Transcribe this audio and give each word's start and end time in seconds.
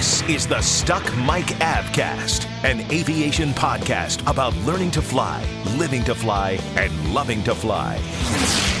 This 0.00 0.22
is 0.30 0.46
the 0.46 0.62
Stuck 0.62 1.04
Mic 1.18 1.44
Avcast, 1.60 2.46
an 2.64 2.80
aviation 2.90 3.50
podcast 3.50 4.26
about 4.26 4.56
learning 4.64 4.90
to 4.92 5.02
fly, 5.02 5.44
living 5.76 6.02
to 6.04 6.14
fly, 6.14 6.58
and 6.74 7.12
loving 7.12 7.42
to 7.42 7.54
fly. 7.54 7.96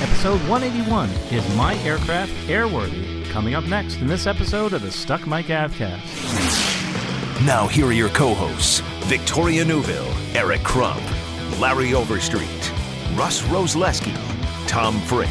Episode 0.00 0.40
181 0.48 1.10
Is 1.30 1.56
My 1.56 1.74
Aircraft 1.80 2.32
Airworthy? 2.48 3.28
Coming 3.28 3.54
up 3.54 3.64
next 3.64 3.96
in 3.96 4.06
this 4.06 4.26
episode 4.26 4.72
of 4.72 4.80
the 4.80 4.90
Stuck 4.90 5.26
Mic 5.26 5.48
Avcast. 5.48 6.00
Now, 7.44 7.66
here 7.66 7.84
are 7.84 7.92
your 7.92 8.08
co 8.08 8.32
hosts 8.32 8.80
Victoria 9.04 9.62
Neuville, 9.62 10.10
Eric 10.34 10.62
Crump, 10.62 11.02
Larry 11.60 11.92
Overstreet, 11.92 12.72
Russ 13.14 13.42
Rosleski, 13.42 14.16
Tom 14.66 14.98
Frick, 15.00 15.28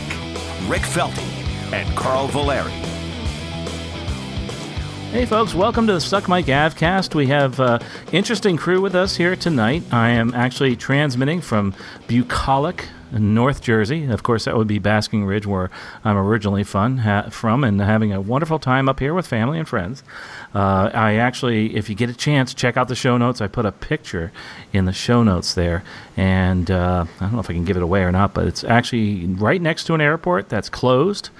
Rick 0.69 0.83
Felty, 0.83 1.73
and 1.73 1.89
Carl 1.97 2.27
Valeri. 2.27 2.88
Hey, 5.11 5.25
folks, 5.25 5.55
welcome 5.55 5.87
to 5.87 5.93
the 5.93 6.01
Stuck 6.01 6.29
Mic 6.29 6.45
Avcast. 6.45 7.15
We 7.15 7.25
have 7.27 7.59
uh, 7.59 7.79
interesting 8.11 8.57
crew 8.57 8.79
with 8.79 8.93
us 8.93 9.15
here 9.15 9.35
tonight. 9.35 9.81
I 9.91 10.09
am 10.09 10.35
actually 10.35 10.75
transmitting 10.75 11.41
from 11.41 11.73
Bucolic, 12.07 12.87
North 13.11 13.63
Jersey. 13.63 14.05
Of 14.05 14.21
course, 14.21 14.45
that 14.45 14.55
would 14.55 14.67
be 14.67 14.77
Basking 14.77 15.25
Ridge, 15.25 15.47
where 15.47 15.71
I'm 16.05 16.15
originally 16.15 16.63
fun, 16.63 16.99
ha- 16.99 17.29
from, 17.31 17.63
and 17.63 17.81
having 17.81 18.13
a 18.13 18.21
wonderful 18.21 18.59
time 18.59 18.87
up 18.87 18.99
here 18.99 19.15
with 19.15 19.25
family 19.25 19.57
and 19.57 19.67
friends. 19.67 20.03
Uh, 20.53 20.91
I 20.93 21.15
actually, 21.15 21.75
if 21.75 21.89
you 21.89 21.95
get 21.95 22.11
a 22.11 22.15
chance, 22.15 22.53
check 22.53 22.77
out 22.77 22.87
the 22.87 22.95
show 22.95 23.17
notes. 23.17 23.41
I 23.41 23.47
put 23.47 23.65
a 23.65 23.71
picture 23.71 24.31
in 24.73 24.85
the 24.85 24.93
show 24.93 25.23
notes 25.23 25.55
there, 25.55 25.83
and 26.17 26.69
uh, 26.69 27.05
I 27.19 27.23
don't 27.23 27.33
know 27.33 27.39
if 27.39 27.49
I 27.49 27.53
can 27.53 27.65
give 27.65 27.77
it 27.77 27.83
away 27.83 28.03
or 28.03 28.11
not, 28.11 28.35
but 28.35 28.45
it's 28.45 28.63
actually 28.63 29.25
right 29.25 29.59
next 29.59 29.85
to 29.85 29.95
an 29.95 30.01
airport 30.01 30.49
that's 30.49 30.69
closed 30.69 31.31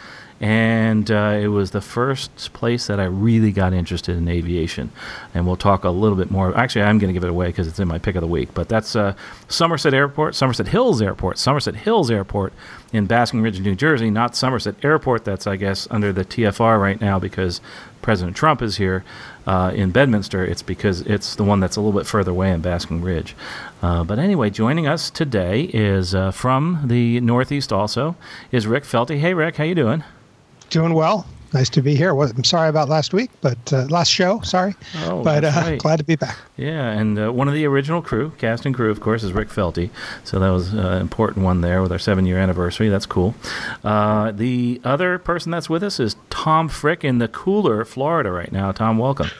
and 0.41 1.11
uh, 1.11 1.37
it 1.39 1.47
was 1.47 1.71
the 1.71 1.81
first 1.81 2.53
place 2.53 2.87
that 2.87 2.99
I 2.99 3.05
really 3.05 3.51
got 3.51 3.73
interested 3.73 4.15
in 4.15 4.27
aviation. 4.29 4.89
And 5.33 5.45
we'll 5.45 5.57
talk 5.57 5.83
a 5.83 5.89
little 5.89 6.17
bit 6.17 6.31
more. 6.31 6.55
Actually, 6.57 6.83
I'm 6.83 6.97
going 6.97 7.09
to 7.09 7.13
give 7.13 7.25
it 7.25 7.29
away 7.29 7.47
because 7.47 7.67
it's 7.67 7.79
in 7.79 7.89
my 7.89 7.99
pick 7.99 8.15
of 8.15 8.21
the 8.21 8.27
week. 8.27 8.53
But 8.53 8.69
that's 8.69 8.95
uh, 8.95 9.15
Somerset 9.49 9.93
Airport, 9.93 10.35
Somerset 10.35 10.69
Hills 10.69 11.01
Airport, 11.01 11.37
Somerset 11.37 11.75
Hills 11.75 12.09
Airport 12.09 12.53
in 12.93 13.05
Basking 13.05 13.41
Ridge, 13.41 13.59
New 13.59 13.75
Jersey, 13.75 14.09
not 14.09 14.33
Somerset 14.33 14.75
Airport. 14.83 15.25
That's 15.25 15.45
I 15.45 15.57
guess 15.57 15.87
under 15.91 16.13
the 16.13 16.23
TFR 16.23 16.79
right 16.79 17.01
now 17.01 17.19
because 17.19 17.59
President 18.01 18.37
Trump 18.37 18.61
is 18.61 18.77
here. 18.77 19.03
Uh, 19.45 19.71
in 19.73 19.91
Bedminster, 19.91 20.45
it's 20.45 20.61
because 20.61 21.01
it's 21.01 21.35
the 21.35 21.43
one 21.43 21.59
that's 21.59 21.75
a 21.75 21.81
little 21.81 21.99
bit 21.99 22.07
further 22.07 22.31
away 22.31 22.51
in 22.51 22.61
Basking 22.61 23.01
Ridge. 23.01 23.35
Uh, 23.81 24.03
but 24.03 24.19
anyway, 24.19 24.49
joining 24.49 24.87
us 24.87 25.09
today 25.09 25.63
is 25.73 26.13
uh, 26.13 26.31
from 26.31 26.81
the 26.85 27.19
Northeast. 27.19 27.73
Also, 27.73 28.15
is 28.51 28.67
Rick 28.67 28.83
Felty. 28.83 29.19
Hey, 29.19 29.33
Rick, 29.33 29.57
how 29.57 29.63
you 29.63 29.75
doing? 29.75 30.03
Doing 30.70 30.94
well. 30.94 31.25
Nice 31.52 31.70
to 31.70 31.81
be 31.81 31.95
here. 31.95 32.14
Well, 32.14 32.30
I'm 32.30 32.44
sorry 32.44 32.70
about 32.70 32.89
last 32.89 33.12
week, 33.12 33.31
but 33.42 33.73
uh, 33.73 33.86
last 33.86 34.09
show, 34.09 34.39
sorry. 34.42 34.75
Oh, 35.06 35.23
but 35.23 35.42
that's 35.42 35.58
uh, 35.58 35.62
right. 35.62 35.80
glad 35.81 35.98
to 35.98 36.03
be 36.03 36.16
back. 36.16 36.38
Yeah, 36.58 36.92
and 36.92 37.17
uh, 37.17 37.34
one 37.34 37.48
of 37.48 37.56
the 37.56 37.66
original 37.66 38.03
crew, 38.03 38.31
cast 38.38 38.68
and 38.68 38.75
crew, 38.75 38.91
of 38.91 39.00
course, 39.00 39.24
is 39.24 39.34
Rick 39.34 39.50
Felty. 39.50 39.90
So 40.24 40.40
that 40.40 40.50
was 40.50 40.74
an 40.74 41.02
important 41.02 41.46
one 41.46 41.62
there 41.62 41.81
with 41.81 41.91
our 41.91 41.97
seven 41.97 42.28
year 42.28 42.38
anniversary. 42.38 42.90
That's 42.90 43.08
cool. 43.08 43.34
Uh, 43.84 44.31
the 44.31 44.79
other 44.84 45.18
person 45.18 45.52
that's 45.52 45.69
with 45.72 45.81
us 45.81 46.00
is 46.00 46.16
Tom 46.29 46.69
Frick 46.69 47.03
in 47.03 47.18
the 47.18 47.28
cooler 47.28 47.84
Florida 47.84 48.29
right 48.29 48.52
now. 48.52 48.72
Tom, 48.72 49.00
welcome. 49.00 49.31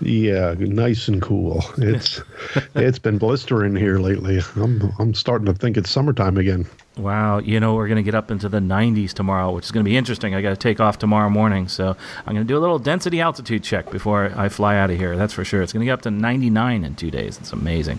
Yeah, 0.00 0.54
nice 0.58 1.08
and 1.08 1.20
cool. 1.20 1.62
It's 1.76 2.22
it's 2.74 2.98
been 2.98 3.18
blistering 3.18 3.76
here 3.76 3.98
lately. 3.98 4.40
I'm 4.56 4.92
I'm 4.98 5.12
starting 5.12 5.46
to 5.46 5.54
think 5.54 5.76
it's 5.76 5.90
summertime 5.90 6.38
again. 6.38 6.66
Wow, 6.98 7.38
you 7.40 7.60
know, 7.60 7.74
we're 7.74 7.88
going 7.88 7.96
to 7.96 8.02
get 8.02 8.14
up 8.14 8.30
into 8.30 8.48
the 8.48 8.58
90s 8.58 9.12
tomorrow, 9.12 9.52
which 9.52 9.66
is 9.66 9.70
going 9.70 9.84
to 9.84 9.88
be 9.88 9.98
interesting. 9.98 10.34
I 10.34 10.40
got 10.40 10.50
to 10.50 10.56
take 10.56 10.80
off 10.80 10.98
tomorrow 10.98 11.28
morning, 11.28 11.68
so 11.68 11.94
I'm 12.26 12.34
going 12.34 12.46
to 12.46 12.50
do 12.50 12.56
a 12.56 12.60
little 12.60 12.78
density 12.78 13.20
altitude 13.20 13.62
check 13.62 13.90
before 13.90 14.32
I 14.34 14.48
fly 14.48 14.76
out 14.78 14.90
of 14.90 14.96
here. 14.96 15.14
That's 15.14 15.34
for 15.34 15.44
sure. 15.44 15.60
It's 15.60 15.74
going 15.74 15.80
to 15.82 15.84
get 15.86 15.92
up 15.92 16.02
to 16.02 16.10
99 16.10 16.84
in 16.84 16.94
two 16.94 17.10
days. 17.10 17.36
It's 17.38 17.52
amazing. 17.52 17.98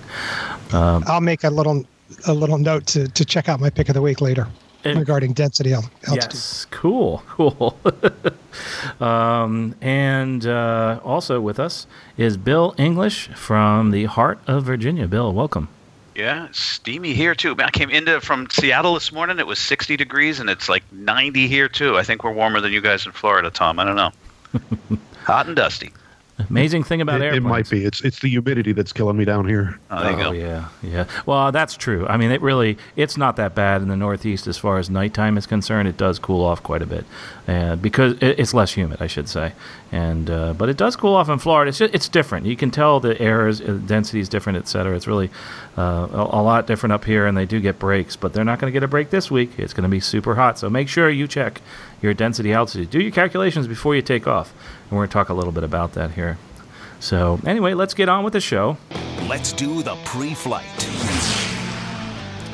Um, 0.74 1.04
I'll 1.08 1.22
make 1.22 1.44
a 1.44 1.50
little 1.52 1.86
a 2.26 2.34
little 2.34 2.58
note 2.58 2.88
to, 2.88 3.08
to 3.10 3.26
check 3.26 3.50
out 3.50 3.60
my 3.60 3.70
pick 3.70 3.90
of 3.90 3.94
the 3.94 4.02
week 4.02 4.20
later 4.22 4.48
And- 4.84 4.98
regarding 4.98 5.34
density 5.34 5.74
al- 5.74 5.84
altitude. 6.08 6.32
Yes, 6.34 6.66
cool, 6.72 7.22
cool. 7.30 7.78
um, 9.00 9.76
and 9.82 10.46
uh, 10.48 11.00
also 11.04 11.40
with 11.40 11.60
us 11.60 11.86
is 12.18 12.38
Bill 12.38 12.74
English 12.78 13.28
from 13.36 13.92
the 13.92 14.06
heart 14.06 14.40
of 14.48 14.64
Virginia. 14.64 15.08
Bill, 15.08 15.32
welcome. 15.34 15.68
Yeah, 16.18 16.48
steamy 16.52 17.14
here 17.14 17.36
too. 17.36 17.56
I 17.60 17.70
came 17.70 17.92
into 17.92 18.20
from 18.22 18.50
Seattle 18.50 18.96
this 18.96 19.12
morning. 19.12 19.38
It 19.38 19.46
was 19.46 19.60
60 19.60 19.96
degrees, 19.98 20.40
and 20.40 20.50
it's 20.50 20.68
like 20.68 20.84
90 20.92 21.48
here 21.48 21.70
too. 21.70 21.96
I 21.96 22.02
think 22.02 22.24
we're 22.24 22.34
warmer 22.34 22.60
than 22.60 22.74
you 22.74 22.82
guys 22.82 23.06
in 23.06 23.12
Florida, 23.12 23.52
Tom. 23.52 23.78
I 23.78 23.84
don't 23.84 23.96
know. 23.96 24.12
Hot 25.26 25.46
and 25.46 25.56
dusty. 25.56 25.94
Amazing 26.50 26.84
thing 26.84 27.02
about 27.02 27.22
It, 27.22 27.34
it 27.34 27.42
might 27.42 27.70
be. 27.70 27.84
It's 27.84 28.02
it's 28.02 28.20
the 28.20 28.30
humidity 28.30 28.72
that's 28.72 28.94
killing 28.94 29.18
me 29.18 29.26
down 29.26 29.48
here. 29.48 29.80
Oh, 29.90 30.04
there 30.04 30.12
you 30.12 30.18
oh 30.18 30.24
go. 30.24 30.32
yeah, 30.34 30.70
yeah. 30.84 31.06
Well, 31.26 31.52
that's 31.52 31.76
true. 31.76 32.06
I 32.08 32.18
mean, 32.18 32.32
it 32.32 32.42
really 32.42 32.78
it's 32.96 33.18
not 33.18 33.38
that 33.38 33.56
bad 33.56 33.82
in 33.82 33.88
the 33.88 33.98
Northeast 33.98 34.46
as 34.46 34.58
far 34.58 34.78
as 34.78 34.90
nighttime 34.90 35.38
is 35.38 35.48
concerned. 35.48 35.88
It 35.88 35.98
does 35.98 36.20
cool 36.20 36.46
off 36.46 36.62
quite 36.62 36.84
a 36.84 36.86
bit, 36.86 37.06
uh, 37.48 37.76
because 37.78 38.14
it, 38.22 38.40
it's 38.40 38.54
less 38.54 38.74
humid, 38.74 39.02
I 39.02 39.08
should 39.08 39.28
say. 39.28 39.54
And 39.92 40.30
uh, 40.30 40.54
but 40.54 40.70
it 40.70 40.78
does 40.78 40.96
cool 40.96 41.16
off 41.16 41.28
in 41.28 41.40
Florida. 41.40 41.70
It's 41.70 41.80
just, 41.80 41.94
it's 41.96 42.08
different. 42.08 42.46
You 42.46 42.56
can 42.56 42.70
tell 42.70 43.00
the 43.00 43.20
air 43.20 43.48
is 43.48 43.60
uh, 43.60 43.80
density 43.86 44.20
is 44.20 44.30
different, 44.30 44.58
et 44.60 44.68
cetera. 44.68 44.96
It's 44.96 45.08
really 45.08 45.32
uh, 45.78 46.08
a, 46.12 46.22
a 46.22 46.42
lot 46.44 46.68
different 46.68 46.94
up 46.94 47.04
here, 47.06 47.26
and 47.26 47.36
they 47.36 47.46
do 47.46 47.60
get 47.60 47.80
breaks, 47.80 48.16
but 48.16 48.34
they're 48.34 48.46
not 48.46 48.60
going 48.60 48.72
to 48.72 48.74
get 48.74 48.84
a 48.84 48.88
break 48.88 49.10
this 49.10 49.32
week. 49.32 49.58
It's 49.58 49.74
going 49.74 49.84
to 49.84 49.90
be 49.90 50.00
super 50.00 50.36
hot, 50.36 50.60
so 50.60 50.70
make 50.70 50.88
sure 50.88 51.10
you 51.10 51.28
check 51.28 51.62
your 52.02 52.14
density 52.14 52.54
altitude. 52.54 52.90
Do 52.90 53.00
your 53.00 53.12
calculations 53.12 53.68
before 53.68 53.96
you 53.96 54.02
take 54.02 54.28
off, 54.28 54.54
and 54.84 54.92
we're 54.92 55.06
going 55.06 55.10
to 55.10 55.14
talk 55.14 55.30
a 55.30 55.34
little 55.34 55.52
bit 55.52 55.64
about 55.64 55.94
that 55.94 56.12
here. 56.12 56.38
So 57.00 57.40
anyway, 57.46 57.74
let's 57.74 57.94
get 57.94 58.10
on 58.10 58.24
with 58.24 58.34
the 58.34 58.42
show. 58.42 58.78
Let's 59.28 59.54
do 59.54 59.84
the 59.84 59.96
pre 60.06 60.34
flight. 60.34 60.66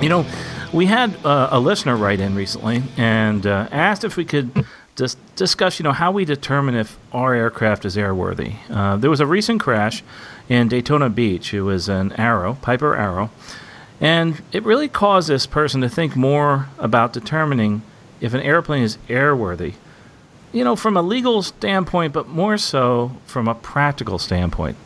You 0.02 0.10
know, 0.10 0.26
we 0.74 0.86
had 0.86 1.16
uh, 1.26 1.50
a 1.52 1.60
listener 1.60 1.96
write 1.96 2.20
in 2.20 2.36
recently 2.36 2.84
and 2.98 3.46
uh, 3.46 3.68
asked 3.72 4.04
if 4.04 4.18
we 4.18 4.26
could 4.26 4.66
just 4.96 5.18
discuss, 5.36 5.80
you 5.80 5.84
know, 5.84 5.92
how 5.92 6.12
we 6.12 6.26
determine 6.26 6.76
if 6.76 6.98
our 7.12 7.34
aircraft 7.34 7.86
is 7.86 7.96
airworthy. 7.96 8.56
Uh, 8.70 8.98
there 8.98 9.10
was 9.10 9.20
a 9.20 9.26
recent 9.26 9.62
crash 9.62 10.04
in 10.50 10.68
Daytona 10.68 11.10
Beach. 11.10 11.54
It 11.54 11.62
was 11.62 11.90
an 11.90 12.12
Arrow, 12.14 12.58
Piper 12.62 12.96
Arrow, 12.96 13.32
and 14.02 14.42
it 14.52 14.64
really 14.64 14.88
caused 14.88 15.30
this 15.30 15.48
person 15.48 15.82
to 15.82 15.90
think 15.90 16.16
more 16.16 16.68
about 16.78 17.14
determining 17.14 17.82
if 18.24 18.34
an 18.34 18.40
airplane 18.40 18.84
is 18.84 18.98
airworthy. 19.10 19.74
You 20.54 20.64
know, 20.64 20.76
from 20.76 20.96
a 20.96 21.02
legal 21.02 21.44
standpoint, 21.44 22.14
but 22.14 22.28
more 22.30 22.58
so 22.58 23.12
from 23.26 23.48
a 23.48 23.54
practical 23.54 24.18
standpoint. 24.18 24.78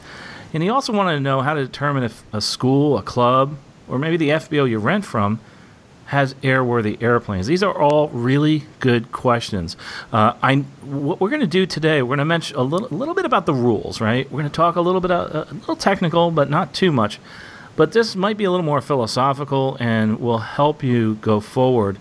And 0.53 0.63
he 0.63 0.69
also 0.69 0.91
wanted 0.91 1.13
to 1.13 1.19
know 1.19 1.41
how 1.41 1.53
to 1.53 1.63
determine 1.63 2.03
if 2.03 2.23
a 2.33 2.41
school, 2.41 2.97
a 2.97 3.03
club, 3.03 3.57
or 3.87 3.99
maybe 3.99 4.17
the 4.17 4.29
FBO 4.29 4.67
you 4.67 4.79
rent 4.79 5.05
from 5.05 5.39
has 6.05 6.33
airworthy 6.35 7.01
airplanes. 7.03 7.47
These 7.47 7.61
are 7.61 7.77
all 7.77 8.07
really 8.07 8.63
good 8.79 9.11
questions. 9.11 9.75
Uh, 10.11 10.33
I 10.41 10.56
what 10.56 11.19
we're 11.19 11.29
going 11.29 11.41
to 11.41 11.47
do 11.47 11.65
today, 11.65 12.01
we're 12.01 12.15
going 12.15 12.19
to 12.19 12.25
mention 12.25 12.56
a 12.56 12.63
little, 12.63 12.88
little 12.89 13.13
bit 13.13 13.25
about 13.25 13.45
the 13.45 13.53
rules, 13.53 14.01
right? 14.01 14.25
We're 14.31 14.39
going 14.39 14.50
to 14.50 14.56
talk 14.56 14.77
a 14.77 14.81
little 14.81 15.01
bit, 15.01 15.12
uh, 15.12 15.45
a 15.50 15.53
little 15.53 15.75
technical, 15.75 16.31
but 16.31 16.50
not 16.50 16.73
too 16.73 16.91
much. 16.91 17.19
But 17.75 17.91
this 17.91 18.15
might 18.15 18.38
be 18.38 18.45
a 18.45 18.51
little 18.51 18.65
more 18.65 18.81
philosophical 18.81 19.77
and 19.79 20.19
will 20.19 20.39
help 20.39 20.81
you 20.81 21.15
go 21.15 21.39
forward 21.39 22.00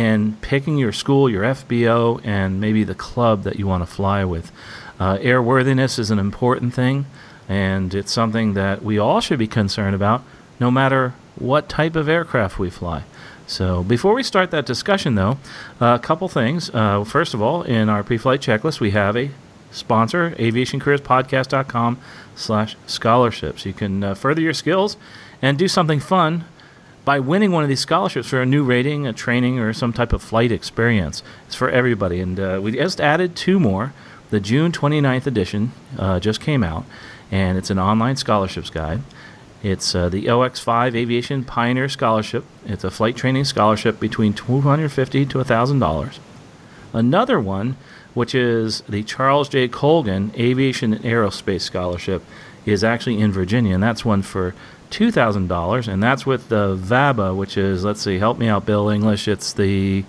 in 0.00 0.34
picking 0.40 0.78
your 0.78 0.92
school, 0.92 1.28
your 1.28 1.42
FBO, 1.42 2.24
and 2.24 2.58
maybe 2.58 2.84
the 2.84 2.94
club 2.94 3.42
that 3.42 3.58
you 3.58 3.66
want 3.66 3.82
to 3.82 3.86
fly 3.86 4.24
with. 4.24 4.50
Uh, 4.98 5.18
airworthiness 5.18 5.98
is 5.98 6.10
an 6.10 6.18
important 6.18 6.72
thing, 6.72 7.04
and 7.50 7.94
it's 7.94 8.10
something 8.10 8.54
that 8.54 8.82
we 8.82 8.98
all 8.98 9.20
should 9.20 9.38
be 9.38 9.46
concerned 9.46 9.94
about, 9.94 10.22
no 10.58 10.70
matter 10.70 11.12
what 11.36 11.68
type 11.68 11.96
of 11.96 12.08
aircraft 12.08 12.58
we 12.58 12.70
fly. 12.70 13.02
So 13.46 13.82
before 13.82 14.14
we 14.14 14.22
start 14.22 14.50
that 14.52 14.64
discussion, 14.64 15.16
though, 15.16 15.36
a 15.80 15.98
couple 15.98 16.28
things. 16.28 16.70
Uh, 16.72 17.04
first 17.04 17.34
of 17.34 17.42
all, 17.42 17.62
in 17.62 17.90
our 17.90 18.02
pre-flight 18.02 18.40
checklist, 18.40 18.80
we 18.80 18.92
have 18.92 19.18
a 19.18 19.30
sponsor, 19.70 20.30
aviationcareerspodcast.com 20.30 21.98
slash 22.34 22.74
scholarships. 22.86 23.66
You 23.66 23.74
can 23.74 24.02
uh, 24.02 24.14
further 24.14 24.40
your 24.40 24.54
skills 24.54 24.96
and 25.42 25.58
do 25.58 25.68
something 25.68 26.00
fun 26.00 26.46
by 27.10 27.18
winning 27.18 27.50
one 27.50 27.64
of 27.64 27.68
these 27.68 27.80
scholarships 27.80 28.28
for 28.28 28.40
a 28.40 28.46
new 28.46 28.62
rating, 28.62 29.04
a 29.04 29.12
training, 29.12 29.58
or 29.58 29.72
some 29.72 29.92
type 29.92 30.12
of 30.12 30.22
flight 30.22 30.52
experience. 30.52 31.24
It's 31.44 31.56
for 31.56 31.68
everybody. 31.68 32.20
And 32.20 32.38
uh, 32.38 32.60
we 32.62 32.70
just 32.70 33.00
added 33.00 33.34
two 33.34 33.58
more. 33.58 33.92
The 34.30 34.38
June 34.38 34.70
29th 34.70 35.26
edition 35.26 35.72
uh, 35.98 36.20
just 36.20 36.40
came 36.40 36.62
out, 36.62 36.84
and 37.32 37.58
it's 37.58 37.68
an 37.68 37.80
online 37.80 38.14
scholarships 38.14 38.70
guide. 38.70 39.00
It's 39.60 39.92
uh, 39.92 40.08
the 40.08 40.26
OX5 40.26 40.94
Aviation 40.94 41.42
Pioneer 41.42 41.88
Scholarship. 41.88 42.44
It's 42.64 42.84
a 42.84 42.92
flight 42.92 43.16
training 43.16 43.44
scholarship 43.44 43.98
between 43.98 44.32
$250 44.32 45.28
to 45.30 45.38
$1,000. 45.38 46.18
Another 46.92 47.40
one, 47.40 47.76
which 48.14 48.36
is 48.36 48.82
the 48.82 49.02
Charles 49.02 49.48
J. 49.48 49.66
Colgan 49.66 50.30
Aviation 50.38 50.92
and 50.94 51.02
Aerospace 51.02 51.62
Scholarship, 51.62 52.22
is 52.64 52.84
actually 52.84 53.18
in 53.18 53.32
Virginia, 53.32 53.74
and 53.74 53.82
that's 53.82 54.04
one 54.04 54.22
for 54.22 54.54
$2,000, 54.90 55.88
and 55.88 56.02
that's 56.02 56.26
with 56.26 56.48
the 56.48 56.76
VABA, 56.76 57.36
which 57.36 57.56
is, 57.56 57.84
let's 57.84 58.02
see, 58.02 58.18
help 58.18 58.38
me 58.38 58.48
out, 58.48 58.66
Bill 58.66 58.88
English. 58.88 59.28
It's 59.28 59.52
the 59.52 60.04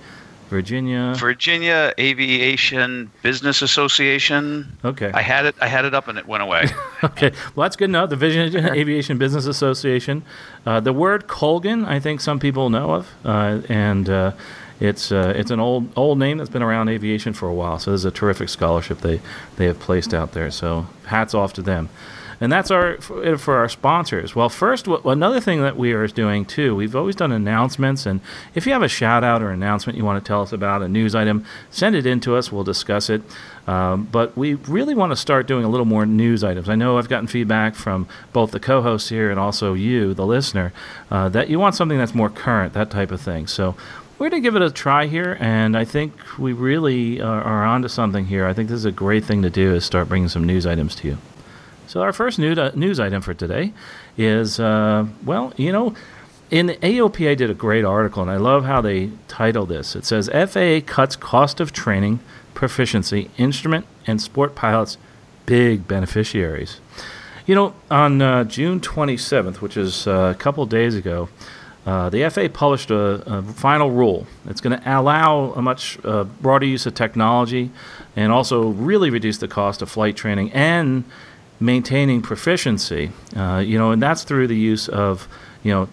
Virginia. 0.51 1.13
Virginia 1.15 1.93
Aviation 1.97 3.09
Business 3.21 3.61
Association. 3.61 4.77
Okay. 4.83 5.09
I 5.13 5.21
had 5.21 5.45
it. 5.45 5.55
I 5.61 5.67
had 5.67 5.85
it 5.85 5.93
up 5.93 6.09
and 6.09 6.17
it 6.17 6.27
went 6.27 6.43
away. 6.43 6.65
okay. 7.05 7.31
Well, 7.55 7.63
that's 7.63 7.77
good 7.77 7.89
enough. 7.89 8.09
The 8.09 8.17
Virginia 8.17 8.69
Aviation 8.73 9.17
Business 9.17 9.45
Association. 9.45 10.23
Uh, 10.65 10.81
the 10.81 10.91
word 10.91 11.27
Colgan, 11.27 11.85
I 11.85 12.01
think 12.01 12.19
some 12.19 12.37
people 12.37 12.69
know 12.69 12.91
of, 12.91 13.09
uh, 13.23 13.61
and 13.69 14.09
uh, 14.09 14.33
it's 14.81 15.13
uh, 15.13 15.31
it's 15.37 15.51
an 15.51 15.61
old 15.61 15.87
old 15.95 16.19
name 16.19 16.37
that's 16.37 16.49
been 16.49 16.63
around 16.63 16.89
aviation 16.89 17.31
for 17.31 17.47
a 17.47 17.53
while. 17.53 17.79
So 17.79 17.91
this 17.91 18.01
is 18.01 18.05
a 18.05 18.11
terrific 18.11 18.49
scholarship 18.49 18.99
they 18.99 19.21
they 19.55 19.67
have 19.67 19.79
placed 19.79 20.13
out 20.13 20.33
there. 20.33 20.51
So 20.51 20.85
hats 21.05 21.33
off 21.33 21.53
to 21.53 21.61
them 21.61 21.87
and 22.41 22.51
that's 22.51 22.71
our 22.71 22.97
for, 22.97 23.37
for 23.37 23.55
our 23.55 23.69
sponsors. 23.69 24.35
Well, 24.35 24.49
first, 24.49 24.85
w- 24.85 25.09
another 25.09 25.39
thing 25.39 25.61
that 25.61 25.77
we 25.77 25.93
are 25.93 26.05
doing 26.07 26.43
too, 26.43 26.75
we've 26.75 26.95
always 26.95 27.15
done 27.15 27.31
announcements, 27.31 28.05
and 28.05 28.19
if 28.55 28.65
you 28.65 28.73
have 28.73 28.83
a 28.83 28.89
shout 28.89 29.23
out 29.23 29.41
or 29.41 29.51
announcement 29.51 29.97
you 29.97 30.03
want 30.03 30.23
to 30.23 30.27
tell 30.27 30.41
us 30.41 30.51
about 30.51 30.81
a 30.81 30.87
news 30.89 31.15
item, 31.15 31.45
send 31.69 31.95
it 31.95 32.05
in 32.05 32.19
to 32.21 32.35
us. 32.35 32.51
We'll 32.51 32.65
discuss 32.65 33.09
it. 33.09 33.21
Um, 33.67 34.09
but 34.11 34.35
we 34.35 34.55
really 34.55 34.95
want 34.95 35.11
to 35.11 35.15
start 35.15 35.45
doing 35.47 35.63
a 35.63 35.69
little 35.69 35.85
more 35.85 36.05
news 36.05 36.43
items. 36.43 36.67
I 36.67 36.75
know 36.75 36.97
I've 36.97 37.07
gotten 37.07 37.27
feedback 37.27 37.75
from 37.75 38.07
both 38.33 38.51
the 38.51 38.59
co-hosts 38.59 39.09
here 39.09 39.29
and 39.29 39.39
also 39.39 39.75
you, 39.75 40.15
the 40.15 40.25
listener, 40.25 40.73
uh, 41.11 41.29
that 41.29 41.47
you 41.47 41.59
want 41.59 41.75
something 41.75 41.97
that's 41.97 42.15
more 42.15 42.29
current, 42.29 42.73
that 42.73 42.89
type 42.89 43.11
of 43.11 43.21
thing. 43.21 43.45
So 43.45 43.75
we're 44.17 44.29
going 44.29 44.41
to 44.41 44.47
give 44.47 44.55
it 44.55 44.61
a 44.61 44.69
try 44.71 45.07
here, 45.07 45.37
and 45.39 45.75
I 45.75 45.85
think 45.85 46.13
we 46.37 46.53
really 46.53 47.21
are, 47.21 47.41
are 47.41 47.65
onto 47.65 47.87
something 47.87 48.25
here. 48.25 48.45
I 48.45 48.53
think 48.53 48.69
this 48.69 48.77
is 48.77 48.85
a 48.85 48.91
great 48.91 49.25
thing 49.25 49.41
to 49.41 49.49
do 49.49 49.73
is 49.73 49.85
start 49.85 50.09
bringing 50.09 50.29
some 50.29 50.43
news 50.43 50.65
items 50.65 50.93
to 50.95 51.07
you. 51.07 51.17
So 51.91 52.01
our 52.01 52.13
first 52.13 52.39
news, 52.39 52.57
uh, 52.57 52.71
news 52.73 53.01
item 53.01 53.21
for 53.21 53.33
today 53.33 53.73
is, 54.17 54.61
uh, 54.61 55.07
well, 55.25 55.51
you 55.57 55.73
know, 55.73 55.93
in 56.49 56.67
the 56.67 56.75
AOPA 56.77 57.35
did 57.35 57.49
a 57.49 57.53
great 57.53 57.83
article, 57.83 58.21
and 58.21 58.31
I 58.31 58.37
love 58.37 58.63
how 58.63 58.79
they 58.79 59.11
title 59.27 59.65
this. 59.65 59.93
It 59.93 60.05
says 60.05 60.29
FAA 60.29 60.79
cuts 60.85 61.17
cost 61.17 61.59
of 61.59 61.73
training, 61.73 62.21
proficiency, 62.53 63.29
instrument, 63.37 63.85
and 64.07 64.21
sport 64.21 64.55
pilots, 64.55 64.97
big 65.45 65.85
beneficiaries. 65.85 66.79
You 67.45 67.55
know, 67.55 67.73
on 67.91 68.21
uh, 68.21 68.45
June 68.45 68.79
27th, 68.79 69.57
which 69.57 69.75
is 69.75 70.07
uh, 70.07 70.31
a 70.33 70.39
couple 70.39 70.65
days 70.65 70.95
ago, 70.95 71.27
uh, 71.85 72.09
the 72.09 72.29
FAA 72.29 72.47
published 72.47 72.89
a, 72.89 73.21
a 73.25 73.43
final 73.43 73.91
rule. 73.91 74.27
It's 74.45 74.61
going 74.61 74.79
to 74.79 74.99
allow 74.99 75.51
a 75.57 75.61
much 75.61 75.99
uh, 76.05 76.23
broader 76.23 76.67
use 76.67 76.85
of 76.85 76.93
technology 76.93 77.69
and 78.15 78.31
also 78.31 78.69
really 78.69 79.09
reduce 79.09 79.39
the 79.39 79.49
cost 79.49 79.81
of 79.81 79.89
flight 79.89 80.15
training 80.15 80.53
and 80.53 81.03
maintaining 81.61 82.21
proficiency. 82.21 83.11
Uh, 83.35 83.63
you 83.65 83.77
know, 83.77 83.91
and 83.91 84.01
that's 84.01 84.23
through 84.23 84.47
the 84.47 84.57
use 84.57 84.89
of 84.89 85.27
you 85.63 85.71
know 85.71 85.87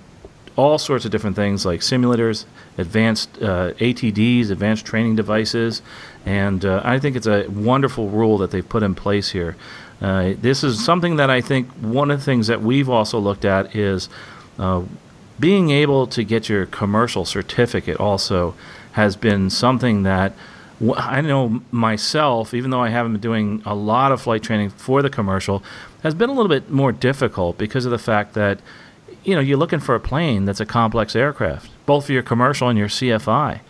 all 0.57 0.79
sorts 0.79 1.05
of 1.05 1.13
different 1.13 1.37
things 1.37 1.65
like 1.65 1.81
simulators, 1.81 2.45
advanced 2.79 3.41
uh, 3.41 3.73
ATDs, 3.75 4.51
advanced 4.51 4.85
training 4.85 5.15
devices, 5.15 5.83
and 6.27 6.65
uh, 6.65 6.81
I 6.85 6.99
think 6.99 7.15
it's 7.15 7.29
a 7.29 7.47
wonderful 7.49 8.09
rule 8.09 8.39
that 8.39 8.51
they've 8.51 8.69
put 8.69 8.83
in 8.83 8.95
place 8.95 9.31
here. 9.31 9.57
Uh, 10.01 10.35
this 10.41 10.65
is 10.65 10.85
something 10.85 11.17
that 11.17 11.31
I 11.31 11.41
think 11.41 11.69
one 11.81 12.11
of 12.11 12.19
the 12.19 12.25
things 12.25 12.47
that 12.47 12.63
we've 12.63 12.89
also 12.89 13.19
looked 13.19 13.45
at 13.45 13.75
is 13.75 14.09
uh, 14.59 14.83
being 15.39 15.71
able 15.71 16.07
to 16.09 16.25
get 16.25 16.49
your 16.49 16.67
commercial 16.67 17.25
certificate 17.25 17.99
also 17.99 18.55
has 18.93 19.17
been 19.17 19.51
something 19.51 20.03
that 20.05 20.33
I 20.97 21.21
know 21.21 21.61
myself, 21.73 22.55
even 22.55 22.71
though 22.71 22.83
I 22.83 22.91
haven't 22.91 23.13
been 23.13 23.21
doing 23.21 23.63
a 23.67 23.75
lot 23.75 24.13
of 24.13 24.23
flight 24.23 24.43
training 24.43 24.71
for 24.71 25.03
the 25.03 25.11
commercial, 25.11 25.63
has 26.03 26.15
been 26.15 26.31
a 26.31 26.33
little 26.33 26.49
bit 26.49 26.71
more 26.71 26.93
difficult 26.93 27.59
because 27.59 27.85
of 27.85 27.91
the 27.91 27.99
fact 27.99 28.35
that, 28.35 28.61
you 29.25 29.35
know, 29.35 29.41
you're 29.41 29.59
looking 29.59 29.81
for 29.81 29.97
a 29.97 30.01
plane 30.01 30.45
that's 30.45 30.61
a 30.61 30.67
complex 30.67 31.17
aircraft, 31.17 31.71
both 31.85 32.07
for 32.07 32.13
your 32.13 32.23
commercial 32.23 32.69
and 32.69 32.79
your 32.79 32.89
CFI. 32.89 33.61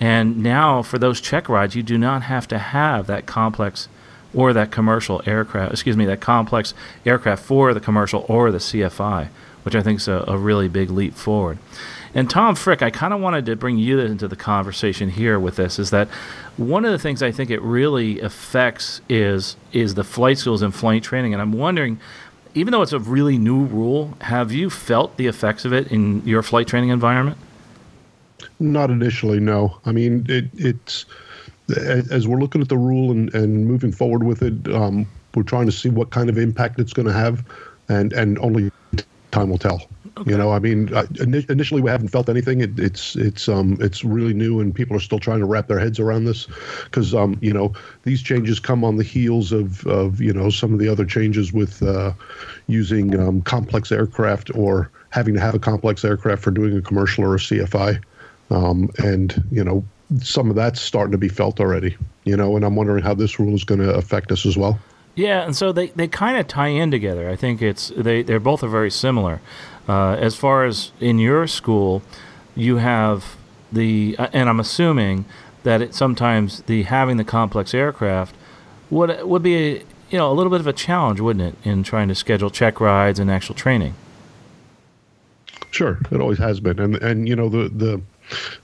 And 0.00 0.42
now 0.42 0.82
for 0.82 0.98
those 0.98 1.20
check 1.20 1.48
rides, 1.48 1.76
you 1.76 1.82
do 1.82 1.98
not 1.98 2.22
have 2.22 2.48
to 2.48 2.58
have 2.58 3.06
that 3.08 3.26
complex 3.26 3.88
or 4.32 4.52
that 4.52 4.70
commercial 4.70 5.22
aircraft, 5.26 5.72
excuse 5.72 5.96
me, 5.96 6.06
that 6.06 6.20
complex 6.20 6.74
aircraft 7.04 7.44
for 7.44 7.74
the 7.74 7.80
commercial 7.80 8.24
or 8.28 8.50
the 8.50 8.58
CFI, 8.58 9.28
which 9.62 9.74
I 9.74 9.82
think 9.82 10.00
is 10.00 10.08
a, 10.08 10.24
a 10.26 10.38
really 10.38 10.68
big 10.68 10.90
leap 10.90 11.14
forward. 11.14 11.58
And 12.14 12.30
Tom 12.30 12.54
Frick, 12.54 12.80
I 12.80 12.90
kind 12.90 13.12
of 13.12 13.20
wanted 13.20 13.44
to 13.46 13.56
bring 13.56 13.76
you 13.76 13.98
into 13.98 14.28
the 14.28 14.36
conversation 14.36 15.10
here 15.10 15.38
with 15.38 15.56
this 15.56 15.78
is 15.80 15.90
that 15.90 16.08
one 16.56 16.84
of 16.84 16.92
the 16.92 16.98
things 16.98 17.22
I 17.22 17.32
think 17.32 17.50
it 17.50 17.60
really 17.60 18.20
affects 18.20 19.00
is 19.08 19.56
is 19.72 19.94
the 19.94 20.04
flight 20.04 20.38
schools 20.38 20.62
and 20.62 20.72
flight 20.72 21.02
training. 21.02 21.32
And 21.32 21.42
I'm 21.42 21.52
wondering, 21.52 21.98
even 22.54 22.70
though 22.70 22.82
it's 22.82 22.92
a 22.92 23.00
really 23.00 23.36
new 23.36 23.64
rule, 23.64 24.16
have 24.20 24.52
you 24.52 24.70
felt 24.70 25.16
the 25.16 25.26
effects 25.26 25.64
of 25.64 25.72
it 25.72 25.90
in 25.90 26.24
your 26.24 26.42
flight 26.42 26.68
training 26.68 26.90
environment? 26.90 27.36
Not 28.60 28.90
initially, 28.90 29.40
no. 29.40 29.80
I 29.84 29.90
mean, 29.90 30.24
it, 30.28 30.46
it's 30.54 31.06
as 32.10 32.28
we're 32.28 32.38
looking 32.38 32.60
at 32.60 32.68
the 32.68 32.78
rule 32.78 33.10
and, 33.10 33.34
and 33.34 33.66
moving 33.66 33.90
forward 33.90 34.22
with 34.22 34.42
it, 34.42 34.72
um, 34.72 35.06
we're 35.34 35.42
trying 35.42 35.66
to 35.66 35.72
see 35.72 35.88
what 35.88 36.10
kind 36.10 36.28
of 36.28 36.38
impact 36.38 36.78
it's 36.78 36.92
going 36.92 37.08
to 37.08 37.12
have, 37.12 37.44
and 37.88 38.12
and 38.12 38.38
only 38.38 38.70
time 39.34 39.50
will 39.50 39.58
tell. 39.58 39.86
Okay. 40.16 40.30
You 40.30 40.38
know, 40.38 40.52
I 40.52 40.60
mean, 40.60 40.90
initially 41.48 41.80
we 41.80 41.90
haven't 41.90 42.08
felt 42.08 42.28
anything. 42.28 42.60
It, 42.60 42.78
it's 42.78 43.16
it's 43.16 43.48
um 43.48 43.76
it's 43.80 44.04
really 44.04 44.32
new, 44.32 44.60
and 44.60 44.72
people 44.72 44.96
are 44.96 45.00
still 45.00 45.18
trying 45.18 45.40
to 45.40 45.44
wrap 45.44 45.66
their 45.66 45.80
heads 45.80 45.98
around 45.98 46.24
this, 46.24 46.46
because 46.84 47.14
um 47.14 47.36
you 47.40 47.52
know 47.52 47.72
these 48.04 48.22
changes 48.22 48.60
come 48.60 48.84
on 48.84 48.96
the 48.96 49.02
heels 49.02 49.50
of 49.50 49.84
of 49.86 50.20
you 50.20 50.32
know 50.32 50.50
some 50.50 50.72
of 50.72 50.78
the 50.78 50.88
other 50.88 51.04
changes 51.04 51.52
with 51.52 51.82
uh, 51.82 52.12
using 52.68 53.18
um, 53.18 53.42
complex 53.42 53.90
aircraft 53.90 54.54
or 54.54 54.90
having 55.10 55.34
to 55.34 55.40
have 55.40 55.54
a 55.54 55.58
complex 55.58 56.04
aircraft 56.04 56.42
for 56.42 56.52
doing 56.52 56.76
a 56.76 56.82
commercial 56.82 57.24
or 57.24 57.34
a 57.34 57.38
CFI, 57.38 58.00
um, 58.50 58.90
and 58.98 59.42
you 59.50 59.64
know 59.64 59.84
some 60.22 60.48
of 60.48 60.54
that's 60.54 60.80
starting 60.80 61.12
to 61.12 61.18
be 61.18 61.28
felt 61.28 61.58
already. 61.58 61.96
You 62.24 62.36
know, 62.36 62.54
and 62.54 62.64
I'm 62.64 62.76
wondering 62.76 63.02
how 63.02 63.14
this 63.14 63.40
rule 63.40 63.54
is 63.54 63.64
going 63.64 63.80
to 63.80 63.92
affect 63.94 64.30
us 64.30 64.46
as 64.46 64.56
well. 64.56 64.78
Yeah, 65.14 65.44
and 65.44 65.54
so 65.54 65.72
they, 65.72 65.88
they 65.88 66.08
kind 66.08 66.36
of 66.36 66.48
tie 66.48 66.68
in 66.68 66.90
together. 66.90 67.28
I 67.28 67.36
think 67.36 67.62
it's 67.62 67.92
they 67.96 68.22
they're 68.22 68.40
both 68.40 68.62
are 68.62 68.68
very 68.68 68.90
similar. 68.90 69.40
Uh, 69.88 70.14
as 70.14 70.34
far 70.34 70.64
as 70.64 70.92
in 70.98 71.18
your 71.18 71.46
school, 71.46 72.02
you 72.56 72.78
have 72.78 73.36
the, 73.70 74.16
uh, 74.18 74.28
and 74.32 74.48
I'm 74.48 74.58
assuming 74.58 75.24
that 75.62 75.82
it, 75.82 75.94
sometimes 75.94 76.62
the 76.62 76.84
having 76.84 77.16
the 77.16 77.24
complex 77.24 77.74
aircraft 77.74 78.34
would 78.90 79.22
would 79.22 79.42
be 79.42 79.56
a, 79.56 79.72
you 80.10 80.18
know 80.18 80.30
a 80.30 80.34
little 80.34 80.50
bit 80.50 80.60
of 80.60 80.66
a 80.66 80.72
challenge, 80.72 81.20
wouldn't 81.20 81.54
it, 81.54 81.68
in 81.68 81.82
trying 81.82 82.08
to 82.08 82.14
schedule 82.14 82.50
check 82.50 82.80
rides 82.80 83.18
and 83.18 83.30
actual 83.30 83.54
training. 83.54 83.94
Sure, 85.70 85.98
it 86.10 86.20
always 86.20 86.38
has 86.38 86.60
been, 86.60 86.78
and 86.78 86.96
and 86.96 87.28
you 87.28 87.36
know 87.36 87.48
the 87.48 87.68
the 87.68 88.00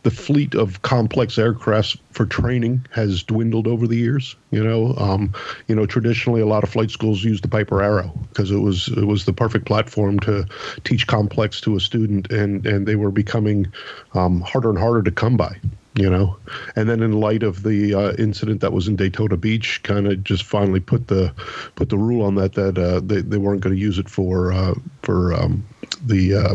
the 0.02 0.10
fleet 0.10 0.54
of 0.54 0.82
complex 0.82 1.36
aircrafts 1.36 1.98
for 2.12 2.26
training 2.26 2.86
has 2.90 3.22
dwindled 3.22 3.66
over 3.66 3.86
the 3.86 3.96
years. 3.96 4.36
You 4.50 4.64
know, 4.64 4.94
um, 4.96 5.32
you 5.68 5.74
know, 5.74 5.86
traditionally 5.86 6.40
a 6.40 6.46
lot 6.46 6.64
of 6.64 6.70
flight 6.70 6.90
schools 6.90 7.22
used 7.22 7.44
the 7.44 7.48
Piper 7.48 7.82
Arrow 7.82 8.12
because 8.28 8.50
it 8.50 8.58
was 8.58 8.88
it 8.88 9.04
was 9.04 9.24
the 9.24 9.32
perfect 9.32 9.66
platform 9.66 10.18
to 10.20 10.46
teach 10.84 11.06
complex 11.06 11.60
to 11.62 11.76
a 11.76 11.80
student, 11.80 12.30
and 12.30 12.66
and 12.66 12.86
they 12.86 12.96
were 12.96 13.10
becoming 13.10 13.72
um, 14.14 14.40
harder 14.40 14.70
and 14.70 14.78
harder 14.78 15.02
to 15.02 15.10
come 15.10 15.36
by. 15.36 15.56
You 15.94 16.08
know, 16.08 16.36
and 16.76 16.88
then 16.88 17.02
in 17.02 17.12
light 17.12 17.42
of 17.42 17.64
the 17.64 17.94
uh, 17.94 18.12
incident 18.12 18.60
that 18.60 18.72
was 18.72 18.86
in 18.86 18.94
Daytona 18.94 19.36
Beach, 19.36 19.82
kind 19.82 20.06
of 20.06 20.22
just 20.22 20.44
finally 20.44 20.78
put 20.78 21.08
the 21.08 21.34
put 21.74 21.88
the 21.88 21.98
rule 21.98 22.24
on 22.24 22.36
that 22.36 22.52
that 22.54 22.78
uh, 22.78 23.00
they 23.00 23.20
they 23.20 23.38
weren't 23.38 23.60
going 23.60 23.74
to 23.74 23.80
use 23.80 23.98
it 23.98 24.08
for 24.08 24.52
uh, 24.52 24.74
for 25.02 25.34
um, 25.34 25.64
the 26.06 26.34
uh, 26.34 26.54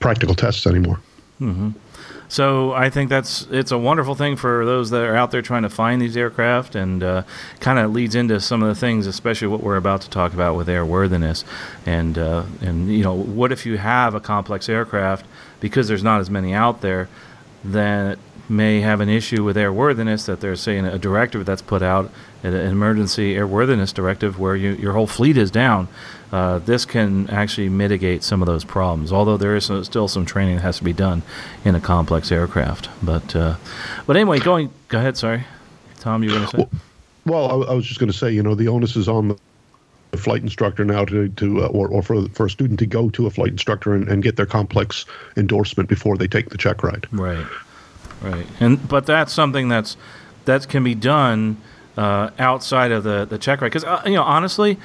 practical 0.00 0.34
tests 0.34 0.66
anymore. 0.66 0.98
Mm-hmm. 1.40 1.70
So 2.34 2.72
I 2.72 2.90
think 2.90 3.10
that's 3.10 3.46
it's 3.52 3.70
a 3.70 3.78
wonderful 3.78 4.16
thing 4.16 4.34
for 4.34 4.64
those 4.64 4.90
that 4.90 5.02
are 5.02 5.14
out 5.14 5.30
there 5.30 5.40
trying 5.40 5.62
to 5.62 5.70
find 5.70 6.02
these 6.02 6.16
aircraft, 6.16 6.74
and 6.74 7.00
uh, 7.00 7.22
kind 7.60 7.78
of 7.78 7.92
leads 7.92 8.16
into 8.16 8.40
some 8.40 8.60
of 8.60 8.68
the 8.68 8.74
things, 8.74 9.06
especially 9.06 9.46
what 9.46 9.62
we're 9.62 9.76
about 9.76 10.00
to 10.00 10.10
talk 10.10 10.32
about 10.32 10.56
with 10.56 10.66
airworthiness, 10.66 11.44
and 11.86 12.18
uh, 12.18 12.42
and 12.60 12.92
you 12.92 13.04
know 13.04 13.14
what 13.14 13.52
if 13.52 13.64
you 13.64 13.78
have 13.78 14.16
a 14.16 14.20
complex 14.20 14.68
aircraft 14.68 15.24
because 15.60 15.86
there's 15.86 16.02
not 16.02 16.20
as 16.20 16.28
many 16.28 16.52
out 16.52 16.80
there, 16.80 17.08
then 17.62 18.18
may 18.48 18.80
have 18.80 19.00
an 19.00 19.08
issue 19.08 19.44
with 19.44 19.54
airworthiness 19.54 20.26
that 20.26 20.40
they're 20.40 20.56
saying 20.56 20.84
a 20.84 20.98
directive 20.98 21.46
that's 21.46 21.62
put 21.62 21.82
out, 21.82 22.10
an 22.42 22.52
emergency 22.52 23.36
airworthiness 23.36 23.94
directive 23.94 24.40
where 24.40 24.56
you, 24.56 24.72
your 24.72 24.92
whole 24.92 25.06
fleet 25.06 25.36
is 25.36 25.52
down. 25.52 25.86
Uh, 26.34 26.58
this 26.58 26.84
can 26.84 27.30
actually 27.30 27.68
mitigate 27.68 28.24
some 28.24 28.42
of 28.42 28.46
those 28.46 28.64
problems, 28.64 29.12
although 29.12 29.36
there 29.36 29.54
is 29.54 29.70
still 29.82 30.08
some 30.08 30.26
training 30.26 30.56
that 30.56 30.62
has 30.62 30.78
to 30.78 30.82
be 30.82 30.92
done 30.92 31.22
in 31.64 31.76
a 31.76 31.80
complex 31.80 32.32
aircraft. 32.32 32.88
But 33.04 33.36
uh, 33.36 33.54
but 34.04 34.16
anyway, 34.16 34.40
going 34.40 34.72
go 34.88 34.98
ahead. 34.98 35.16
Sorry, 35.16 35.44
Tom, 36.00 36.24
you 36.24 36.30
were 36.30 36.38
going 36.38 36.48
to 36.48 36.56
say. 36.56 36.78
Well, 37.24 37.62
I, 37.62 37.70
I 37.70 37.74
was 37.74 37.86
just 37.86 38.00
going 38.00 38.10
to 38.10 38.18
say, 38.18 38.32
you 38.32 38.42
know, 38.42 38.56
the 38.56 38.66
onus 38.66 38.96
is 38.96 39.08
on 39.08 39.36
the 40.10 40.16
flight 40.16 40.42
instructor 40.42 40.84
now 40.84 41.04
to, 41.04 41.28
to 41.28 41.62
uh, 41.62 41.66
or, 41.68 41.86
or 41.86 42.02
for, 42.02 42.28
for 42.30 42.46
a 42.46 42.50
student 42.50 42.80
to 42.80 42.86
go 42.86 43.10
to 43.10 43.28
a 43.28 43.30
flight 43.30 43.52
instructor 43.52 43.94
and, 43.94 44.08
and 44.08 44.24
get 44.24 44.34
their 44.34 44.44
complex 44.44 45.06
endorsement 45.36 45.88
before 45.88 46.16
they 46.16 46.26
take 46.26 46.48
the 46.48 46.58
check 46.58 46.82
ride. 46.82 47.06
Right, 47.12 47.46
right, 48.22 48.46
and 48.58 48.88
but 48.88 49.06
that's 49.06 49.32
something 49.32 49.68
that's 49.68 49.96
that 50.46 50.68
can 50.68 50.82
be 50.82 50.96
done 50.96 51.58
uh, 51.96 52.30
outside 52.40 52.90
of 52.90 53.04
the 53.04 53.24
the 53.24 53.38
check 53.38 53.60
ride 53.60 53.68
because 53.68 53.84
uh, 53.84 54.02
you 54.04 54.14
know 54.14 54.24
honestly. 54.24 54.78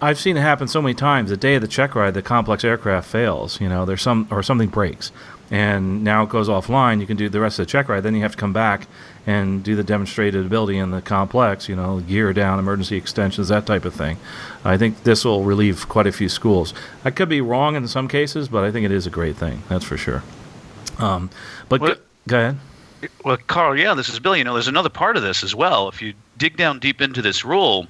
I've 0.00 0.18
seen 0.18 0.36
it 0.36 0.40
happen 0.40 0.68
so 0.68 0.82
many 0.82 0.94
times. 0.94 1.30
The 1.30 1.36
day 1.36 1.54
of 1.54 1.62
the 1.62 1.68
check 1.68 1.94
ride, 1.94 2.14
the 2.14 2.22
complex 2.22 2.64
aircraft 2.64 3.08
fails. 3.08 3.60
You 3.60 3.68
know, 3.68 3.84
there's 3.84 4.02
some 4.02 4.28
or 4.30 4.42
something 4.42 4.68
breaks, 4.68 5.12
and 5.50 6.04
now 6.04 6.24
it 6.24 6.28
goes 6.28 6.48
offline. 6.48 7.00
You 7.00 7.06
can 7.06 7.16
do 7.16 7.28
the 7.28 7.40
rest 7.40 7.58
of 7.58 7.66
the 7.66 7.70
check 7.70 7.88
ride. 7.88 8.02
Then 8.02 8.14
you 8.14 8.22
have 8.22 8.32
to 8.32 8.38
come 8.38 8.52
back 8.52 8.86
and 9.26 9.62
do 9.64 9.74
the 9.74 9.84
demonstrated 9.84 10.44
ability 10.44 10.76
in 10.76 10.90
the 10.90 11.00
complex, 11.00 11.68
you 11.68 11.76
know, 11.76 12.00
gear 12.00 12.32
down, 12.32 12.58
emergency 12.58 12.96
extensions, 12.96 13.48
that 13.48 13.64
type 13.66 13.84
of 13.84 13.94
thing. 13.94 14.18
I 14.64 14.76
think 14.76 15.04
this 15.04 15.24
will 15.24 15.44
relieve 15.44 15.88
quite 15.88 16.06
a 16.06 16.12
few 16.12 16.28
schools. 16.28 16.74
I 17.04 17.10
could 17.10 17.28
be 17.28 17.40
wrong 17.40 17.74
in 17.74 17.88
some 17.88 18.08
cases, 18.08 18.48
but 18.48 18.64
I 18.64 18.70
think 18.70 18.84
it 18.84 18.92
is 18.92 19.06
a 19.06 19.10
great 19.10 19.36
thing. 19.36 19.62
That's 19.68 19.84
for 19.84 19.96
sure. 19.96 20.22
Um, 20.98 21.30
but 21.68 21.80
go, 21.80 21.94
go 22.28 22.38
ahead. 22.38 22.58
Well, 23.24 23.38
Carl, 23.46 23.78
yeah, 23.78 23.94
this 23.94 24.08
is 24.08 24.20
Bill. 24.20 24.36
You 24.36 24.44
know, 24.44 24.54
there's 24.54 24.68
another 24.68 24.88
part 24.88 25.16
of 25.16 25.22
this 25.22 25.42
as 25.42 25.54
well. 25.54 25.88
If 25.88 26.02
you 26.02 26.14
dig 26.38 26.56
down 26.56 26.78
deep 26.78 27.00
into 27.00 27.22
this 27.22 27.44
rule, 27.44 27.86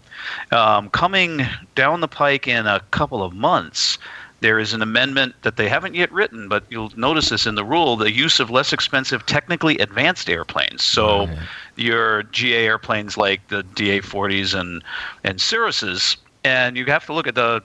um, 0.52 0.90
coming 0.90 1.46
down 1.74 2.00
the 2.00 2.08
pike 2.08 2.46
in 2.46 2.66
a 2.66 2.80
couple 2.90 3.22
of 3.22 3.32
months, 3.32 3.98
there 4.40 4.58
is 4.58 4.74
an 4.74 4.82
amendment 4.82 5.34
that 5.42 5.56
they 5.56 5.68
haven't 5.68 5.94
yet 5.94 6.12
written, 6.12 6.48
but 6.48 6.64
you'll 6.68 6.92
notice 6.96 7.30
this 7.30 7.46
in 7.46 7.54
the 7.54 7.64
rule 7.64 7.96
the 7.96 8.12
use 8.12 8.40
of 8.40 8.50
less 8.50 8.72
expensive, 8.72 9.24
technically 9.24 9.78
advanced 9.78 10.28
airplanes. 10.28 10.84
So, 10.84 11.26
right. 11.26 11.38
your 11.76 12.24
GA 12.24 12.66
airplanes 12.66 13.16
like 13.16 13.48
the 13.48 13.62
DA 13.62 14.00
40s 14.00 14.58
and, 14.58 14.84
and 15.22 15.38
Cirruses, 15.38 16.18
and 16.44 16.76
you 16.76 16.84
have 16.86 17.06
to 17.06 17.14
look 17.14 17.26
at 17.26 17.34
the 17.34 17.62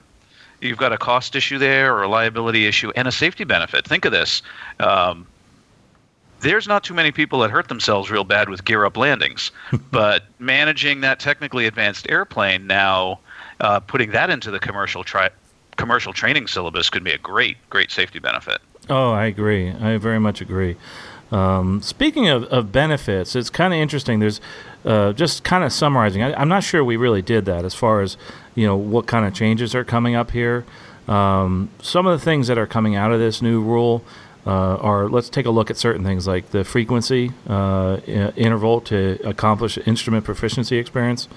you've 0.62 0.78
got 0.78 0.92
a 0.92 0.98
cost 0.98 1.36
issue 1.36 1.58
there 1.58 1.94
or 1.94 2.02
a 2.02 2.08
liability 2.08 2.66
issue 2.66 2.90
and 2.96 3.08
a 3.08 3.12
safety 3.12 3.44
benefit. 3.44 3.86
Think 3.86 4.04
of 4.04 4.12
this. 4.12 4.42
Um, 4.78 5.26
there's 6.40 6.66
not 6.66 6.84
too 6.84 6.94
many 6.94 7.12
people 7.12 7.40
that 7.40 7.50
hurt 7.50 7.68
themselves 7.68 8.10
real 8.10 8.24
bad 8.24 8.48
with 8.48 8.64
gear 8.64 8.84
up 8.84 8.96
landings, 8.96 9.50
but 9.90 10.24
managing 10.38 11.00
that 11.02 11.20
technically 11.20 11.66
advanced 11.66 12.08
airplane 12.10 12.66
now, 12.66 13.20
uh, 13.60 13.80
putting 13.80 14.10
that 14.10 14.30
into 14.30 14.50
the 14.50 14.58
commercial 14.58 15.04
tri- 15.04 15.30
commercial 15.76 16.12
training 16.12 16.46
syllabus 16.46 16.90
could 16.90 17.04
be 17.04 17.12
a 17.12 17.18
great, 17.18 17.56
great 17.70 17.90
safety 17.90 18.18
benefit. 18.18 18.60
Oh, 18.88 19.12
I 19.12 19.26
agree. 19.26 19.70
I 19.70 19.96
very 19.98 20.18
much 20.18 20.40
agree. 20.40 20.76
Um, 21.30 21.80
speaking 21.80 22.28
of, 22.28 22.44
of 22.44 22.72
benefits, 22.72 23.36
it's 23.36 23.50
kind 23.50 23.72
of 23.72 23.78
interesting. 23.78 24.18
There's 24.18 24.40
uh, 24.84 25.12
just 25.12 25.44
kind 25.44 25.62
of 25.62 25.72
summarizing. 25.72 26.22
I, 26.22 26.40
am 26.40 26.48
not 26.48 26.64
sure 26.64 26.82
we 26.82 26.96
really 26.96 27.22
did 27.22 27.44
that 27.44 27.64
as 27.64 27.74
far 27.74 28.00
as 28.00 28.16
you 28.54 28.66
know 28.66 28.76
what 28.76 29.06
kind 29.06 29.24
of 29.24 29.32
changes 29.32 29.74
are 29.74 29.84
coming 29.84 30.14
up 30.14 30.32
here. 30.32 30.64
Um, 31.06 31.70
some 31.80 32.06
of 32.06 32.18
the 32.18 32.24
things 32.24 32.48
that 32.48 32.58
are 32.58 32.66
coming 32.66 32.96
out 32.96 33.12
of 33.12 33.20
this 33.20 33.40
new 33.42 33.62
rule 33.62 34.04
uh, 34.46 34.76
are 34.76 35.08
let's 35.08 35.28
take 35.28 35.46
a 35.46 35.50
look 35.50 35.70
at 35.70 35.76
certain 35.76 36.04
things 36.04 36.26
like 36.26 36.50
the 36.50 36.64
frequency 36.64 37.32
uh, 37.48 37.98
interval 38.06 38.80
to 38.80 39.18
accomplish 39.24 39.78
instrument 39.86 40.24
proficiency 40.24 40.76
experience 40.78 41.28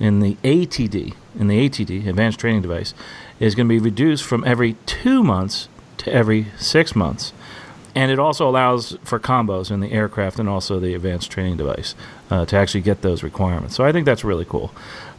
in 0.00 0.20
the 0.20 0.34
ATD 0.42 1.14
in 1.38 1.48
the 1.48 1.68
ATD 1.68 2.06
advanced 2.06 2.40
training 2.40 2.62
device 2.62 2.94
is 3.40 3.54
going 3.54 3.68
to 3.68 3.72
be 3.72 3.78
reduced 3.78 4.24
from 4.24 4.44
every 4.44 4.76
two 4.86 5.22
months 5.22 5.68
to 5.98 6.12
every 6.12 6.46
six 6.58 6.94
months. 6.94 7.32
And 7.94 8.10
it 8.10 8.18
also 8.18 8.48
allows 8.48 8.98
for 9.04 9.18
combos 9.18 9.70
in 9.70 9.80
the 9.80 9.90
aircraft 9.90 10.38
and 10.38 10.48
also 10.48 10.78
the 10.78 10.94
advanced 10.94 11.30
training 11.30 11.56
device 11.56 11.94
uh, 12.30 12.44
to 12.46 12.56
actually 12.56 12.82
get 12.82 13.00
those 13.00 13.22
requirements. 13.22 13.74
So 13.74 13.84
I 13.84 13.92
think 13.92 14.04
that's 14.04 14.22
really 14.22 14.44
cool. 14.44 14.70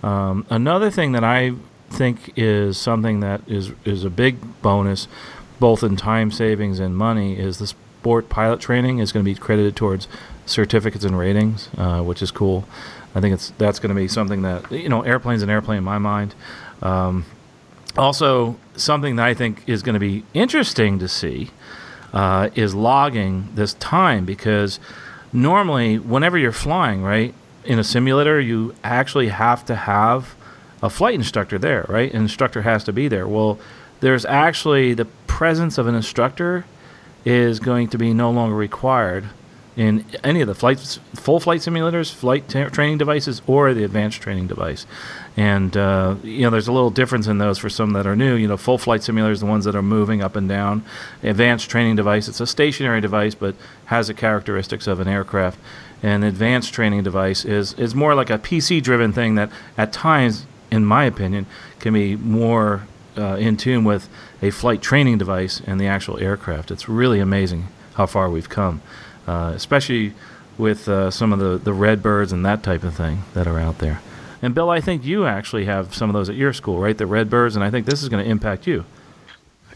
Um, 0.03 0.45
another 0.49 0.91
thing 0.91 1.13
that 1.13 1.23
I 1.23 1.53
think 1.89 2.33
is 2.35 2.77
something 2.77 3.21
that 3.21 3.41
is, 3.47 3.71
is 3.83 4.03
a 4.03 4.11
big 4.11 4.37
bonus, 4.61 5.07
both 5.59 5.83
in 5.83 5.95
time 5.95 6.31
savings 6.31 6.79
and 6.79 6.95
money, 6.95 7.37
is 7.37 7.59
the 7.59 7.67
sport 7.67 8.29
pilot 8.29 8.59
training 8.59 8.99
is 8.99 9.11
going 9.11 9.25
to 9.25 9.31
be 9.31 9.35
credited 9.35 9.75
towards 9.75 10.07
certificates 10.45 11.03
and 11.03 11.17
ratings, 11.17 11.69
uh, 11.77 12.01
which 12.01 12.21
is 12.21 12.31
cool. 12.31 12.65
I 13.15 13.21
think 13.21 13.33
it's 13.33 13.51
that's 13.57 13.79
going 13.79 13.89
to 13.89 13.95
be 13.95 14.07
something 14.07 14.43
that 14.43 14.71
you 14.71 14.89
know 14.89 15.01
airplanes 15.01 15.41
an 15.41 15.49
airplane 15.49 15.79
in 15.79 15.83
my 15.83 15.97
mind. 15.97 16.35
Um, 16.81 17.25
also, 17.97 18.57
something 18.75 19.15
that 19.15 19.25
I 19.25 19.33
think 19.33 19.63
is 19.67 19.81
going 19.81 19.95
to 19.95 19.99
be 19.99 20.23
interesting 20.33 20.99
to 20.99 21.07
see 21.07 21.49
uh, 22.13 22.49
is 22.55 22.75
logging 22.75 23.49
this 23.55 23.73
time 23.75 24.25
because 24.25 24.79
normally, 25.33 25.97
whenever 25.97 26.37
you're 26.37 26.51
flying, 26.51 27.01
right, 27.01 27.33
in 27.65 27.79
a 27.79 27.83
simulator, 27.83 28.39
you 28.39 28.75
actually 28.83 29.29
have 29.29 29.65
to 29.65 29.75
have 29.75 30.35
a 30.81 30.89
flight 30.89 31.15
instructor 31.15 31.57
there, 31.57 31.85
right? 31.89 32.13
An 32.13 32.21
instructor 32.21 32.61
has 32.61 32.83
to 32.85 32.93
be 32.93 33.07
there. 33.07 33.27
Well, 33.27 33.59
there's 33.99 34.25
actually 34.25 34.93
the 34.93 35.07
presence 35.37 35.77
of 35.77 35.85
an 35.85 35.93
instructor 35.93 36.65
is 37.23 37.59
going 37.59 37.87
to 37.87 37.95
be 37.95 38.11
no 38.11 38.31
longer 38.31 38.55
required 38.55 39.23
in 39.75 40.03
any 40.23 40.41
of 40.41 40.47
the 40.47 40.55
flights, 40.55 40.99
full 41.13 41.39
flight 41.39 41.61
simulators, 41.61 42.11
flight 42.11 42.49
t- 42.49 42.63
training 42.63 42.97
devices, 42.97 43.43
or 43.45 43.71
the 43.75 43.83
advanced 43.83 44.19
training 44.19 44.47
device. 44.47 44.87
And 45.37 45.77
uh, 45.77 46.15
you 46.23 46.41
know, 46.41 46.49
there's 46.49 46.67
a 46.67 46.71
little 46.71 46.89
difference 46.89 47.27
in 47.27 47.37
those 47.37 47.59
for 47.59 47.69
some 47.69 47.93
that 47.93 48.07
are 48.07 48.15
new. 48.15 48.33
You 48.33 48.47
know, 48.47 48.57
full 48.57 48.79
flight 48.79 49.01
simulators, 49.01 49.39
the 49.39 49.45
ones 49.45 49.65
that 49.65 49.75
are 49.75 49.83
moving 49.83 50.23
up 50.23 50.35
and 50.35 50.49
down. 50.49 50.83
Advanced 51.21 51.69
training 51.69 51.97
device, 51.97 52.27
it's 52.27 52.41
a 52.41 52.47
stationary 52.47 52.99
device, 52.99 53.35
but 53.35 53.53
has 53.85 54.07
the 54.07 54.15
characteristics 54.15 54.87
of 54.87 54.99
an 54.99 55.07
aircraft. 55.07 55.59
An 56.01 56.23
advanced 56.23 56.73
training 56.73 57.03
device 57.03 57.45
is 57.45 57.73
is 57.73 57.93
more 57.93 58.15
like 58.15 58.31
a 58.31 58.39
PC-driven 58.39 59.13
thing 59.13 59.35
that, 59.35 59.51
at 59.77 59.93
times, 59.93 60.47
in 60.71 60.83
my 60.83 61.03
opinion, 61.03 61.45
can 61.79 61.93
be 61.93 62.15
more 62.15 62.87
uh, 63.15 63.35
in 63.35 63.55
tune 63.55 63.83
with 63.83 64.09
a 64.41 64.51
flight 64.51 64.81
training 64.81 65.17
device 65.17 65.61
and 65.65 65.79
the 65.79 65.87
actual 65.87 66.19
aircraft. 66.19 66.71
It's 66.71 66.87
really 66.87 67.19
amazing 67.19 67.67
how 67.95 68.05
far 68.05 68.29
we've 68.29 68.49
come 68.49 68.81
uh, 69.27 69.51
especially 69.55 70.13
with 70.57 70.87
uh, 70.87 71.11
some 71.11 71.33
of 71.33 71.39
the, 71.39 71.57
the 71.57 71.73
Redbirds 71.73 72.31
and 72.31 72.45
that 72.45 72.63
type 72.63 72.83
of 72.83 72.95
thing 72.95 73.23
that 73.33 73.45
are 73.45 73.59
out 73.59 73.77
there. 73.79 74.01
And 74.41 74.55
Bill, 74.55 74.69
I 74.69 74.81
think 74.81 75.03
you 75.03 75.25
actually 75.25 75.65
have 75.65 75.93
some 75.93 76.09
of 76.09 76.13
those 76.13 76.29
at 76.29 76.35
your 76.35 76.53
school, 76.53 76.79
right? 76.79 76.97
The 76.97 77.05
Redbirds, 77.05 77.55
and 77.55 77.63
I 77.63 77.69
think 77.69 77.85
this 77.85 78.01
is 78.01 78.09
going 78.09 78.23
to 78.23 78.29
impact 78.29 78.65
you. 78.65 78.85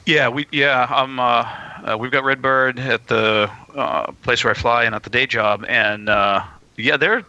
Yeah, 0.05 0.29
we 0.29 0.47
yeah 0.51 0.81
um 0.83 1.19
uh, 1.19 1.43
uh, 1.83 1.97
we've 1.99 2.09
got 2.09 2.23
Redbird 2.23 2.79
at 2.79 3.05
the 3.07 3.51
uh, 3.75 4.11
place 4.23 4.43
where 4.43 4.51
I 4.51 4.55
fly 4.55 4.85
and 4.85 4.95
at 4.95 5.03
the 5.03 5.11
day 5.11 5.27
job, 5.27 5.63
and 5.67 6.09
uh, 6.09 6.43
yeah, 6.77 6.97
they're 6.97 7.23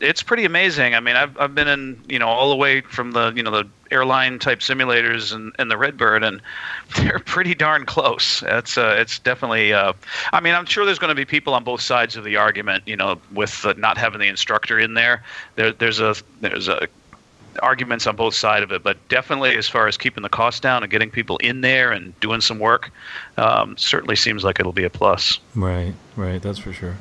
it's 0.00 0.22
pretty 0.22 0.44
amazing. 0.44 0.94
I 0.94 1.00
mean, 1.00 1.16
I've 1.16 1.38
I've 1.38 1.54
been 1.54 1.68
in 1.68 2.00
you 2.08 2.18
know 2.18 2.28
all 2.28 2.50
the 2.50 2.56
way 2.56 2.82
from 2.82 3.12
the 3.12 3.32
you 3.34 3.42
know 3.42 3.50
the 3.50 3.68
airline 3.90 4.38
type 4.38 4.60
simulators 4.60 5.32
and, 5.32 5.52
and 5.58 5.70
the 5.70 5.78
Redbird, 5.78 6.22
and 6.22 6.42
they're 6.96 7.18
pretty 7.18 7.54
darn 7.54 7.86
close. 7.86 8.42
It's 8.46 8.76
uh, 8.76 8.96
it's 8.98 9.18
definitely. 9.18 9.72
Uh, 9.72 9.94
I 10.32 10.40
mean, 10.40 10.54
I'm 10.54 10.66
sure 10.66 10.84
there's 10.84 10.98
going 10.98 11.10
to 11.10 11.14
be 11.14 11.24
people 11.24 11.54
on 11.54 11.64
both 11.64 11.80
sides 11.80 12.16
of 12.16 12.24
the 12.24 12.36
argument. 12.36 12.84
You 12.86 12.96
know, 12.96 13.20
with 13.32 13.64
uh, 13.64 13.74
not 13.78 13.96
having 13.96 14.20
the 14.20 14.28
instructor 14.28 14.78
in 14.78 14.94
there, 14.94 15.22
there 15.56 15.72
there's 15.72 16.00
a 16.00 16.14
there's 16.40 16.68
a 16.68 16.88
arguments 17.62 18.06
on 18.06 18.16
both 18.16 18.34
sides 18.34 18.62
of 18.62 18.70
it, 18.72 18.82
but 18.82 18.96
definitely 19.08 19.56
as 19.56 19.68
far 19.68 19.88
as 19.88 19.96
keeping 19.96 20.22
the 20.22 20.28
cost 20.28 20.62
down 20.62 20.82
and 20.82 20.92
getting 20.92 21.10
people 21.10 21.38
in 21.38 21.60
there 21.60 21.90
and 21.90 22.18
doing 22.20 22.40
some 22.40 22.58
work, 22.58 22.92
um, 23.36 23.76
certainly 23.76 24.14
seems 24.14 24.44
like 24.44 24.60
it'll 24.60 24.72
be 24.72 24.84
a 24.84 24.90
plus. 24.90 25.40
Right, 25.54 25.94
right, 26.16 26.40
that's 26.40 26.58
for 26.58 26.72
sure. 26.72 26.98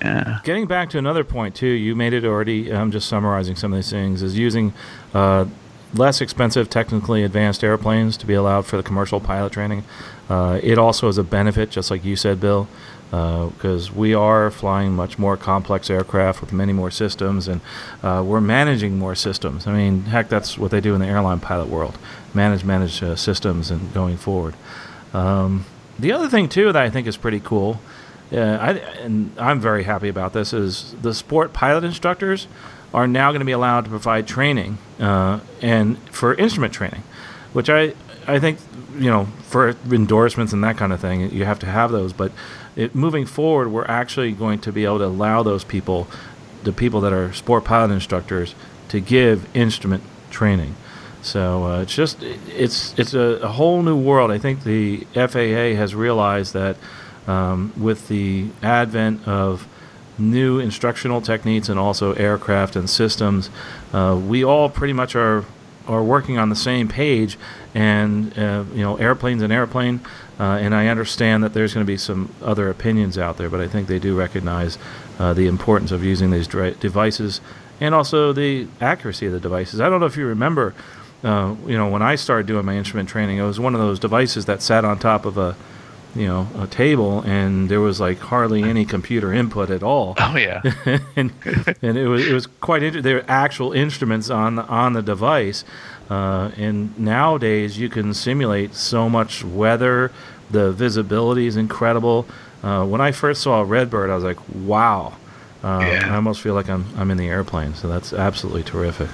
Yeah. 0.00 0.38
Getting 0.44 0.66
back 0.66 0.90
to 0.90 0.98
another 0.98 1.24
point 1.24 1.54
too, 1.54 1.66
you 1.66 1.96
made 1.96 2.12
it 2.12 2.24
already. 2.24 2.72
I'm 2.72 2.90
just 2.90 3.08
summarizing 3.08 3.56
some 3.56 3.72
of 3.72 3.78
these 3.78 3.90
things. 3.90 4.22
Is 4.22 4.38
using 4.38 4.72
uh, 5.12 5.46
less 5.94 6.20
expensive, 6.20 6.70
technically 6.70 7.22
advanced 7.24 7.64
airplanes 7.64 8.16
to 8.18 8.26
be 8.26 8.34
allowed 8.34 8.66
for 8.66 8.76
the 8.76 8.82
commercial 8.82 9.20
pilot 9.20 9.52
training. 9.52 9.84
Uh, 10.28 10.60
it 10.62 10.78
also 10.78 11.08
is 11.08 11.18
a 11.18 11.24
benefit, 11.24 11.70
just 11.70 11.90
like 11.90 12.04
you 12.04 12.14
said, 12.14 12.38
Bill, 12.40 12.68
because 13.10 13.90
uh, 13.90 13.92
we 13.94 14.14
are 14.14 14.50
flying 14.50 14.92
much 14.92 15.18
more 15.18 15.36
complex 15.36 15.88
aircraft 15.88 16.40
with 16.42 16.52
many 16.52 16.72
more 16.72 16.90
systems, 16.90 17.48
and 17.48 17.60
uh, 18.02 18.22
we're 18.24 18.40
managing 18.40 18.98
more 18.98 19.14
systems. 19.14 19.66
I 19.66 19.72
mean, 19.72 20.02
heck, 20.02 20.28
that's 20.28 20.58
what 20.58 20.70
they 20.70 20.80
do 20.80 20.94
in 20.94 21.00
the 21.00 21.06
airline 21.06 21.40
pilot 21.40 21.68
world: 21.68 21.98
manage, 22.34 22.64
manage 22.64 23.02
uh, 23.02 23.16
systems, 23.16 23.70
and 23.70 23.92
going 23.94 24.18
forward. 24.18 24.54
Um, 25.14 25.64
the 25.98 26.12
other 26.12 26.28
thing 26.28 26.48
too 26.48 26.66
that 26.66 26.76
I 26.76 26.90
think 26.90 27.06
is 27.06 27.16
pretty 27.16 27.40
cool, 27.40 27.80
I, 28.36 28.72
and 29.00 29.32
I'm 29.38 29.60
very 29.60 29.84
happy 29.84 30.08
about 30.08 30.32
this, 30.32 30.52
is 30.52 30.94
the 31.00 31.14
sport 31.14 31.52
pilot 31.52 31.84
instructors 31.84 32.46
are 32.92 33.06
now 33.06 33.30
going 33.30 33.40
to 33.40 33.46
be 33.46 33.52
allowed 33.52 33.84
to 33.84 33.90
provide 33.90 34.26
training 34.26 34.78
uh, 34.98 35.40
and 35.60 35.98
for 36.10 36.34
instrument 36.34 36.72
training, 36.72 37.02
which 37.52 37.68
I 37.70 37.94
I 38.26 38.38
think 38.38 38.58
you 38.94 39.10
know 39.10 39.26
for 39.42 39.76
endorsements 39.90 40.52
and 40.52 40.62
that 40.64 40.76
kind 40.76 40.92
of 40.92 41.00
thing 41.00 41.30
you 41.30 41.44
have 41.44 41.58
to 41.60 41.66
have 41.66 41.90
those. 41.90 42.12
But 42.12 42.32
it, 42.76 42.94
moving 42.94 43.26
forward, 43.26 43.68
we're 43.68 43.86
actually 43.86 44.32
going 44.32 44.60
to 44.60 44.72
be 44.72 44.84
able 44.84 44.98
to 44.98 45.06
allow 45.06 45.42
those 45.42 45.64
people, 45.64 46.08
the 46.62 46.72
people 46.72 47.00
that 47.02 47.12
are 47.12 47.32
sport 47.32 47.64
pilot 47.64 47.90
instructors, 47.90 48.54
to 48.88 49.00
give 49.00 49.46
instrument 49.56 50.02
training. 50.30 50.74
So 51.22 51.64
uh, 51.64 51.82
it's 51.82 51.94
just 51.94 52.22
it's 52.22 52.98
it's 52.98 53.14
a, 53.14 53.40
a, 53.42 53.48
whole 53.48 53.82
new 53.82 53.96
world. 53.96 54.30
I 54.30 54.38
think 54.38 54.64
the 54.64 55.06
FAA 55.14 55.76
has 55.76 55.94
realized 55.94 56.54
that 56.54 56.76
um, 57.28 57.72
with 57.76 58.08
the 58.08 58.48
advent 58.62 59.28
of 59.28 59.68
new 60.18 60.58
instructional 60.58 61.20
techniques 61.20 61.68
and 61.68 61.78
also 61.78 62.12
aircraft 62.14 62.74
and 62.74 62.90
systems. 62.90 63.50
Uh, 63.92 64.20
we 64.20 64.44
all 64.44 64.68
pretty 64.68 64.92
much 64.92 65.14
are 65.14 65.44
are 65.86 66.02
working 66.02 66.38
on 66.38 66.50
the 66.50 66.56
same 66.56 66.86
page, 66.86 67.38
and 67.74 68.36
uh, 68.38 68.64
you 68.74 68.82
know, 68.82 68.96
airplanes 68.96 69.42
and 69.42 69.52
airplane. 69.52 70.00
Uh, 70.38 70.58
and 70.60 70.74
I 70.74 70.88
understand 70.88 71.42
that 71.42 71.54
there's 71.54 71.72
going 71.72 71.84
to 71.84 71.90
be 71.90 71.96
some 71.96 72.32
other 72.42 72.68
opinions 72.68 73.16
out 73.16 73.38
there, 73.38 73.48
but 73.48 73.60
I 73.60 73.68
think 73.68 73.88
they 73.88 73.98
do 73.98 74.16
recognize 74.16 74.78
uh, 75.18 75.32
the 75.32 75.46
importance 75.46 75.90
of 75.90 76.04
using 76.04 76.30
these 76.30 76.46
devices 76.46 77.40
and 77.80 77.94
also 77.94 78.32
the 78.32 78.68
accuracy 78.80 79.26
of 79.26 79.32
the 79.32 79.40
devices. 79.40 79.80
I 79.80 79.88
don't 79.88 79.98
know 80.00 80.06
if 80.06 80.16
you 80.16 80.26
remember, 80.26 80.74
uh, 81.24 81.56
you 81.66 81.76
know, 81.76 81.88
when 81.88 82.02
I 82.02 82.16
started 82.16 82.46
doing 82.46 82.66
my 82.66 82.76
instrument 82.76 83.08
training, 83.08 83.38
it 83.38 83.42
was 83.42 83.58
one 83.58 83.74
of 83.74 83.80
those 83.80 83.98
devices 83.98 84.44
that 84.44 84.62
sat 84.62 84.84
on 84.84 84.98
top 84.98 85.24
of 85.24 85.38
a 85.38 85.56
you 86.14 86.26
know 86.26 86.48
a 86.56 86.66
table 86.66 87.20
and 87.22 87.68
there 87.68 87.80
was 87.80 88.00
like 88.00 88.18
hardly 88.18 88.62
any 88.62 88.84
computer 88.94 89.32
input 89.32 89.70
at 89.70 89.82
all. 89.82 90.14
Oh 90.18 90.36
yeah. 90.36 90.62
And, 91.16 91.32
and 91.82 91.98
it 91.98 92.08
was 92.08 92.26
it 92.26 92.32
was 92.32 92.46
quite 92.46 92.82
interesting 92.82 93.02
there 93.02 93.16
were 93.16 93.30
actual 93.30 93.72
instruments 93.72 94.30
on 94.30 94.56
the, 94.56 94.64
on 94.64 94.92
the 94.92 95.02
device. 95.02 95.64
Uh, 96.08 96.50
and 96.56 96.98
nowadays 96.98 97.78
you 97.78 97.88
can 97.88 98.14
simulate 98.14 98.74
so 98.74 99.08
much 99.08 99.44
weather. 99.44 100.10
The 100.50 100.72
visibility 100.72 101.46
is 101.46 101.56
incredible. 101.56 102.26
Uh, 102.62 102.84
when 102.86 103.00
I 103.00 103.12
first 103.12 103.42
saw 103.42 103.62
Redbird 103.62 104.10
I 104.10 104.14
was 104.14 104.24
like 104.24 104.38
wow. 104.54 105.14
Uh, 105.62 105.80
yeah. 105.82 106.12
I 106.12 106.16
almost 106.16 106.40
feel 106.40 106.54
like 106.54 106.68
I'm 106.68 106.86
I'm 106.96 107.10
in 107.10 107.18
the 107.18 107.28
airplane 107.28 107.74
so 107.74 107.88
that's 107.88 108.12
absolutely 108.12 108.62
terrific. 108.62 109.10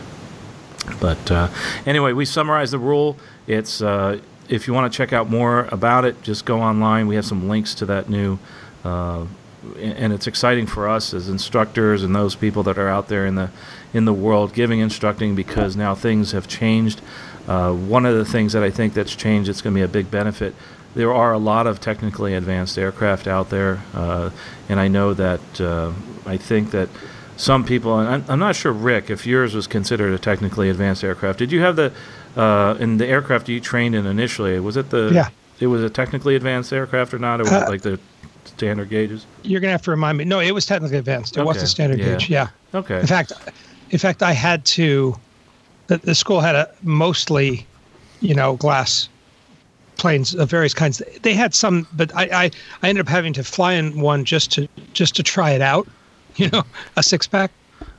But 1.01 1.31
uh, 1.31 1.49
anyway 1.87 2.13
we 2.13 2.25
summarize 2.25 2.71
the 2.71 2.79
rule. 2.79 3.17
It's 3.47 3.83
uh, 3.83 4.21
if 4.49 4.67
you 4.67 4.75
want 4.75 4.93
to 4.93 4.97
check 4.97 5.13
out 5.13 5.31
more 5.31 5.69
about 5.71 6.05
it, 6.05 6.23
just 6.23 6.45
go 6.45 6.61
online. 6.61 7.07
We 7.07 7.17
have 7.17 7.25
some 7.25 7.49
links 7.49 7.75
to 7.77 7.87
that 7.87 8.09
new, 8.09 8.39
uh, 8.85 9.27
and 9.79 10.13
it's 10.13 10.27
exciting 10.27 10.67
for 10.67 10.89
us 10.89 11.15
as 11.15 11.29
instructors 11.29 12.03
and 12.03 12.15
those 12.15 12.35
people 12.35 12.63
that 12.65 12.79
are 12.79 12.89
out 12.89 13.09
there 13.09 13.27
in 13.27 13.35
the 13.35 13.51
in 13.93 14.05
the 14.05 14.13
world 14.13 14.53
giving 14.53 14.81
instructing 14.81 15.35
because 15.35 15.77
now 15.77 15.95
things 15.95 16.33
have 16.33 16.49
changed. 16.49 17.01
Uh, 17.47 17.73
one 17.73 18.05
of 18.05 18.17
the 18.17 18.25
things 18.25 18.53
that 18.53 18.63
I 18.63 18.71
think 18.71 18.95
that's 18.95 19.15
changed, 19.15 19.49
it's 19.49 19.63
going 19.63 19.75
to 19.75 19.79
be 19.79 19.85
a 19.85 19.89
big 19.89 20.11
benefit. 20.11 20.55
There 20.95 21.13
are 21.13 21.33
a 21.33 21.39
lot 21.39 21.67
of 21.67 21.81
technically 21.81 22.35
advanced 22.35 22.79
aircraft 22.79 23.27
out 23.27 23.51
there, 23.51 23.83
uh, 23.95 24.31
and 24.69 24.81
I 24.81 24.89
know 24.89 25.15
that 25.15 25.61
uh, 25.61 25.93
I 26.27 26.37
think 26.37 26.71
that 26.71 26.89
some 27.37 27.65
people, 27.65 27.99
and 27.99 28.09
I'm, 28.09 28.25
I'm 28.29 28.39
not 28.39 28.57
sure, 28.57 28.73
Rick, 28.73 29.11
if 29.11 29.27
yours 29.27 29.55
was 29.55 29.67
considered 29.67 30.13
a 30.13 30.19
technically 30.19 30.71
advanced 30.71 31.03
aircraft. 31.03 31.39
Did 31.39 31.53
you 31.53 31.61
have 31.61 31.77
the 31.77 31.93
uh, 32.37 32.77
in 32.79 32.99
the 32.99 33.07
aircraft 33.07 33.49
you 33.49 33.61
trained 33.61 33.95
in 33.95 34.07
initially, 34.07 34.59
was 34.61 34.77
it 34.77 34.91
the? 34.91 35.11
Yeah. 35.13 35.29
It 35.61 35.69
was 35.69 35.83
a 35.83 35.91
technically 35.91 36.35
advanced 36.35 36.73
aircraft 36.73 37.15
or 37.15 37.19
not? 37.19 37.41
It 37.41 37.45
was 37.45 37.53
uh, 37.53 37.67
like 37.69 37.83
the 37.83 38.01
standard 38.45 38.89
gauges. 38.89 39.25
You're 39.43 39.61
gonna 39.61 39.73
have 39.73 39.83
to 39.83 39.91
remind 39.91 40.19
me. 40.19 40.25
No, 40.25 40.41
it 40.41 40.53
was 40.53 40.67
technically 40.67 40.99
advanced. 40.99 41.37
It 41.37 41.41
okay. 41.41 41.47
was 41.47 41.61
the 41.61 41.67
standard 41.67 41.99
yeah. 41.99 42.05
gauge. 42.07 42.31
Yeah. 42.31 42.49
Okay. 42.75 43.01
In 43.01 43.07
fact, 43.07 43.33
in 43.91 43.99
fact, 43.99 44.23
I 44.23 44.33
had 44.33 44.65
to. 44.67 45.17
The, 45.87 45.99
the 45.99 46.15
school 46.15 46.41
had 46.41 46.55
a 46.55 46.71
mostly, 46.83 47.67
you 48.21 48.35
know, 48.35 48.57
glass 48.57 49.09
planes 49.97 50.35
of 50.35 50.51
various 50.51 50.75
kinds. 50.75 51.03
They 51.23 51.35
had 51.35 51.55
some, 51.55 51.87
but 51.93 52.15
I, 52.17 52.23
I, 52.25 52.51
I 52.83 52.89
ended 52.89 53.07
up 53.07 53.09
having 53.09 53.33
to 53.35 53.45
fly 53.45 53.75
in 53.75 54.01
one 54.01 54.25
just 54.25 54.51
to 54.53 54.69
just 54.93 55.15
to 55.17 55.23
try 55.23 55.53
it 55.53 55.63
out. 55.63 55.87
You 56.37 56.51
know, 56.51 56.65
a 56.97 57.03
six 57.05 57.29
pack. 57.29 57.53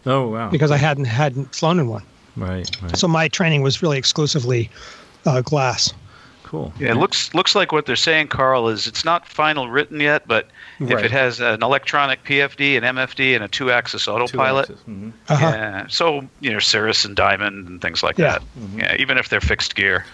Oh 0.06 0.28
wow! 0.28 0.50
Because 0.50 0.70
I 0.70 0.76
hadn't 0.76 1.06
hadn't 1.06 1.56
flown 1.56 1.80
in 1.80 1.88
one. 1.88 2.04
Right, 2.36 2.70
right. 2.82 2.98
So 2.98 3.08
my 3.08 3.28
training 3.28 3.62
was 3.62 3.82
really 3.82 3.98
exclusively 3.98 4.70
uh, 5.26 5.42
glass. 5.42 5.94
Cool. 6.44 6.72
Yeah, 6.80 6.92
it 6.92 6.98
looks 6.98 7.34
looks 7.34 7.56
like 7.56 7.72
what 7.72 7.88
they're 7.88 7.96
saying, 7.96 8.28
Carl, 8.28 8.70
is 8.70 8.86
it's 8.86 9.04
not 9.04 9.28
final 9.28 9.68
written 9.68 10.00
yet, 10.00 10.28
but 10.28 10.48
right. 10.80 10.92
if 10.92 11.04
it 11.04 11.10
has 11.10 11.40
an 11.40 11.64
electronic 11.64 12.24
PFD, 12.24 12.78
an 12.78 12.84
MFD, 12.96 13.34
and 13.34 13.44
a 13.44 13.48
two-axis 13.48 14.08
autopilot, 14.08 14.68
two 14.68 14.74
mm-hmm. 14.74 15.10
uh-huh. 15.28 15.46
yeah, 15.46 15.88
so 15.88 16.22
you 16.42 16.52
know 16.52 16.60
Cirrus 16.60 17.04
and 17.04 17.16
Diamond 17.16 17.68
and 17.68 17.82
things 17.82 18.04
like 18.04 18.20
yeah. 18.20 18.34
that. 18.34 18.42
Mm-hmm. 18.60 18.80
Yeah, 18.80 18.96
even 19.00 19.18
if 19.18 19.30
they're 19.30 19.42
fixed 19.42 19.76
gear. 19.76 20.06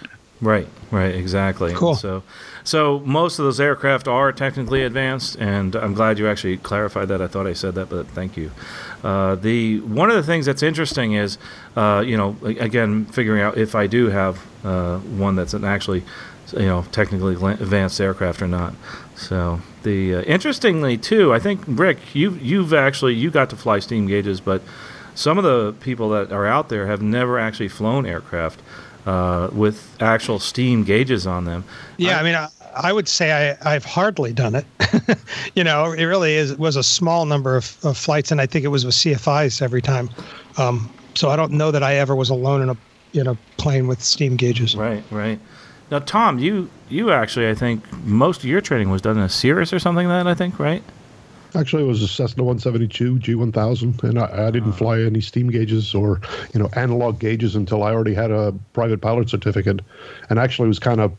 Right, 0.41 0.67
right, 0.89 1.13
exactly. 1.13 1.73
Cool. 1.73 1.93
So, 1.93 2.23
so 2.63 2.99
most 3.01 3.38
of 3.38 3.45
those 3.45 3.60
aircraft 3.60 4.08
are 4.08 4.32
technically 4.32 4.82
advanced, 4.84 5.38
and 5.39 5.75
I'm 5.75 5.93
glad 5.93 6.17
you 6.17 6.27
actually 6.27 6.58
clarified 6.58 7.10
that. 7.10 7.21
I 7.21 7.27
thought 7.27 7.45
I 7.45 7.54
said 7.54 7.75
that, 7.75 7.89
but 7.89 8.08
thank 8.08 8.38
you. 8.38 8.51
Uh, 9.04 9.36
the 9.36 9.82
one 9.82 10.10
of 10.10 10.15
the 10.15 10.23
things 10.23 10.47
that's 10.47 10.63
interesting 10.63 11.13
is, 11.13 11.38
uh, 11.75 12.04
you 12.06 12.17
know, 12.17 12.36
again, 12.43 13.06
figuring 13.06 13.41
out 13.41 13.58
if 13.58 13.75
I 13.75 13.86
do 13.86 14.10
have 14.10 14.39
uh, 14.63 14.97
one 14.99 15.36
that's 15.36 15.54
an 15.54 15.63
actually, 15.63 16.04
you 16.54 16.65
know, 16.65 16.86
technically 16.91 17.36
advanced 17.36 18.01
aircraft 18.01 18.41
or 18.41 18.47
not. 18.47 18.73
So 19.15 19.62
the 19.84 20.15
uh, 20.15 20.21
interestingly 20.23 20.97
too, 20.97 21.32
I 21.34 21.39
think 21.39 21.62
Rick, 21.67 22.15
you 22.15 22.32
you've 22.41 22.73
actually 22.73 23.13
you 23.13 23.30
got 23.30 23.51
to 23.51 23.56
fly 23.56 23.77
steam 23.77 24.08
gauges, 24.08 24.39
but 24.41 24.63
some 25.13 25.38
of 25.38 25.43
the 25.43 25.73
people 25.82 26.10
that 26.10 26.32
are 26.32 26.47
out 26.47 26.69
there 26.69 26.88
have 26.88 27.01
never 27.01 27.38
actually 27.38 27.67
flown 27.67 28.08
aircraft 28.08 28.62
uh, 29.06 29.50
with 29.52 29.96
actual 30.02 30.40
steam 30.40 30.84
gauges 30.84 31.26
on 31.28 31.46
them. 31.46 31.64
Yeah, 31.98 32.18
I, 32.18 32.20
I 32.20 32.24
mean. 32.24 32.36
I, 32.36 32.48
I 32.74 32.94
would 32.94 33.10
say 33.10 33.58
I, 33.62 33.74
have 33.74 33.84
hardly 33.84 34.32
done 34.32 34.56
it. 34.56 34.66
you 35.56 35.64
know, 35.64 35.92
it 35.92 36.06
really 36.06 36.36
is 36.36 36.56
was 36.56 36.76
a 36.76 36.84
small 36.84 37.26
number 37.26 37.58
of, 37.58 37.78
of, 37.84 37.98
flights, 37.98 38.32
and 38.32 38.40
I 38.40 38.46
think 38.46 38.64
it 38.64 38.70
was 38.70 38.86
with 38.86 38.96
CFIs 38.96 39.62
every 39.62 39.82
time. 39.82 40.10
Um, 40.58 40.90
so 41.16 41.30
I 41.30 41.36
don't 41.36 41.52
know 41.52 41.72
that 41.72 41.84
I 41.84 41.96
ever 41.96 42.16
was 42.16 42.30
alone 42.30 42.62
in 42.62 42.70
a 42.70 42.78
in 43.14 43.28
a 43.28 43.36
plane 43.58 43.88
with 43.88 44.02
steam 44.02 44.38
gauges. 44.38 44.76
Right, 44.76 45.04
right. 45.12 45.40
Now, 45.90 46.00
Tom, 46.00 46.40
you 46.40 46.70
you 46.90 47.12
actually, 47.12 47.50
I 47.50 47.56
think 47.56 47.92
most 48.04 48.40
of 48.40 48.46
your 48.46 48.62
training 48.62 48.90
was 48.90 49.02
done 49.02 49.18
in 49.18 49.24
a 49.24 49.30
Cirrus 49.30 49.74
or 49.74 49.80
something 49.80 50.08
like 50.08 50.24
that. 50.24 50.30
I 50.30 50.34
think, 50.34 50.60
right? 50.60 50.84
Actually, 51.54 51.84
it 51.84 51.88
was 51.88 52.02
a 52.02 52.08
Cessna 52.08 52.44
172 52.44 53.16
G1000, 53.16 54.04
and 54.04 54.20
I, 54.20 54.48
I 54.48 54.52
didn't 54.52 54.70
oh. 54.70 54.74
fly 54.74 55.02
any 55.02 55.22
steam 55.22 55.50
gauges 55.50 55.94
or 55.94 56.22
you 56.54 56.60
know 56.60 56.70
analog 56.74 57.20
gauges 57.20 57.56
until 57.56 57.84
I 57.84 57.92
already 57.92 58.14
had 58.14 58.32
a 58.32 58.54
private 58.74 59.02
pilot 59.02 59.30
certificate, 59.30 59.82
and 60.30 60.40
actually 60.40 60.68
was 60.68 60.80
kind 60.80 61.02
of 61.02 61.14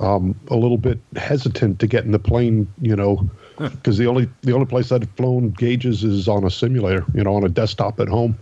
um, 0.00 0.38
a 0.48 0.56
little 0.56 0.78
bit 0.78 0.98
hesitant 1.16 1.78
to 1.80 1.86
get 1.86 2.04
in 2.04 2.12
the 2.12 2.18
plane, 2.18 2.72
you 2.80 2.96
know, 2.96 3.28
because 3.58 3.98
the 3.98 4.06
only 4.06 4.28
the 4.42 4.52
only 4.52 4.66
place 4.66 4.92
I'd 4.92 5.08
flown 5.10 5.50
gauges 5.50 6.04
is 6.04 6.28
on 6.28 6.44
a 6.44 6.50
simulator, 6.50 7.04
you 7.14 7.22
know, 7.22 7.34
on 7.34 7.44
a 7.44 7.48
desktop 7.48 8.00
at 8.00 8.08
home, 8.08 8.38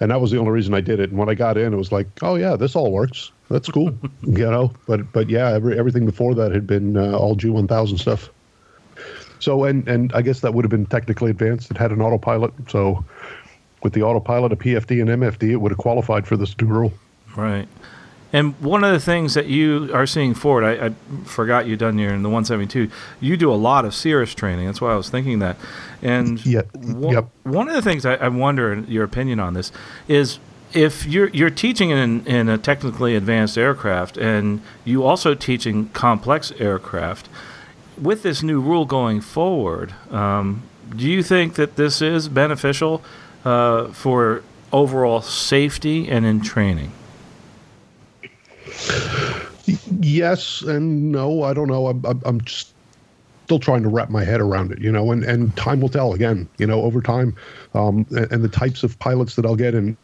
and 0.00 0.10
that 0.10 0.20
was 0.20 0.30
the 0.30 0.38
only 0.38 0.52
reason 0.52 0.74
I 0.74 0.80
did 0.80 1.00
it. 1.00 1.10
And 1.10 1.18
when 1.18 1.28
I 1.28 1.34
got 1.34 1.56
in, 1.56 1.72
it 1.72 1.76
was 1.76 1.92
like, 1.92 2.06
oh 2.22 2.36
yeah, 2.36 2.56
this 2.56 2.76
all 2.76 2.92
works. 2.92 3.32
That's 3.50 3.68
cool, 3.68 3.92
you 4.22 4.50
know. 4.50 4.72
But 4.86 5.12
but 5.12 5.28
yeah, 5.28 5.50
every, 5.50 5.78
everything 5.78 6.06
before 6.06 6.34
that 6.36 6.52
had 6.52 6.66
been 6.66 6.96
uh, 6.96 7.16
all 7.16 7.36
G1000 7.36 7.98
stuff. 7.98 8.30
So 9.40 9.64
and 9.64 9.86
and 9.88 10.12
I 10.12 10.22
guess 10.22 10.40
that 10.40 10.54
would 10.54 10.64
have 10.64 10.70
been 10.70 10.86
technically 10.86 11.30
advanced. 11.30 11.70
It 11.70 11.76
had 11.76 11.90
an 11.90 12.00
autopilot. 12.00 12.52
So 12.68 13.04
with 13.82 13.92
the 13.92 14.02
autopilot, 14.02 14.52
a 14.52 14.56
PFD 14.56 15.00
and 15.00 15.10
MFD, 15.22 15.50
it 15.50 15.56
would 15.56 15.72
have 15.72 15.78
qualified 15.78 16.26
for 16.26 16.36
this 16.36 16.58
new 16.60 16.66
rule. 16.66 16.92
Right. 17.34 17.66
And 18.32 18.58
one 18.60 18.84
of 18.84 18.92
the 18.92 19.00
things 19.00 19.34
that 19.34 19.46
you 19.46 19.90
are 19.92 20.06
seeing 20.06 20.34
forward, 20.34 20.64
I, 20.64 20.86
I 20.86 20.90
forgot 21.24 21.66
you 21.66 21.76
done 21.76 21.98
here 21.98 22.10
in 22.10 22.22
the 22.22 22.28
172. 22.28 22.88
You 23.20 23.36
do 23.36 23.52
a 23.52 23.56
lot 23.56 23.84
of 23.84 23.92
Cirrus 23.92 24.34
training. 24.34 24.66
That's 24.66 24.80
why 24.80 24.92
I 24.92 24.96
was 24.96 25.10
thinking 25.10 25.40
that. 25.40 25.56
And 26.00 26.44
yeah, 26.46 26.62
one, 26.74 27.12
yep. 27.12 27.28
one 27.42 27.68
of 27.68 27.74
the 27.74 27.82
things 27.82 28.06
I, 28.06 28.14
I 28.14 28.28
wonder 28.28 28.84
your 28.86 29.02
opinion 29.02 29.40
on 29.40 29.54
this 29.54 29.72
is 30.06 30.38
if 30.72 31.06
you're 31.06 31.28
you're 31.30 31.50
teaching 31.50 31.90
in 31.90 32.24
in 32.26 32.48
a 32.48 32.56
technically 32.56 33.16
advanced 33.16 33.58
aircraft 33.58 34.16
and 34.16 34.62
you 34.84 35.02
also 35.02 35.34
teaching 35.34 35.88
complex 35.88 36.52
aircraft 36.60 37.28
with 38.00 38.22
this 38.22 38.42
new 38.42 38.60
rule 38.60 38.84
going 38.84 39.20
forward, 39.20 39.94
um, 40.10 40.62
do 40.94 41.08
you 41.08 41.22
think 41.22 41.54
that 41.54 41.76
this 41.76 42.02
is 42.02 42.28
beneficial 42.28 43.02
uh, 43.44 43.88
for 43.88 44.42
overall 44.72 45.20
safety 45.22 46.08
and 46.08 46.24
in 46.24 46.40
training? 46.40 46.92
Yes 50.00 50.62
and 50.62 51.12
no. 51.12 51.42
I 51.42 51.52
don't 51.52 51.68
know. 51.68 51.88
I'm, 51.88 52.22
I'm 52.24 52.40
just 52.40 52.72
still 53.44 53.58
trying 53.58 53.82
to 53.82 53.88
wrap 53.88 54.10
my 54.10 54.24
head 54.24 54.40
around 54.40 54.70
it, 54.70 54.78
you 54.78 54.92
know, 54.92 55.10
and, 55.10 55.24
and 55.24 55.56
time 55.56 55.80
will 55.80 55.88
tell 55.88 56.14
again, 56.14 56.48
you 56.58 56.66
know, 56.66 56.82
over 56.82 57.00
time, 57.00 57.34
um, 57.74 58.06
and, 58.10 58.30
and 58.30 58.44
the 58.44 58.48
types 58.48 58.84
of 58.84 58.96
pilots 59.00 59.34
that 59.34 59.44
I'll 59.44 59.56
get 59.56 59.74
and, 59.74 59.96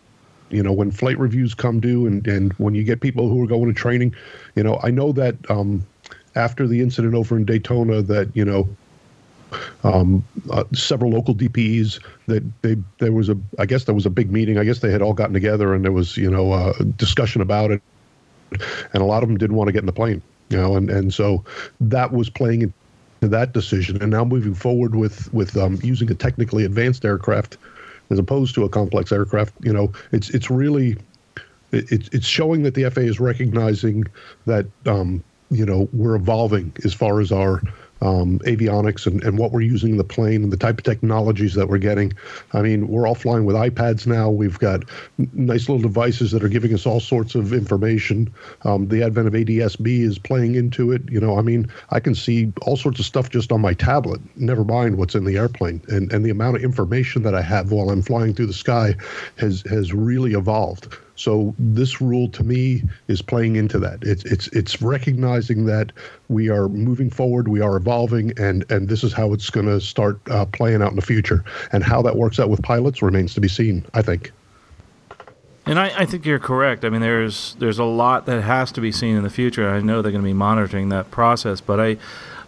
you 0.50 0.64
know, 0.64 0.72
when 0.72 0.90
flight 0.90 1.16
reviews 1.16 1.54
come 1.54 1.78
due 1.78 2.08
and, 2.08 2.26
and 2.26 2.52
when 2.54 2.74
you 2.74 2.82
get 2.82 3.00
people 3.00 3.28
who 3.28 3.42
are 3.42 3.46
going 3.46 3.66
to 3.66 3.72
training, 3.72 4.14
you 4.56 4.64
know, 4.64 4.80
I 4.82 4.90
know 4.90 5.12
that 5.12 5.36
um, 5.48 5.86
after 6.36 6.66
the 6.66 6.80
incident 6.80 7.14
over 7.14 7.36
in 7.36 7.44
Daytona 7.44 8.02
that, 8.02 8.34
you 8.34 8.44
know, 8.44 8.68
um, 9.84 10.24
uh, 10.50 10.64
several 10.72 11.10
local 11.10 11.34
DPEs 11.34 12.02
that 12.26 12.42
they 12.62 12.76
there 12.98 13.12
was 13.12 13.28
a 13.28 13.38
I 13.58 13.66
guess 13.66 13.84
there 13.84 13.94
was 13.94 14.04
a 14.04 14.10
big 14.10 14.30
meeting. 14.30 14.58
I 14.58 14.64
guess 14.64 14.80
they 14.80 14.90
had 14.90 15.02
all 15.02 15.12
gotten 15.12 15.34
together 15.34 15.72
and 15.72 15.84
there 15.84 15.92
was 15.92 16.16
you 16.16 16.28
know 16.28 16.52
a 16.52 16.84
discussion 16.84 17.40
about 17.40 17.70
it 17.70 17.80
and 18.92 19.02
a 19.02 19.04
lot 19.04 19.22
of 19.22 19.28
them 19.28 19.38
didn't 19.38 19.56
want 19.56 19.68
to 19.68 19.72
get 19.72 19.80
in 19.80 19.86
the 19.86 19.92
plane, 19.92 20.22
you 20.48 20.56
know, 20.56 20.76
and 20.76 20.90
and 20.90 21.12
so 21.12 21.44
that 21.80 22.12
was 22.12 22.28
playing 22.30 22.62
into 22.62 22.74
that 23.28 23.52
decision. 23.52 24.00
And 24.00 24.10
now 24.10 24.24
moving 24.24 24.54
forward 24.54 24.94
with 24.94 25.32
with 25.32 25.56
um, 25.56 25.78
using 25.82 26.10
a 26.10 26.14
technically 26.14 26.64
advanced 26.64 27.04
aircraft 27.04 27.56
as 28.10 28.18
opposed 28.18 28.54
to 28.54 28.64
a 28.64 28.68
complex 28.68 29.12
aircraft, 29.12 29.54
you 29.60 29.72
know, 29.72 29.92
it's 30.12 30.30
it's 30.30 30.50
really 30.50 30.96
it's 31.72 32.08
it's 32.08 32.26
showing 32.26 32.62
that 32.62 32.74
the 32.74 32.88
FAA 32.90 33.02
is 33.02 33.20
recognizing 33.20 34.04
that 34.46 34.66
um, 34.86 35.22
you 35.50 35.64
know 35.64 35.88
we're 35.92 36.16
evolving 36.16 36.72
as 36.84 36.94
far 36.94 37.20
as 37.20 37.32
our 37.32 37.60
um, 38.02 38.38
avionics 38.40 39.06
and, 39.06 39.22
and 39.24 39.38
what 39.38 39.52
we're 39.52 39.62
using 39.62 39.92
in 39.92 39.96
the 39.96 40.04
plane 40.04 40.42
and 40.42 40.52
the 40.52 40.56
type 40.56 40.78
of 40.78 40.84
technologies 40.84 41.54
that 41.54 41.68
we're 41.68 41.78
getting. 41.78 42.12
I 42.52 42.62
mean, 42.62 42.88
we're 42.88 43.06
all 43.06 43.14
flying 43.14 43.44
with 43.44 43.56
iPads 43.56 44.06
now. 44.06 44.28
We've 44.30 44.58
got 44.58 44.84
nice 45.32 45.68
little 45.68 45.80
devices 45.80 46.30
that 46.32 46.44
are 46.44 46.48
giving 46.48 46.74
us 46.74 46.86
all 46.86 47.00
sorts 47.00 47.34
of 47.34 47.52
information. 47.52 48.32
Um, 48.62 48.88
the 48.88 49.02
advent 49.02 49.28
of 49.28 49.34
ADS-B 49.34 50.02
is 50.02 50.18
playing 50.18 50.54
into 50.56 50.92
it. 50.92 51.02
You 51.10 51.20
know, 51.20 51.38
I 51.38 51.42
mean, 51.42 51.70
I 51.90 52.00
can 52.00 52.14
see 52.14 52.52
all 52.62 52.76
sorts 52.76 53.00
of 53.00 53.06
stuff 53.06 53.30
just 53.30 53.50
on 53.50 53.60
my 53.60 53.72
tablet. 53.72 54.20
Never 54.36 54.64
mind 54.64 54.98
what's 54.98 55.14
in 55.14 55.24
the 55.24 55.36
airplane, 55.36 55.80
and 55.88 56.12
and 56.12 56.24
the 56.24 56.30
amount 56.30 56.56
of 56.56 56.62
information 56.62 57.22
that 57.22 57.34
I 57.34 57.42
have 57.42 57.72
while 57.72 57.90
I'm 57.90 58.02
flying 58.02 58.34
through 58.34 58.46
the 58.46 58.52
sky 58.52 58.94
has 59.36 59.62
has 59.62 59.92
really 59.92 60.34
evolved. 60.34 60.96
So 61.16 61.54
this 61.58 62.00
rule 62.00 62.28
to 62.30 62.44
me 62.44 62.82
is 63.08 63.22
playing 63.22 63.56
into 63.56 63.78
that. 63.80 64.02
It's 64.02 64.24
it's 64.24 64.48
it's 64.48 64.80
recognizing 64.80 65.66
that 65.66 65.92
we 66.28 66.48
are 66.50 66.68
moving 66.68 67.10
forward, 67.10 67.48
we 67.48 67.60
are 67.60 67.76
evolving, 67.76 68.38
and 68.38 68.70
and 68.70 68.88
this 68.88 69.02
is 69.02 69.12
how 69.12 69.32
it's 69.32 69.50
going 69.50 69.66
to 69.66 69.80
start 69.80 70.20
uh, 70.30 70.44
playing 70.46 70.82
out 70.82 70.90
in 70.90 70.96
the 70.96 71.02
future. 71.02 71.44
And 71.72 71.82
how 71.82 72.02
that 72.02 72.16
works 72.16 72.38
out 72.38 72.50
with 72.50 72.62
pilots 72.62 73.02
remains 73.02 73.34
to 73.34 73.40
be 73.40 73.48
seen. 73.48 73.84
I 73.94 74.02
think. 74.02 74.32
And 75.66 75.80
I, 75.80 76.02
I 76.02 76.06
think 76.06 76.24
you're 76.24 76.38
correct. 76.38 76.84
I 76.84 76.90
mean, 76.90 77.00
there's 77.00 77.56
there's 77.58 77.80
a 77.80 77.84
lot 77.84 78.26
that 78.26 78.42
has 78.42 78.70
to 78.72 78.80
be 78.80 78.92
seen 78.92 79.16
in 79.16 79.24
the 79.24 79.30
future. 79.30 79.68
I 79.68 79.80
know 79.80 80.00
they're 80.00 80.12
going 80.12 80.22
to 80.22 80.28
be 80.28 80.32
monitoring 80.32 80.90
that 80.90 81.10
process, 81.10 81.60
but 81.60 81.80
I 81.80 81.96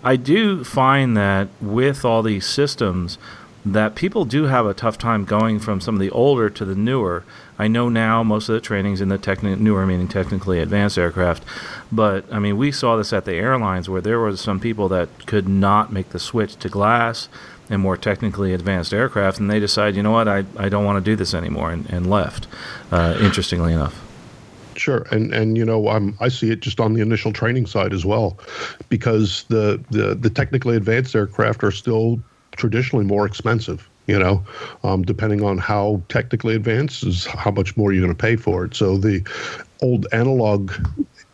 I 0.05 0.17
do 0.17 0.63
find 0.63 1.17
that 1.17 1.49
with 1.61 2.05
all 2.05 2.23
these 2.23 2.47
systems, 2.47 3.19
that 3.65 3.95
people 3.95 4.25
do 4.25 4.45
have 4.45 4.67
a 4.67 4.75
tough 4.75 4.99
time 4.99 5.25
going 5.25 5.59
from 5.59 5.81
some 5.81 5.97
of 5.97 6.01
the 6.01 6.11
older 6.11 6.49
to 6.49 6.65
the 6.65 6.77
newer. 6.77 7.25
I 7.59 7.67
know 7.69 7.89
now 7.89 8.23
most 8.23 8.49
of 8.49 8.55
the 8.55 8.61
training's 8.61 9.01
in 9.01 9.09
the 9.09 9.19
techni- 9.19 9.59
newer, 9.59 9.85
meaning 9.85 10.09
technically 10.09 10.61
advanced 10.61 10.97
aircraft, 10.97 11.43
but 11.91 12.25
I 12.33 12.39
mean 12.39 12.57
we 12.57 12.71
saw 12.71 12.97
this 12.97 13.13
at 13.13 13.25
the 13.25 13.35
airlines 13.35 13.89
where 13.89 14.01
there 14.01 14.21
were 14.21 14.37
some 14.37 14.61
people 14.61 14.89
that 14.91 15.27
could 15.27 15.49
not 15.49 15.93
make 15.93 16.11
the 16.11 16.19
switch 16.19 16.57
to 16.57 16.69
glass 16.69 17.29
and 17.71 17.83
more 17.83 17.97
technically 17.97 18.55
advanced 18.55 18.95
aircraft, 18.95 19.39
and 19.41 19.51
they 19.51 19.61
decided, 19.61 19.97
you 19.97 20.03
know 20.03 20.13
what, 20.13 20.29
I, 20.29 20.45
I 20.57 20.69
don't 20.69 20.85
want 20.85 21.05
to 21.05 21.11
do 21.11 21.17
this 21.17 21.35
anymore, 21.35 21.71
and, 21.71 21.89
and 21.91 22.09
left. 22.09 22.47
Uh, 22.91 23.19
interestingly 23.21 23.73
enough. 23.75 24.03
Sure, 24.77 25.07
and 25.11 25.35
and 25.35 25.59
you 25.59 25.65
know 25.65 25.89
I'm 25.89 26.17
I 26.21 26.29
see 26.29 26.51
it 26.51 26.61
just 26.61 26.79
on 26.79 26.95
the 26.95 27.03
initial 27.03 27.33
training 27.33 27.67
side 27.67 27.93
as 27.93 28.05
well, 28.07 28.39
because 28.89 29.45
the 29.49 29.83
the 29.91 30.15
the 30.15 30.31
technically 30.31 30.77
advanced 30.77 31.17
aircraft 31.17 31.65
are 31.65 31.73
still 31.73 32.21
traditionally 32.53 33.05
more 33.05 33.27
expensive. 33.27 33.89
You 34.09 34.19
know, 34.19 34.43
um, 34.83 35.03
depending 35.03 35.45
on 35.45 35.59
how 35.59 36.03
technically 36.09 36.57
advanced 36.57 37.05
is 37.05 37.27
how 37.27 37.51
much 37.51 37.77
more 37.77 37.93
you're 37.93 38.03
going 38.03 38.17
to 38.17 38.21
pay 38.21 38.37
for 38.37 38.65
it. 38.65 38.75
So 38.75 38.97
the 38.97 39.23
old 39.83 40.07
analog 40.13 40.73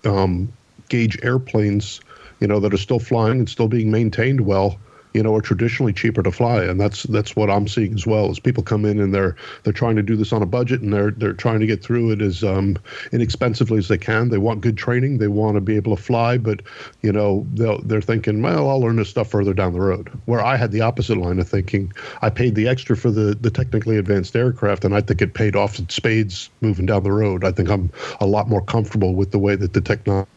um, 0.04 0.52
gauge 0.88 1.16
airplanes, 1.22 2.00
you 2.40 2.48
know, 2.48 2.58
that 2.60 2.74
are 2.74 2.78
still 2.78 2.98
flying 2.98 3.38
and 3.38 3.48
still 3.48 3.68
being 3.68 3.90
maintained 3.92 4.40
well, 4.42 4.76
you 5.14 5.22
know, 5.22 5.34
are 5.34 5.40
traditionally 5.40 5.92
cheaper 5.92 6.24
to 6.24 6.32
fly, 6.32 6.64
and 6.64 6.80
that's 6.80 7.04
that's 7.04 7.36
what 7.36 7.48
I'm 7.48 7.68
seeing 7.68 7.94
as 7.94 8.04
well. 8.04 8.30
As 8.30 8.40
people 8.40 8.64
come 8.64 8.84
in 8.84 8.98
and 8.98 9.14
they're 9.14 9.36
they're 9.62 9.72
trying 9.72 9.94
to 9.94 10.02
do 10.02 10.16
this 10.16 10.32
on 10.32 10.42
a 10.42 10.46
budget 10.46 10.80
and 10.80 10.92
they're 10.92 11.12
they're 11.12 11.32
trying 11.32 11.60
to 11.60 11.66
get 11.66 11.82
through 11.82 12.10
it 12.10 12.20
as 12.20 12.42
um, 12.42 12.76
inexpensively 13.12 13.78
as 13.78 13.86
they 13.86 13.96
can. 13.96 14.28
They 14.28 14.38
want 14.38 14.60
good 14.60 14.76
training. 14.76 15.18
They 15.18 15.28
want 15.28 15.54
to 15.54 15.60
be 15.60 15.76
able 15.76 15.96
to 15.96 16.02
fly, 16.02 16.36
but 16.36 16.62
you 17.02 17.12
know 17.12 17.46
they're 17.54 18.00
thinking, 18.00 18.42
well, 18.42 18.68
I'll 18.68 18.80
learn 18.80 18.96
this 18.96 19.08
stuff 19.08 19.30
further 19.30 19.54
down 19.54 19.72
the 19.72 19.80
road. 19.80 20.10
Where 20.24 20.44
I 20.44 20.56
had 20.56 20.72
the 20.72 20.80
opposite 20.80 21.16
line 21.16 21.38
of 21.38 21.48
thinking, 21.48 21.92
I 22.20 22.28
paid 22.28 22.56
the 22.56 22.66
extra 22.66 22.96
for 22.96 23.12
the 23.12 23.36
the 23.40 23.50
technically 23.50 23.96
advanced 23.96 24.34
aircraft, 24.34 24.84
and 24.84 24.96
I 24.96 25.00
think 25.00 25.22
it 25.22 25.34
paid 25.34 25.54
off 25.54 25.78
in 25.78 25.88
spades 25.88 26.50
moving 26.60 26.86
down 26.86 27.04
the 27.04 27.12
road. 27.12 27.44
I 27.44 27.52
think 27.52 27.70
I'm 27.70 27.88
a 28.20 28.26
lot 28.26 28.48
more 28.48 28.62
comfortable 28.62 29.14
with 29.14 29.30
the 29.30 29.38
way 29.38 29.54
that 29.54 29.74
the 29.74 29.80
technology 29.80 30.28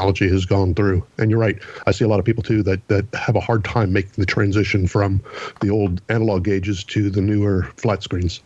technology 0.00 0.28
has 0.28 0.46
gone 0.46 0.74
through. 0.74 1.04
And 1.18 1.30
you're 1.30 1.40
right. 1.40 1.58
I 1.86 1.90
see 1.90 2.04
a 2.04 2.08
lot 2.08 2.18
of 2.18 2.24
people 2.24 2.42
too 2.42 2.62
that 2.62 2.86
that 2.88 3.06
have 3.14 3.36
a 3.36 3.40
hard 3.40 3.64
time 3.64 3.92
making 3.92 4.12
the 4.16 4.26
transition 4.26 4.86
from 4.86 5.20
the 5.60 5.70
old 5.70 6.00
analog 6.08 6.44
gauges 6.44 6.84
to 6.84 7.10
the 7.10 7.20
newer 7.20 7.64
flat 7.76 8.02
screens. 8.02 8.40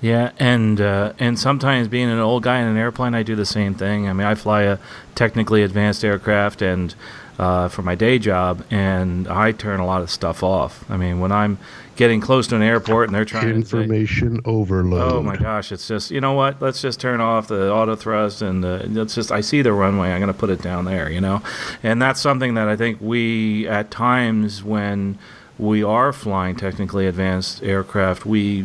Yeah, 0.00 0.32
and 0.38 0.80
uh, 0.80 1.12
and 1.18 1.38
sometimes 1.38 1.86
being 1.88 2.08
an 2.08 2.18
old 2.18 2.42
guy 2.42 2.58
in 2.60 2.66
an 2.66 2.76
airplane, 2.76 3.14
I 3.14 3.22
do 3.22 3.36
the 3.36 3.46
same 3.46 3.74
thing. 3.74 4.08
I 4.08 4.12
mean, 4.12 4.26
I 4.26 4.34
fly 4.34 4.62
a 4.62 4.78
technically 5.14 5.62
advanced 5.62 6.04
aircraft, 6.04 6.62
and 6.62 6.94
uh, 7.38 7.68
for 7.68 7.82
my 7.82 7.94
day 7.94 8.18
job, 8.18 8.64
and 8.70 9.28
I 9.28 9.52
turn 9.52 9.78
a 9.78 9.86
lot 9.86 10.00
of 10.00 10.10
stuff 10.10 10.42
off. 10.42 10.90
I 10.90 10.96
mean, 10.96 11.20
when 11.20 11.32
I'm 11.32 11.58
getting 12.00 12.18
close 12.18 12.46
to 12.46 12.56
an 12.56 12.62
airport 12.62 13.10
and 13.10 13.14
they're 13.14 13.26
trying 13.26 13.50
information 13.50 14.30
to 14.30 14.36
say, 14.36 14.42
overload. 14.46 15.12
Oh 15.12 15.22
my 15.22 15.36
gosh, 15.36 15.70
it's 15.70 15.86
just 15.86 16.10
you 16.10 16.18
know 16.18 16.32
what? 16.32 16.60
Let's 16.62 16.80
just 16.80 16.98
turn 16.98 17.20
off 17.20 17.48
the 17.48 17.70
auto 17.70 17.94
thrust 17.94 18.40
and 18.40 18.64
uh, 18.64 18.84
let's 18.88 19.14
just. 19.14 19.30
I 19.30 19.42
see 19.42 19.60
the 19.60 19.74
runway. 19.74 20.10
I'm 20.10 20.18
going 20.18 20.32
to 20.32 20.38
put 20.38 20.48
it 20.48 20.62
down 20.62 20.86
there. 20.86 21.10
You 21.10 21.20
know, 21.20 21.42
and 21.82 22.00
that's 22.00 22.18
something 22.18 22.54
that 22.54 22.68
I 22.68 22.76
think 22.76 23.02
we 23.02 23.68
at 23.68 23.90
times 23.90 24.64
when 24.64 25.18
we 25.58 25.84
are 25.84 26.10
flying 26.14 26.56
technically 26.56 27.06
advanced 27.06 27.62
aircraft, 27.62 28.24
we 28.24 28.64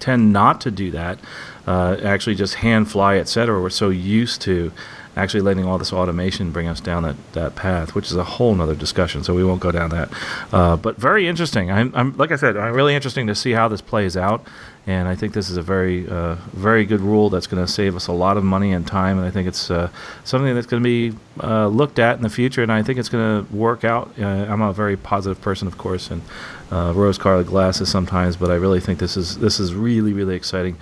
tend 0.00 0.32
not 0.32 0.60
to 0.62 0.72
do 0.72 0.90
that. 0.90 1.20
Uh, 1.68 1.96
actually, 2.02 2.34
just 2.34 2.54
hand 2.54 2.90
fly, 2.90 3.16
etc. 3.16 3.62
We're 3.62 3.70
so 3.70 3.90
used 3.90 4.42
to 4.42 4.72
actually 5.16 5.40
letting 5.40 5.64
all 5.64 5.78
this 5.78 5.92
automation 5.92 6.50
bring 6.52 6.68
us 6.68 6.80
down 6.80 7.02
that, 7.02 7.16
that 7.32 7.56
path, 7.56 7.94
which 7.94 8.10
is 8.10 8.16
a 8.16 8.24
whole 8.24 8.60
other 8.60 8.74
discussion. 8.74 9.24
So 9.24 9.34
we 9.34 9.42
won't 9.42 9.60
go 9.60 9.72
down 9.72 9.90
that. 9.90 10.10
Uh, 10.52 10.76
but 10.76 10.96
very 10.96 11.26
interesting. 11.26 11.70
I'm, 11.70 11.90
I'm, 11.94 12.16
like 12.16 12.30
I 12.30 12.36
said, 12.36 12.56
I'm 12.56 12.74
really 12.74 12.94
interesting 12.94 13.26
to 13.28 13.34
see 13.34 13.52
how 13.52 13.66
this 13.68 13.80
plays 13.80 14.16
out. 14.16 14.46
And 14.88 15.08
I 15.08 15.16
think 15.16 15.32
this 15.32 15.50
is 15.50 15.56
a 15.56 15.62
very, 15.62 16.08
uh, 16.08 16.36
very 16.52 16.84
good 16.84 17.00
rule 17.00 17.28
that's 17.28 17.48
going 17.48 17.64
to 17.64 17.70
save 17.70 17.96
us 17.96 18.06
a 18.06 18.12
lot 18.12 18.36
of 18.36 18.44
money 18.44 18.72
and 18.72 18.86
time. 18.86 19.18
And 19.18 19.26
I 19.26 19.30
think 19.30 19.48
it's 19.48 19.68
uh, 19.68 19.90
something 20.22 20.54
that's 20.54 20.68
going 20.68 20.80
to 20.80 20.86
be 20.86 21.16
uh, 21.42 21.66
looked 21.66 21.98
at 21.98 22.16
in 22.16 22.22
the 22.22 22.30
future. 22.30 22.62
And 22.62 22.70
I 22.70 22.84
think 22.84 22.98
it's 22.98 23.08
going 23.08 23.44
to 23.44 23.52
work 23.52 23.84
out. 23.84 24.12
Uh, 24.20 24.24
I'm 24.24 24.62
a 24.62 24.72
very 24.72 24.96
positive 24.96 25.40
person, 25.40 25.66
of 25.66 25.76
course, 25.76 26.10
and 26.10 26.22
uh, 26.70 26.92
rose-colored 26.94 27.46
glasses 27.46 27.88
sometimes. 27.88 28.36
But 28.36 28.50
I 28.50 28.54
really 28.54 28.78
think 28.78 29.00
this 29.00 29.16
is 29.16 29.38
this 29.38 29.58
is 29.58 29.74
really, 29.74 30.12
really 30.12 30.36
exciting 30.36 30.76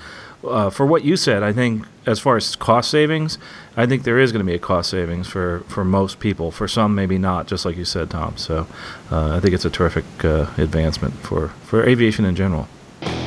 uh, 0.47 0.71
for 0.71 0.87
what 0.87 1.05
you 1.05 1.17
said, 1.17 1.43
I 1.43 1.53
think 1.53 1.87
as 2.07 2.21
far 2.21 2.37
as 2.37 2.57
cost 2.57 2.91
savings, 2.91 3.39
I 3.77 3.87
think 3.87 4.05
there 4.05 4.19
is 4.21 4.31
going 4.31 4.45
to 4.45 4.51
be 4.51 4.55
a 4.55 4.61
cost 4.61 4.91
savings 4.91 5.27
for, 5.27 5.61
for 5.67 5.85
most 5.85 6.21
people. 6.21 6.51
For 6.51 6.69
some, 6.69 6.95
maybe 6.95 7.19
not, 7.19 7.49
just 7.49 7.65
like 7.65 7.77
you 7.77 7.85
said, 7.85 8.11
Tom. 8.11 8.37
So 8.37 8.67
uh, 9.11 9.35
I 9.35 9.41
think 9.41 9.53
it's 9.53 9.65
a 9.65 9.71
terrific 9.71 10.05
uh, 10.25 10.47
advancement 10.59 11.15
for, 11.15 11.49
for 11.49 11.85
aviation 11.85 12.25
in 12.25 12.37
general. 12.37 12.69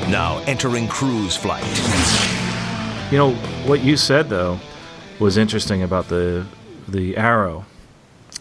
Now 0.09 0.41
entering 0.45 0.87
cruise 0.87 1.35
flight. 1.35 1.65
You 3.11 3.17
know 3.17 3.31
what 3.65 3.81
you 3.81 3.95
said 3.95 4.29
though 4.29 4.59
was 5.19 5.37
interesting 5.37 5.81
about 5.81 6.09
the 6.09 6.45
the 6.87 7.17
arrow 7.17 7.65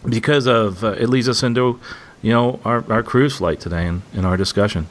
because 0.07 0.45
of 0.45 0.83
uh, 0.83 0.91
it 0.93 1.07
leads 1.07 1.27
us 1.27 1.43
into 1.43 1.79
you 2.21 2.31
know 2.31 2.59
our, 2.65 2.83
our 2.91 3.03
cruise 3.03 3.37
flight 3.37 3.59
today 3.59 3.85
in, 3.85 4.01
in 4.13 4.25
our 4.25 4.35
discussion. 4.35 4.87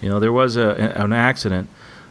You 0.00 0.08
know 0.10 0.20
there 0.20 0.32
was 0.32 0.56
a, 0.56 0.92
an 0.96 1.12
accident 1.12 1.68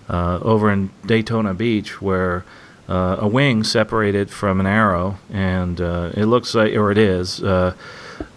uh, 0.10 0.40
over 0.42 0.72
in 0.72 0.90
Daytona 1.06 1.54
Beach 1.54 2.02
where 2.02 2.44
uh, 2.90 3.18
a 3.20 3.28
wing 3.28 3.64
separated 3.64 4.32
from 4.32 4.60
an 4.60 4.66
arrow, 4.66 5.20
and 5.32 5.80
uh, 5.80 6.10
it 6.16 6.26
looks 6.26 6.56
like, 6.56 6.74
or 6.74 6.92
it 6.92 6.98
is. 6.98 7.42
Uh, 7.42 7.76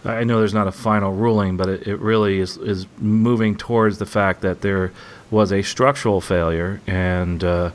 I 0.04 0.24
know 0.24 0.38
there's 0.38 0.54
not 0.54 0.68
a 0.68 0.72
final 0.72 1.12
ruling, 1.12 1.56
but 1.56 1.68
it, 1.68 1.86
it 1.88 1.96
really 1.96 2.38
is, 2.38 2.58
is 2.58 2.86
moving 2.98 3.56
towards 3.56 3.96
the 3.98 4.06
fact 4.06 4.42
that 4.42 4.60
there 4.60 4.92
was 5.30 5.52
a 5.52 5.62
structural 5.62 6.20
failure, 6.20 6.82
and 6.86 7.42
uh, 7.42 7.70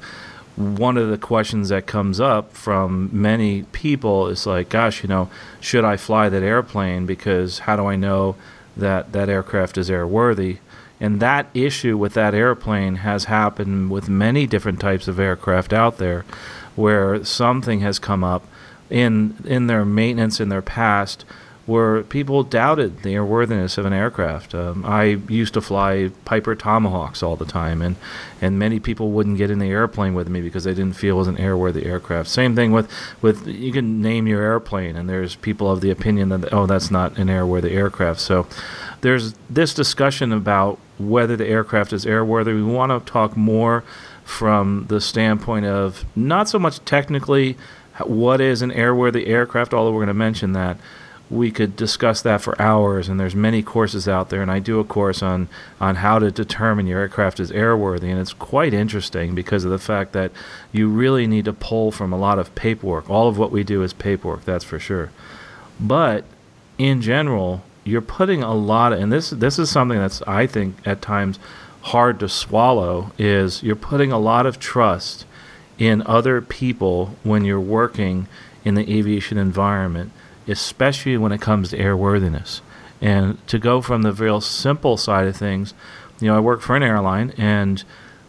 one 0.56 0.98
of 0.98 1.10
the 1.10 1.18
questions 1.18 1.70
that 1.70 1.88
comes 1.88 2.20
up 2.20 2.54
from 2.54 3.10
many 3.12 3.64
people 3.72 4.28
is 4.28 4.46
like, 4.46 4.70
gosh, 4.70 5.02
you 5.02 5.10
know, 5.10 5.32
should 5.60 5.84
I 5.84 5.98
fly 5.98 6.30
that 6.30 6.44
airplane? 6.44 7.08
Because 7.08 7.60
how 7.60 7.76
do 7.76 7.88
I 7.88 7.96
know 7.96 8.36
that 8.76 9.14
that 9.14 9.30
aircraft 9.30 9.80
is 9.80 9.90
airworthy? 9.90 10.60
And 11.00 11.20
that 11.20 11.48
issue 11.54 11.96
with 11.96 12.14
that 12.16 12.34
airplane 12.34 12.96
has 12.98 13.26
happened 13.26 13.92
with 13.92 14.10
many 14.10 14.48
different 14.48 14.80
types 14.80 15.08
of 15.08 15.20
aircraft 15.20 15.74
out 15.74 16.00
there 16.00 16.26
where 16.78 17.24
something 17.26 17.82
has 17.82 18.00
come 18.00 18.24
up 18.24 18.46
in 18.90 19.36
in 19.44 19.68
their 19.68 19.84
maintenance 19.84 20.40
in 20.40 20.48
their 20.50 20.62
past 20.62 21.26
where 21.68 22.02
people 22.04 22.44
doubted 22.44 23.04
the 23.04 23.14
airworthiness 23.14 23.78
of 23.78 23.86
an 23.86 23.92
aircraft. 23.92 24.56
Um, 24.56 24.86
I 24.86 25.20
used 25.28 25.54
to 25.56 25.62
fly 25.62 26.12
Piper 26.24 26.56
Tomahawks 26.56 27.22
all 27.22 27.36
the 27.36 27.46
time, 27.46 27.82
and, 27.82 27.98
and 28.42 28.58
many 28.58 28.80
people 28.80 29.12
wouldn't 29.12 29.38
get 29.38 29.52
in 29.52 29.60
the 29.60 29.70
airplane 29.70 30.14
with 30.14 30.30
me 30.30 30.40
because 30.40 30.64
they 30.64 30.74
didn't 30.74 30.96
feel 30.96 31.16
it 31.16 31.20
was 31.20 31.28
an 31.28 31.36
airworthy 31.36 31.86
aircraft. 31.86 32.30
Same 32.30 32.56
thing 32.56 32.72
with, 32.72 32.90
with 33.22 33.46
you 33.46 33.74
can 33.74 34.02
name 34.02 34.28
your 34.28 34.42
airplane, 34.42 34.96
and 34.96 35.10
there's 35.10 35.36
people 35.36 35.70
of 35.70 35.82
the 35.82 35.92
opinion 35.92 36.30
that, 36.30 36.54
oh, 36.54 36.68
that's 36.68 36.90
not 36.90 37.18
an 37.18 37.28
airworthy 37.28 37.72
aircraft. 37.72 38.22
So 38.22 38.48
there's 39.02 39.34
this 39.50 39.74
discussion 39.74 40.32
about 40.32 40.80
whether 40.98 41.36
the 41.36 41.48
aircraft 41.48 41.92
is 41.92 42.06
airworthy. 42.06 42.56
We 42.56 42.64
want 42.64 42.94
to 42.94 43.12
talk 43.12 43.36
more 43.36 43.84
from 44.28 44.86
the 44.90 45.00
standpoint 45.00 45.66
of 45.66 46.04
not 46.14 46.50
so 46.50 46.60
much 46.60 46.84
technically 46.84 47.56
what 48.06 48.42
is 48.42 48.62
an 48.62 48.72
airworthy 48.72 49.26
aircraft, 49.26 49.74
although 49.74 49.92
we're 49.92 50.00
going 50.00 50.08
to 50.08 50.14
mention 50.14 50.52
that. 50.52 50.78
We 51.30 51.50
could 51.50 51.76
discuss 51.76 52.22
that 52.22 52.42
for 52.42 52.62
hours 52.62 53.10
and 53.10 53.20
there's 53.20 53.36
many 53.36 53.62
courses 53.62 54.08
out 54.08 54.30
there 54.30 54.42
and 54.42 54.50
I 54.50 54.60
do 54.60 54.80
a 54.80 54.86
course 54.86 55.22
on 55.22 55.50
on 55.82 55.96
how 55.96 56.20
to 56.20 56.32
determine 56.32 56.88
your 56.88 57.02
aircraft 57.02 57.42
is 57.42 57.52
airworthy 57.52 58.10
and 58.10 58.18
it's 58.18 58.32
quite 58.32 58.74
interesting 58.74 59.36
because 59.36 59.66
of 59.66 59.72
the 59.72 59.80
fact 59.80 60.14
that 60.14 60.32
you 60.72 60.88
really 60.88 61.28
need 61.28 61.44
to 61.44 61.52
pull 61.52 61.92
from 61.92 62.14
a 62.14 62.18
lot 62.18 62.40
of 62.40 62.56
paperwork. 62.56 63.10
All 63.10 63.28
of 63.28 63.38
what 63.38 63.52
we 63.52 63.66
do 63.66 63.84
is 63.84 63.92
paperwork 63.92 64.46
that's 64.46 64.64
for 64.64 64.80
sure. 64.80 65.12
But 65.82 66.24
in 66.78 67.02
general 67.02 67.62
you're 67.84 68.02
putting 68.02 68.42
a 68.42 68.54
lot 68.54 68.94
of, 68.94 69.00
and 69.00 69.12
this 69.12 69.32
this 69.32 69.60
is 69.60 69.70
something 69.70 69.98
that's 69.98 70.22
I 70.22 70.48
think 70.48 70.78
at 70.86 71.02
times 71.02 71.40
hard 71.88 72.20
to 72.20 72.30
swallow 72.30 73.12
is 73.18 73.64
you're 73.64 73.76
putting 73.76 74.12
a 74.12 74.20
lot 74.20 74.46
of 74.46 74.60
trust 74.60 75.26
in 75.78 76.02
other 76.06 76.42
people 76.42 77.16
when 77.24 77.46
you're 77.46 77.60
working 77.60 78.28
in 78.66 78.76
the 78.76 78.98
aviation 78.98 79.38
environment, 79.38 80.12
especially 80.48 81.18
when 81.18 81.32
it 81.32 81.42
comes 81.42 81.70
to 81.70 81.78
airworthiness. 81.78 82.62
And 83.00 83.46
to 83.48 83.60
go 83.60 83.82
from 83.82 84.02
the 84.02 84.12
real 84.12 84.42
simple 84.42 84.98
side 84.98 85.28
of 85.28 85.38
things, 85.38 85.74
you 86.20 86.28
know, 86.28 86.36
I 86.36 86.40
work 86.40 86.62
for 86.62 86.76
an 86.76 86.84
airline, 86.84 87.34
and 87.38 87.84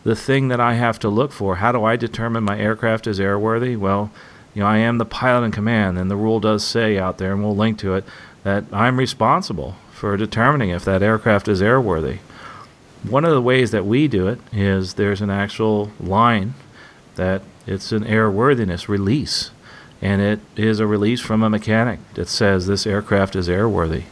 the 0.05 0.15
thing 0.15 0.49
that 0.49 0.61
I 0.61 0.75
have 0.75 0.99
to 1.01 1.09
look 1.09 1.33
for, 1.33 1.57
how 1.57 1.73
do 1.73 1.85
I 1.85 1.97
determine 1.97 2.45
my 2.45 2.59
aircraft 2.59 3.07
is 3.07 3.19
airworthy? 3.19 3.77
Well, 3.77 4.11
you 4.55 4.61
know, 4.61 4.69
I 4.69 4.79
am 4.79 4.99
the 4.99 5.07
pilot 5.07 5.47
in 5.47 5.53
command, 5.53 5.99
and 5.99 6.11
the 6.11 6.17
rule 6.17 6.39
does 6.39 6.63
say 6.65 6.99
out 6.99 7.19
there, 7.19 7.33
and 7.33 7.43
we'll 7.43 7.57
link 7.57 7.79
to 7.79 7.95
it, 7.95 8.05
that 8.45 8.65
I'm 8.73 8.99
responsible 8.99 9.77
for 9.93 10.17
determining 10.17 10.71
if 10.71 10.85
that 10.85 11.03
aircraft 11.03 11.49
is 11.49 11.61
airworthy. 11.61 12.19
One 13.05 13.25
of 13.25 13.33
the 13.33 13.43
ways 13.43 13.71
that 13.71 13.87
we 13.87 14.09
do 14.09 14.27
it 14.27 14.41
is 14.53 14.95
there's 14.95 15.21
an 15.21 15.31
actual 15.31 15.93
line 16.01 16.55
that 17.15 17.43
it's 17.67 17.93
an 17.93 18.05
airworthiness 18.05 18.89
release, 18.89 19.51
and 20.03 20.21
it 20.21 20.41
is 20.57 20.81
a 20.81 20.87
release 20.87 21.21
from 21.21 21.43
a 21.43 21.51
mechanic 21.51 22.01
that 22.15 22.29
says 22.29 22.67
this 22.67 22.87
aircraft 22.87 23.37
is 23.37 23.49
airworthy. 23.49 24.05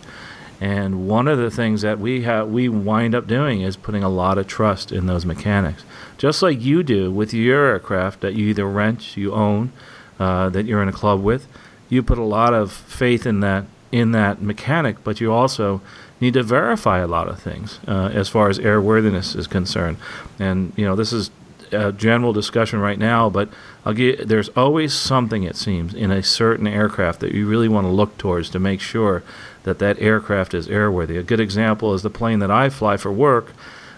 And 0.61 1.07
one 1.07 1.29
of 1.29 1.39
the 1.39 1.51
things 1.51 1.83
that 1.83 1.99
we 1.99 2.23
have 2.23 2.49
we 2.49 2.69
wind 2.69 3.15
up 3.15 3.27
doing 3.27 3.61
is 3.61 3.77
putting 3.77 4.03
a 4.03 4.09
lot 4.09 4.39
of 4.39 4.47
trust 4.47 4.93
in 4.93 5.07
those 5.07 5.27
mechanics, 5.27 5.85
just 6.17 6.43
like 6.43 6.61
you 6.61 6.83
do 6.83 7.11
with 7.11 7.35
your 7.35 7.67
aircraft 7.67 8.21
that 8.21 8.35
you 8.35 8.49
either 8.49 8.67
rent, 8.67 9.17
you 9.17 9.35
own, 9.35 9.73
uh, 10.19 10.49
that 10.49 10.65
you're 10.65 10.83
in 10.83 10.89
a 10.89 10.93
club 10.93 11.23
with. 11.23 11.47
You 11.89 12.03
put 12.03 12.19
a 12.19 12.25
lot 12.25 12.55
of 12.55 12.73
faith 12.73 13.27
in 13.27 13.41
that 13.41 13.67
in 13.93 14.13
that 14.13 14.43
mechanic, 14.43 15.03
but 15.05 15.21
you 15.21 15.33
also 15.33 15.81
need 16.21 16.35
to 16.35 16.43
verify 16.43 16.99
a 16.99 17.07
lot 17.07 17.29
of 17.29 17.41
things 17.41 17.79
uh, 17.87 18.11
as 18.13 18.29
far 18.29 18.49
as 18.49 18.59
airworthiness 18.59 19.37
is 19.37 19.47
concerned. 19.47 19.97
And 20.39 20.73
you 20.77 20.85
know, 20.85 20.97
this 20.97 21.13
is 21.13 21.31
a 21.73 21.93
general 21.93 22.33
discussion 22.33 22.79
right 22.79 22.99
now, 22.99 23.29
but 23.29 23.49
there's 23.85 24.49
always 24.51 24.95
something 24.95 25.43
it 25.43 25.57
seems 25.57 25.95
in 25.95 26.11
a 26.11 26.23
certain 26.23 26.67
aircraft 26.67 27.21
that 27.21 27.33
you 27.33 27.47
really 27.49 27.69
want 27.69 27.87
to 27.87 27.91
look 27.91 28.17
towards 28.19 28.51
to 28.51 28.59
make 28.59 28.81
sure 28.81 29.23
that 29.65 29.79
that 29.79 30.01
aircraft 30.01 30.55
is 30.55 30.69
airworthy. 30.69 31.19
A 31.19 31.23
good 31.23 31.41
example 31.41 31.95
is 31.95 32.03
the 32.03 32.11
plane 32.11 32.39
that 32.39 32.51
I 32.51 32.69
fly 32.69 32.97
for 32.97 33.13
work. 33.13 33.53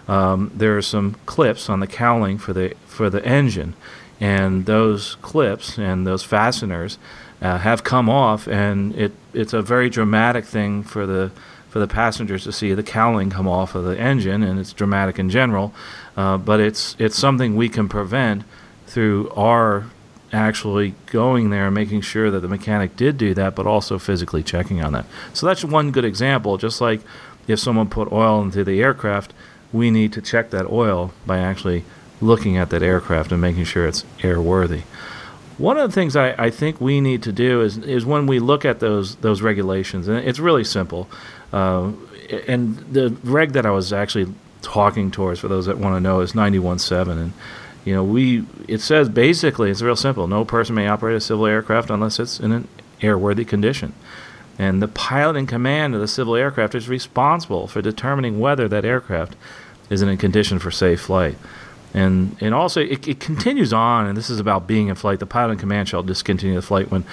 Um, 0.06 0.50
there 0.54 0.76
are 0.76 0.82
some 0.82 1.16
clips 1.26 1.68
on 1.68 1.80
the 1.80 1.86
cowling 1.86 2.38
for 2.38 2.52
the 2.54 2.74
for 2.86 3.10
the 3.10 3.24
engine, 3.24 3.74
and 4.18 4.64
those 4.64 5.16
clips 5.16 5.78
and 5.78 6.06
those 6.06 6.22
fasteners 6.22 6.98
uh, 7.40 7.58
have 7.58 7.84
come 7.84 8.08
off, 8.08 8.46
and 8.48 8.94
it 8.96 9.12
it's 9.32 9.52
a 9.52 9.62
very 9.62 9.88
dramatic 9.88 10.44
thing 10.44 10.82
for 10.82 11.06
the 11.06 11.30
for 11.68 11.78
the 11.78 11.86
passengers 11.86 12.44
to 12.44 12.52
see 12.52 12.72
the 12.72 12.82
cowling 12.82 13.30
come 13.30 13.46
off 13.46 13.74
of 13.74 13.84
the 13.84 13.98
engine, 13.98 14.42
and 14.42 14.58
it's 14.58 14.72
dramatic 14.72 15.18
in 15.18 15.30
general. 15.30 15.72
Uh, 16.16 16.36
but 16.36 16.60
it's 16.60 16.96
it's 16.98 17.16
something 17.16 17.56
we 17.56 17.68
can 17.68 17.88
prevent 17.88 18.42
through 18.86 19.30
our 19.30 19.86
actually 20.32 20.94
going 21.06 21.50
there 21.50 21.66
and 21.66 21.74
making 21.74 22.00
sure 22.00 22.30
that 22.30 22.40
the 22.40 22.48
mechanic 22.48 22.96
did 22.96 23.16
do 23.16 23.34
that, 23.34 23.54
but 23.54 23.66
also 23.66 23.98
physically 23.98 24.42
checking 24.42 24.82
on 24.82 24.92
that. 24.92 25.06
So 25.32 25.46
that's 25.46 25.64
one 25.64 25.90
good 25.90 26.04
example. 26.04 26.58
Just 26.58 26.80
like 26.80 27.00
if 27.46 27.58
someone 27.58 27.88
put 27.88 28.12
oil 28.12 28.42
into 28.42 28.64
the 28.64 28.82
aircraft, 28.82 29.32
we 29.72 29.90
need 29.90 30.12
to 30.14 30.22
check 30.22 30.50
that 30.50 30.70
oil 30.70 31.12
by 31.26 31.38
actually 31.38 31.84
looking 32.20 32.56
at 32.56 32.70
that 32.70 32.82
aircraft 32.82 33.32
and 33.32 33.40
making 33.40 33.64
sure 33.64 33.86
it's 33.86 34.04
airworthy. 34.18 34.82
One 35.58 35.76
of 35.76 35.90
the 35.90 35.94
things 35.94 36.14
I, 36.14 36.30
I 36.38 36.50
think 36.50 36.80
we 36.80 37.00
need 37.00 37.22
to 37.24 37.32
do 37.32 37.62
is, 37.62 37.78
is 37.78 38.06
when 38.06 38.26
we 38.26 38.38
look 38.38 38.64
at 38.64 38.78
those 38.78 39.16
those 39.16 39.42
regulations, 39.42 40.06
and 40.06 40.18
it's 40.18 40.38
really 40.38 40.64
simple. 40.64 41.08
Uh, 41.52 41.92
and 42.46 42.76
the 42.92 43.10
reg 43.24 43.52
that 43.52 43.66
I 43.66 43.70
was 43.70 43.92
actually 43.92 44.32
talking 44.62 45.10
towards, 45.10 45.40
for 45.40 45.48
those 45.48 45.66
that 45.66 45.78
want 45.78 45.96
to 45.96 46.00
know, 46.00 46.20
is 46.20 46.32
91.7. 46.32 47.10
And 47.10 47.32
you 47.84 47.94
know, 47.94 48.04
we 48.04 48.44
it 48.68 48.80
says 48.80 49.08
basically 49.08 49.70
it's 49.70 49.82
real 49.82 49.96
simple. 49.96 50.28
No 50.28 50.44
person 50.44 50.74
may 50.76 50.86
operate 50.86 51.16
a 51.16 51.20
civil 51.20 51.46
aircraft 51.46 51.90
unless 51.90 52.20
it's 52.20 52.38
in 52.38 52.52
an 52.52 52.68
airworthy 53.00 53.46
condition. 53.46 53.94
And 54.58 54.82
the 54.82 54.88
pilot 54.88 55.36
in 55.36 55.46
command 55.46 55.94
of 55.94 56.00
the 56.00 56.08
civil 56.08 56.34
aircraft 56.34 56.74
is 56.74 56.88
responsible 56.88 57.68
for 57.68 57.80
determining 57.80 58.40
whether 58.40 58.68
that 58.68 58.84
aircraft 58.84 59.36
is 59.88 60.02
in 60.02 60.08
a 60.08 60.16
condition 60.16 60.58
for 60.58 60.70
safe 60.70 61.00
flight. 61.00 61.36
And 61.94 62.36
and 62.40 62.54
also 62.54 62.82
it, 62.82 63.08
it 63.08 63.18
continues 63.18 63.72
on, 63.72 64.06
and 64.06 64.16
this 64.16 64.28
is 64.28 64.40
about 64.40 64.66
being 64.66 64.88
in 64.88 64.94
flight. 64.94 65.20
The 65.20 65.26
pilot 65.26 65.52
in 65.52 65.58
command 65.58 65.88
shall 65.88 66.02
discontinue 66.02 66.54
the 66.54 66.62
flight 66.62 66.90
when 66.90 67.04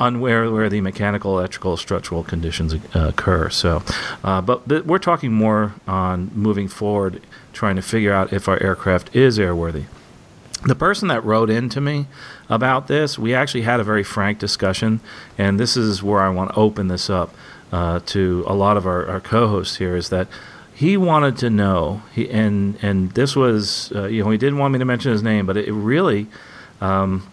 unworthy 0.00 0.80
mechanical, 0.80 1.38
electrical, 1.38 1.76
structural 1.76 2.24
conditions 2.24 2.74
uh, 2.74 3.08
occur. 3.08 3.50
So, 3.50 3.82
uh, 4.22 4.40
but, 4.40 4.86
we're 4.86 4.98
talking 4.98 5.32
more 5.32 5.74
on 5.86 6.30
moving 6.34 6.68
forward, 6.68 7.20
trying 7.52 7.76
to 7.76 7.82
figure 7.82 8.12
out 8.12 8.32
if 8.32 8.48
our 8.48 8.60
aircraft 8.62 9.14
is 9.14 9.38
airworthy 9.38 9.84
the 10.64 10.74
person 10.74 11.08
that 11.08 11.22
wrote 11.24 11.50
in 11.50 11.68
to 11.68 11.80
me 11.80 12.06
about 12.48 12.88
this, 12.88 13.18
we 13.18 13.34
actually 13.34 13.62
had 13.62 13.80
a 13.80 13.84
very 13.84 14.02
frank 14.02 14.38
discussion, 14.38 15.00
and 15.36 15.60
this 15.60 15.76
is 15.76 16.02
where 16.02 16.20
I 16.20 16.30
want 16.30 16.50
to 16.50 16.56
open 16.56 16.88
this 16.88 17.10
up 17.10 17.34
uh, 17.70 18.00
to 18.06 18.44
a 18.46 18.54
lot 18.54 18.76
of 18.76 18.86
our, 18.86 19.06
our 19.06 19.20
co-hosts 19.20 19.76
here. 19.76 19.96
Is 19.96 20.08
that 20.08 20.28
he 20.74 20.96
wanted 20.96 21.36
to 21.38 21.50
know, 21.50 22.02
he, 22.12 22.28
and 22.30 22.76
and 22.82 23.12
this 23.12 23.36
was, 23.36 23.92
uh, 23.94 24.06
you 24.06 24.24
know, 24.24 24.30
he 24.30 24.38
didn't 24.38 24.58
want 24.58 24.72
me 24.72 24.78
to 24.80 24.84
mention 24.84 25.12
his 25.12 25.22
name, 25.22 25.46
but 25.46 25.56
it, 25.56 25.72
really, 25.72 26.26
um, 26.80 27.30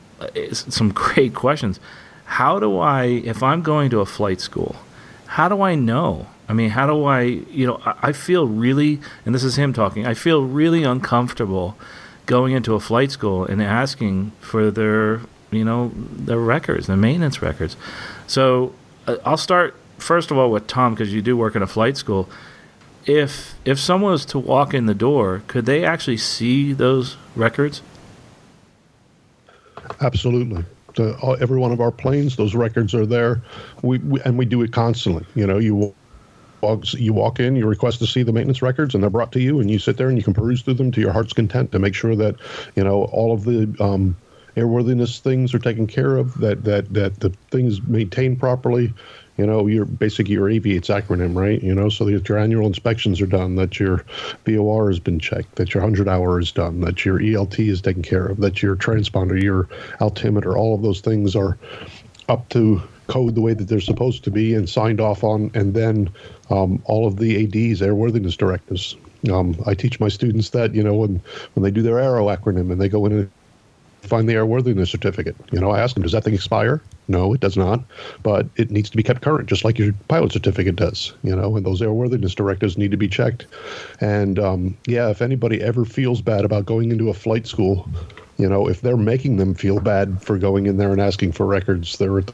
some 0.52 0.92
great 0.94 1.34
questions. 1.34 1.80
How 2.26 2.60
do 2.60 2.78
I, 2.78 3.06
if 3.06 3.44
I'm 3.44 3.62
going 3.62 3.90
to 3.90 4.00
a 4.00 4.06
flight 4.06 4.40
school, 4.40 4.76
how 5.26 5.50
do 5.50 5.62
I 5.62 5.76
know? 5.76 6.28
I 6.48 6.54
mean, 6.54 6.70
how 6.70 6.86
do 6.86 7.06
I, 7.06 7.22
you 7.22 7.66
know, 7.66 7.82
I, 7.86 7.96
I 8.02 8.12
feel 8.12 8.48
really, 8.48 9.00
and 9.26 9.34
this 9.34 9.44
is 9.44 9.58
him 9.58 9.74
talking. 9.74 10.06
I 10.06 10.14
feel 10.14 10.44
really 10.44 10.84
uncomfortable 10.84 11.78
going 12.26 12.54
into 12.54 12.76
a 12.76 12.80
flight 12.80 13.12
school 13.12 13.46
and 13.46 13.62
asking 13.62 14.32
for 14.40 14.72
their 14.72 15.22
you 15.52 15.66
know 15.66 15.92
their 15.96 16.40
records, 16.40 16.88
their 16.88 16.98
maintenance 16.98 17.42
records. 17.42 17.76
So 18.28 18.74
uh, 19.08 19.18
I'll 19.26 19.38
start 19.38 19.76
first 19.98 20.32
of 20.32 20.38
all 20.38 20.52
with 20.52 20.68
Tom 20.68 20.94
because 20.94 21.14
you 21.14 21.22
do 21.22 21.36
work 21.36 21.56
in 21.56 21.62
a 21.62 21.68
flight 21.68 21.98
school. 21.98 22.30
If 23.06 23.56
if 23.66 23.80
someone 23.80 24.12
was 24.12 24.26
to 24.26 24.40
walk 24.40 24.74
in 24.74 24.86
the 24.86 24.94
door, 24.94 25.44
could 25.48 25.66
they 25.66 25.84
actually 25.84 26.18
see 26.18 26.74
those 26.74 27.18
records? 27.36 27.82
Absolutely. 30.02 30.64
So 30.96 31.16
every 31.40 31.58
one 31.58 31.72
of 31.72 31.80
our 31.80 31.92
planes, 31.92 32.36
those 32.36 32.54
records 32.54 32.94
are 32.94 33.06
there. 33.06 33.42
We, 33.82 34.00
we 34.00 34.22
and 34.22 34.38
we 34.38 34.46
do 34.46 34.62
it 34.62 34.72
constantly. 34.72 35.26
You 35.36 35.48
know, 35.48 35.58
you 35.58 35.94
walk, 36.62 36.94
you 36.94 37.14
walk 37.14 37.40
in, 37.40 37.56
you 37.56 37.66
request 37.66 38.00
to 38.00 38.08
see 38.08 38.24
the 38.24 38.32
maintenance 38.32 38.62
records, 38.62 38.94
and 38.94 39.04
they're 39.04 39.10
brought 39.10 39.32
to 39.34 39.42
you, 39.42 39.60
and 39.60 39.70
you 39.70 39.80
sit 39.80 39.98
there 39.98 40.10
and 40.10 40.18
you 40.18 40.24
can 40.24 40.34
peruse 40.34 40.62
through 40.62 40.76
them 40.76 40.92
to 40.92 41.02
your 41.02 41.12
heart's 41.12 41.34
content 41.34 41.72
to 41.72 41.80
make 41.80 41.96
sure 41.96 42.16
that 42.16 42.36
you 42.76 42.84
know 42.84 43.06
all 43.06 43.34
of 43.34 43.44
the 43.46 43.74
um, 43.80 44.16
airworthiness 44.58 45.20
things 45.20 45.54
are 45.54 45.60
taken 45.60 45.88
care 45.88 46.18
of, 46.18 46.38
that 46.40 46.64
that 46.64 46.94
that 46.94 47.20
the 47.20 47.30
things 47.50 47.82
maintained 47.88 48.40
properly. 48.40 48.94
You 49.42 49.48
know, 49.48 49.66
your 49.66 49.86
basically 49.86 50.36
your 50.36 50.50
AVIATES 50.52 51.02
acronym, 51.02 51.36
right? 51.36 51.60
You 51.64 51.74
know, 51.74 51.90
so 51.90 52.06
that 52.06 52.30
your 52.30 52.38
annual 52.38 52.68
inspections 52.68 53.20
are 53.22 53.26
done, 53.26 53.56
that 53.56 53.80
your 53.80 54.06
VOR 54.46 54.88
has 54.88 55.00
been 55.00 55.18
checked, 55.18 55.56
that 55.56 55.74
your 55.74 55.82
hundred 55.82 56.08
hour 56.08 56.40
is 56.40 56.52
done, 56.52 56.82
that 56.82 57.04
your 57.06 57.18
ELT 57.18 57.58
is 57.68 57.82
taken 57.82 58.04
care 58.04 58.28
of, 58.28 58.38
that 58.42 58.62
your 58.62 58.76
transponder, 58.76 59.42
your 59.42 59.68
altimeter, 60.00 60.56
all 60.56 60.76
of 60.76 60.84
those 60.84 61.02
things 61.02 61.36
are 61.36 61.58
up 62.30 62.48
to 62.50 62.84
code 63.08 63.34
the 63.34 63.42
way 63.42 63.56
that 63.56 63.68
they're 63.68 63.82
supposed 63.82 64.24
to 64.26 64.30
be 64.30 64.54
and 64.54 64.70
signed 64.70 65.02
off 65.02 65.24
on, 65.24 65.50
and 65.56 65.74
then 65.74 66.08
um, 66.52 66.80
all 66.86 67.08
of 67.08 67.18
the 67.18 67.44
ADs, 67.44 67.82
airworthiness 67.82 68.38
directives. 68.38 68.96
Um, 69.32 69.56
I 69.66 69.74
teach 69.74 70.00
my 70.00 70.10
students 70.10 70.52
that 70.52 70.76
you 70.76 70.84
know 70.84 70.94
when 70.94 71.20
when 71.56 71.64
they 71.64 71.72
do 71.72 71.82
their 71.82 72.00
ARROW 72.00 72.28
acronym 72.28 72.72
and 72.72 72.80
they 72.80 72.90
go 72.90 73.08
in 73.08 73.12
and 73.12 73.32
find 74.02 74.28
the 74.28 74.34
airworthiness 74.34 74.90
certificate. 74.90 75.36
You 75.52 75.60
know, 75.60 75.72
I 75.72 75.80
ask 75.80 75.94
them, 75.94 76.04
does 76.04 76.12
that 76.12 76.24
thing 76.24 76.34
expire? 76.34 76.82
No, 77.08 77.34
it 77.34 77.40
does 77.40 77.58
not, 77.58 77.84
but 78.24 78.48
it 78.56 78.72
needs 78.72 78.90
to 78.90 78.98
be 78.98 79.04
kept 79.04 79.22
current, 79.22 79.50
just 79.50 79.64
like 79.64 79.78
your 79.78 79.94
pilot 80.08 80.32
certificate 80.32 80.76
does. 80.76 81.14
You 81.24 81.36
know, 81.36 81.56
and 81.56 81.66
those 81.66 81.82
airworthiness 81.82 82.36
directives 82.36 82.78
need 82.78 82.92
to 82.92 82.98
be 82.98 83.08
checked. 83.08 83.46
And 84.00 84.40
um, 84.40 84.78
yeah, 84.88 85.10
if 85.10 85.22
anybody 85.22 85.62
ever 85.62 85.86
feels 85.86 86.22
bad 86.22 86.46
about 86.46 86.66
going 86.66 86.92
into 86.92 87.10
a 87.10 87.14
flight 87.14 87.48
school, 87.48 87.90
you 88.38 88.50
know, 88.50 88.68
if 88.68 88.82
they're 88.82 88.98
making 88.98 89.38
them 89.38 89.54
feel 89.54 89.80
bad 89.80 90.22
for 90.22 90.38
going 90.38 90.66
in 90.66 90.78
there 90.78 90.92
and 90.92 91.02
asking 91.02 91.34
for 91.34 91.46
records, 91.46 91.98
they're 91.98 92.20
at 92.20 92.28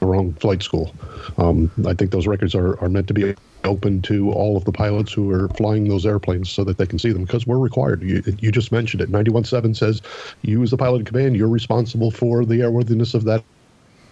the 0.00 0.06
wrong 0.06 0.32
flight 0.34 0.62
school. 0.62 0.94
Um, 1.38 1.70
I 1.86 1.94
think 1.94 2.10
those 2.10 2.26
records 2.26 2.54
are, 2.54 2.78
are 2.80 2.88
meant 2.88 3.08
to 3.08 3.14
be 3.14 3.34
open 3.64 4.02
to 4.02 4.30
all 4.32 4.56
of 4.56 4.64
the 4.64 4.72
pilots 4.72 5.12
who 5.12 5.30
are 5.30 5.48
flying 5.50 5.88
those 5.88 6.06
airplanes 6.06 6.50
so 6.50 6.64
that 6.64 6.78
they 6.78 6.86
can 6.86 6.98
see 6.98 7.12
them 7.12 7.24
because 7.24 7.46
we're 7.46 7.58
required. 7.58 8.02
You, 8.02 8.22
you 8.38 8.52
just 8.52 8.70
mentioned 8.72 9.02
it. 9.02 9.10
91.7 9.10 9.76
says 9.76 10.02
you, 10.42 10.62
as 10.62 10.70
the 10.70 10.76
pilot 10.76 11.00
in 11.00 11.04
command, 11.04 11.36
you're 11.36 11.48
responsible 11.48 12.10
for 12.10 12.44
the 12.44 12.60
airworthiness 12.60 13.14
of 13.14 13.24
that 13.24 13.42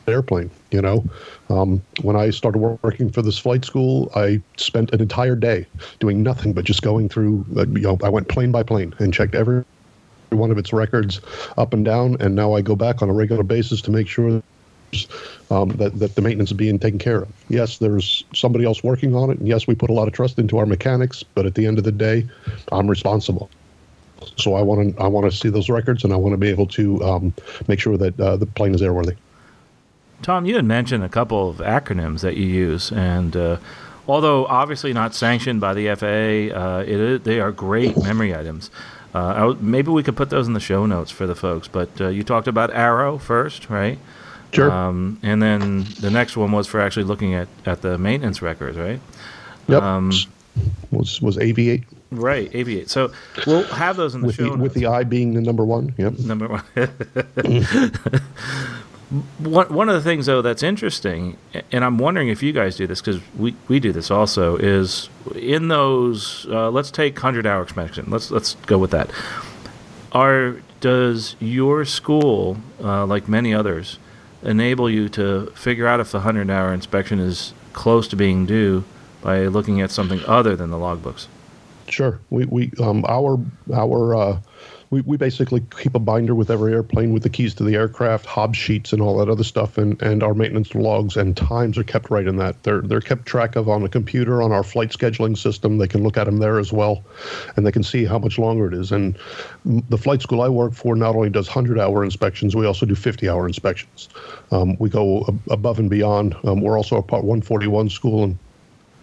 airplane. 0.09 0.51
You 0.71 0.83
know, 0.83 1.05
um, 1.49 1.83
when 2.03 2.17
I 2.17 2.31
started 2.31 2.59
working 2.59 3.11
for 3.11 3.23
this 3.23 3.39
flight 3.39 3.65
school, 3.65 4.11
I 4.15 4.41
spent 4.57 4.93
an 4.93 5.01
entire 5.01 5.37
day 5.37 5.67
doing 6.01 6.23
nothing 6.23 6.53
but 6.53 6.65
just 6.65 6.83
going 6.83 7.09
through. 7.09 7.45
Uh, 7.57 7.67
you 7.67 7.83
know, 7.83 7.99
I 8.03 8.09
went 8.09 8.29
plane 8.29 8.53
by 8.53 8.63
plane 8.63 8.95
and 8.99 9.13
checked 9.13 9.35
every 9.35 9.65
one 10.31 10.51
of 10.51 10.59
its 10.59 10.73
records 10.73 11.21
up 11.59 11.75
and 11.75 11.85
down, 11.85 12.17
and 12.21 12.35
now 12.35 12.55
I 12.55 12.63
go 12.63 12.75
back 12.75 13.03
on 13.03 13.11
a 13.11 13.13
regular 13.13 13.43
basis 13.43 13.83
to 13.83 13.91
make 13.91 14.09
sure 14.09 14.43
um, 15.51 15.71
that, 15.71 15.99
that 15.99 16.15
the 16.15 16.23
maintenance 16.23 16.51
is 16.51 16.57
being 16.57 16.79
taken 16.79 16.99
care 16.99 17.23
of. 17.23 17.29
Yes, 17.49 17.79
there's 17.79 18.25
somebody 18.35 18.65
else 18.65 18.83
working 18.83 19.15
on 19.15 19.31
it, 19.31 19.39
and 19.39 19.49
yes, 19.49 19.67
we 19.67 19.75
put 19.75 19.91
a 19.91 19.93
lot 19.93 20.09
of 20.09 20.15
trust 20.15 20.39
into 20.39 20.59
our 20.59 20.67
mechanics, 20.67 21.23
but 21.23 21.47
at 21.47 21.55
the 21.55 21.67
end 21.67 21.79
of 21.79 21.85
the 21.85 21.93
day, 21.93 22.27
I'm 22.71 22.89
responsible. 22.89 23.51
So 24.37 24.55
I 24.55 24.63
want 24.63 24.97
to 24.97 25.03
I 25.03 25.09
want 25.09 25.31
to 25.31 25.37
see 25.37 25.49
those 25.49 25.69
records, 25.69 26.05
and 26.05 26.13
I 26.13 26.17
want 26.17 26.33
to 26.33 26.37
be 26.37 26.49
able 26.49 26.67
to 26.69 27.03
um, 27.03 27.35
make 27.67 27.81
sure 27.81 27.97
that 27.97 28.19
uh, 28.21 28.37
the 28.37 28.47
plane 28.47 28.75
is 28.75 28.81
airworthy. 28.81 29.17
Tom, 30.23 30.47
you 30.47 30.55
had 30.55 30.65
mentioned 30.65 31.03
a 31.03 31.09
couple 31.09 31.51
of 31.51 31.57
acronyms 31.57 32.21
that 32.21 32.37
you 32.37 32.47
use, 32.47 32.93
and 32.93 33.37
uh, 33.37 33.57
although 34.07 34.47
obviously 34.47 34.93
not 34.93 35.15
sanctioned 35.15 35.61
by 35.61 35.75
the 35.75 35.93
FAA, 35.97 36.57
uh, 36.57 36.85
it, 36.87 37.25
they 37.25 37.41
are 37.41 37.51
great 37.51 37.97
memory 37.97 38.35
items. 38.35 38.71
Uh, 39.13 39.55
maybe 39.61 39.91
we 39.91 40.03
could 40.03 40.17
put 40.17 40.31
those 40.31 40.47
in 40.47 40.55
the 40.55 40.61
show 40.61 40.87
notes 40.87 41.11
for 41.11 41.27
the 41.27 41.35
folks. 41.35 41.69
But 41.69 42.01
uh, 42.01 42.09
you 42.09 42.23
talked 42.23 42.49
about 42.49 42.73
Arrow 42.73 43.19
first, 43.19 43.69
right? 43.69 43.99
Sure. 44.53 44.71
Um, 44.71 45.19
and 45.23 45.43
then 45.43 45.85
the 46.01 46.11
next 46.11 46.37
one 46.37 46.53
was 46.53 46.67
for 46.67 46.81
actually 46.81 47.05
looking 47.05 47.35
at, 47.35 47.49
at 47.65 47.81
the 47.83 47.97
maintenance 47.99 48.43
records, 48.43 48.77
right? 48.77 49.01
Yep. 49.69 49.83
Um, 49.83 50.13
was 50.91 51.21
was 51.23 51.37
Aviate. 51.39 51.85
Right, 52.11 52.53
Aviate. 52.53 52.91
So 52.91 53.13
we'll 53.47 53.65
have 53.65 53.97
those 53.97 54.15
in 54.15 54.21
the 54.21 54.27
with 54.27 54.37
show 54.37 54.51
the, 54.51 54.63
with 54.63 54.75
the 54.75 54.87
I 54.87 55.05
being 55.05 55.33
the 55.35 55.41
number 55.41 55.65
one. 55.65 55.95
Yep. 55.97 56.19
Number 56.19 56.49
one. 56.49 56.63
one, 59.39 59.73
one 59.73 59.89
of 59.89 59.95
the 59.95 60.03
things 60.03 60.27
though 60.27 60.43
that's 60.43 60.63
interesting, 60.63 61.39
and 61.71 61.85
I'm 61.85 61.97
wondering 61.97 62.29
if 62.29 62.43
you 62.43 62.53
guys 62.53 62.77
do 62.77 62.87
this 62.87 63.01
because 63.01 63.21
we, 63.39 63.55
we 63.69 63.81
do 63.81 63.93
this 63.93 64.11
also, 64.11 64.57
is 64.57 65.09
in 65.35 65.69
those. 65.69 66.47
Uh, 66.51 66.71
let's 66.71 66.91
take 66.91 67.19
hundred 67.19 67.47
hour 67.47 67.63
inspection. 67.63 68.11
Let's 68.11 68.31
let's 68.31 68.55
go 68.67 68.77
with 68.77 68.91
that. 68.91 69.11
Are 70.13 70.57
does 70.81 71.37
your 71.41 71.87
school, 71.87 72.59
uh, 72.83 73.07
like 73.07 73.29
many 73.29 73.55
others, 73.55 73.99
enable 74.43 74.91
you 74.91 75.09
to 75.11 75.47
figure 75.55 75.87
out 75.87 76.01
if 76.01 76.13
the 76.13 76.21
hundred 76.21 76.51
hour 76.51 76.73
inspection 76.73 77.19
is 77.19 77.53
close 77.73 78.09
to 78.09 78.17
being 78.17 78.47
due 78.47 78.85
by 79.23 79.47
looking 79.47 79.81
at 79.81 79.91
something 79.91 80.21
other 80.27 80.57
than 80.57 80.71
the 80.71 80.77
logbooks? 80.77 81.27
Sure. 81.89 82.21
We 82.31 82.47
we 82.47 82.73
um 82.81 83.05
our 83.09 83.39
our 83.75 84.15
uh, 84.15 84.41
we, 84.93 85.01
we 85.01 85.17
basically 85.17 85.63
keep 85.81 85.95
a 85.95 85.99
binder 85.99 86.35
with 86.35 86.51
every 86.51 86.75
airplane 86.75 87.15
with 87.15 87.23
the 87.23 87.31
keys 87.31 87.55
to 87.55 87.65
the 87.65 87.75
aircraft, 87.75 88.27
Hobbs 88.27 88.59
sheets, 88.59 88.93
and 88.93 89.01
all 89.01 89.17
that 89.17 89.31
other 89.31 89.43
stuff, 89.43 89.79
and, 89.79 90.01
and 90.03 90.23
our 90.23 90.35
maintenance 90.35 90.75
logs 90.75 91.17
and 91.17 91.35
times 91.35 91.79
are 91.79 91.83
kept 91.83 92.11
right 92.11 92.27
in 92.27 92.37
that. 92.37 92.63
They're 92.63 92.83
they're 92.83 93.01
kept 93.01 93.25
track 93.25 93.57
of 93.57 93.71
on 93.71 93.83
a 93.85 93.89
computer 93.89 94.43
on 94.43 94.53
our 94.53 94.63
flight 94.63 94.91
scheduling 94.91 95.37
system. 95.37 95.79
They 95.79 95.89
can 95.89 96.03
look 96.03 96.19
at 96.19 96.25
them 96.25 96.37
there 96.37 96.59
as 96.59 96.75
well, 96.75 97.03
and 97.57 97.67
they 97.67 97.73
can 97.73 97.83
see 97.83 98.05
how 98.05 98.19
much 98.19 98.39
longer 98.39 98.67
it 98.67 98.75
is. 98.75 98.93
And 98.93 99.17
the 99.65 99.97
flight 99.97 100.21
school 100.21 100.43
I 100.43 100.51
work 100.51 100.75
for 100.75 100.95
not 100.95 101.17
only 101.17 101.31
does 101.31 101.49
100-hour 101.49 102.05
inspections, 102.05 102.55
we 102.55 102.67
also 102.67 102.85
do 102.85 102.95
50-hour 102.95 103.47
inspections. 103.47 104.11
Um, 104.51 104.77
we 104.79 104.91
go 104.91 105.25
above 105.49 105.79
and 105.79 105.89
beyond. 105.89 106.37
Um, 106.45 106.61
we're 106.61 106.77
also 106.77 106.99
a 106.99 107.03
Part 107.03 107.25
141 107.25 107.89
school, 107.89 108.25
and 108.25 108.39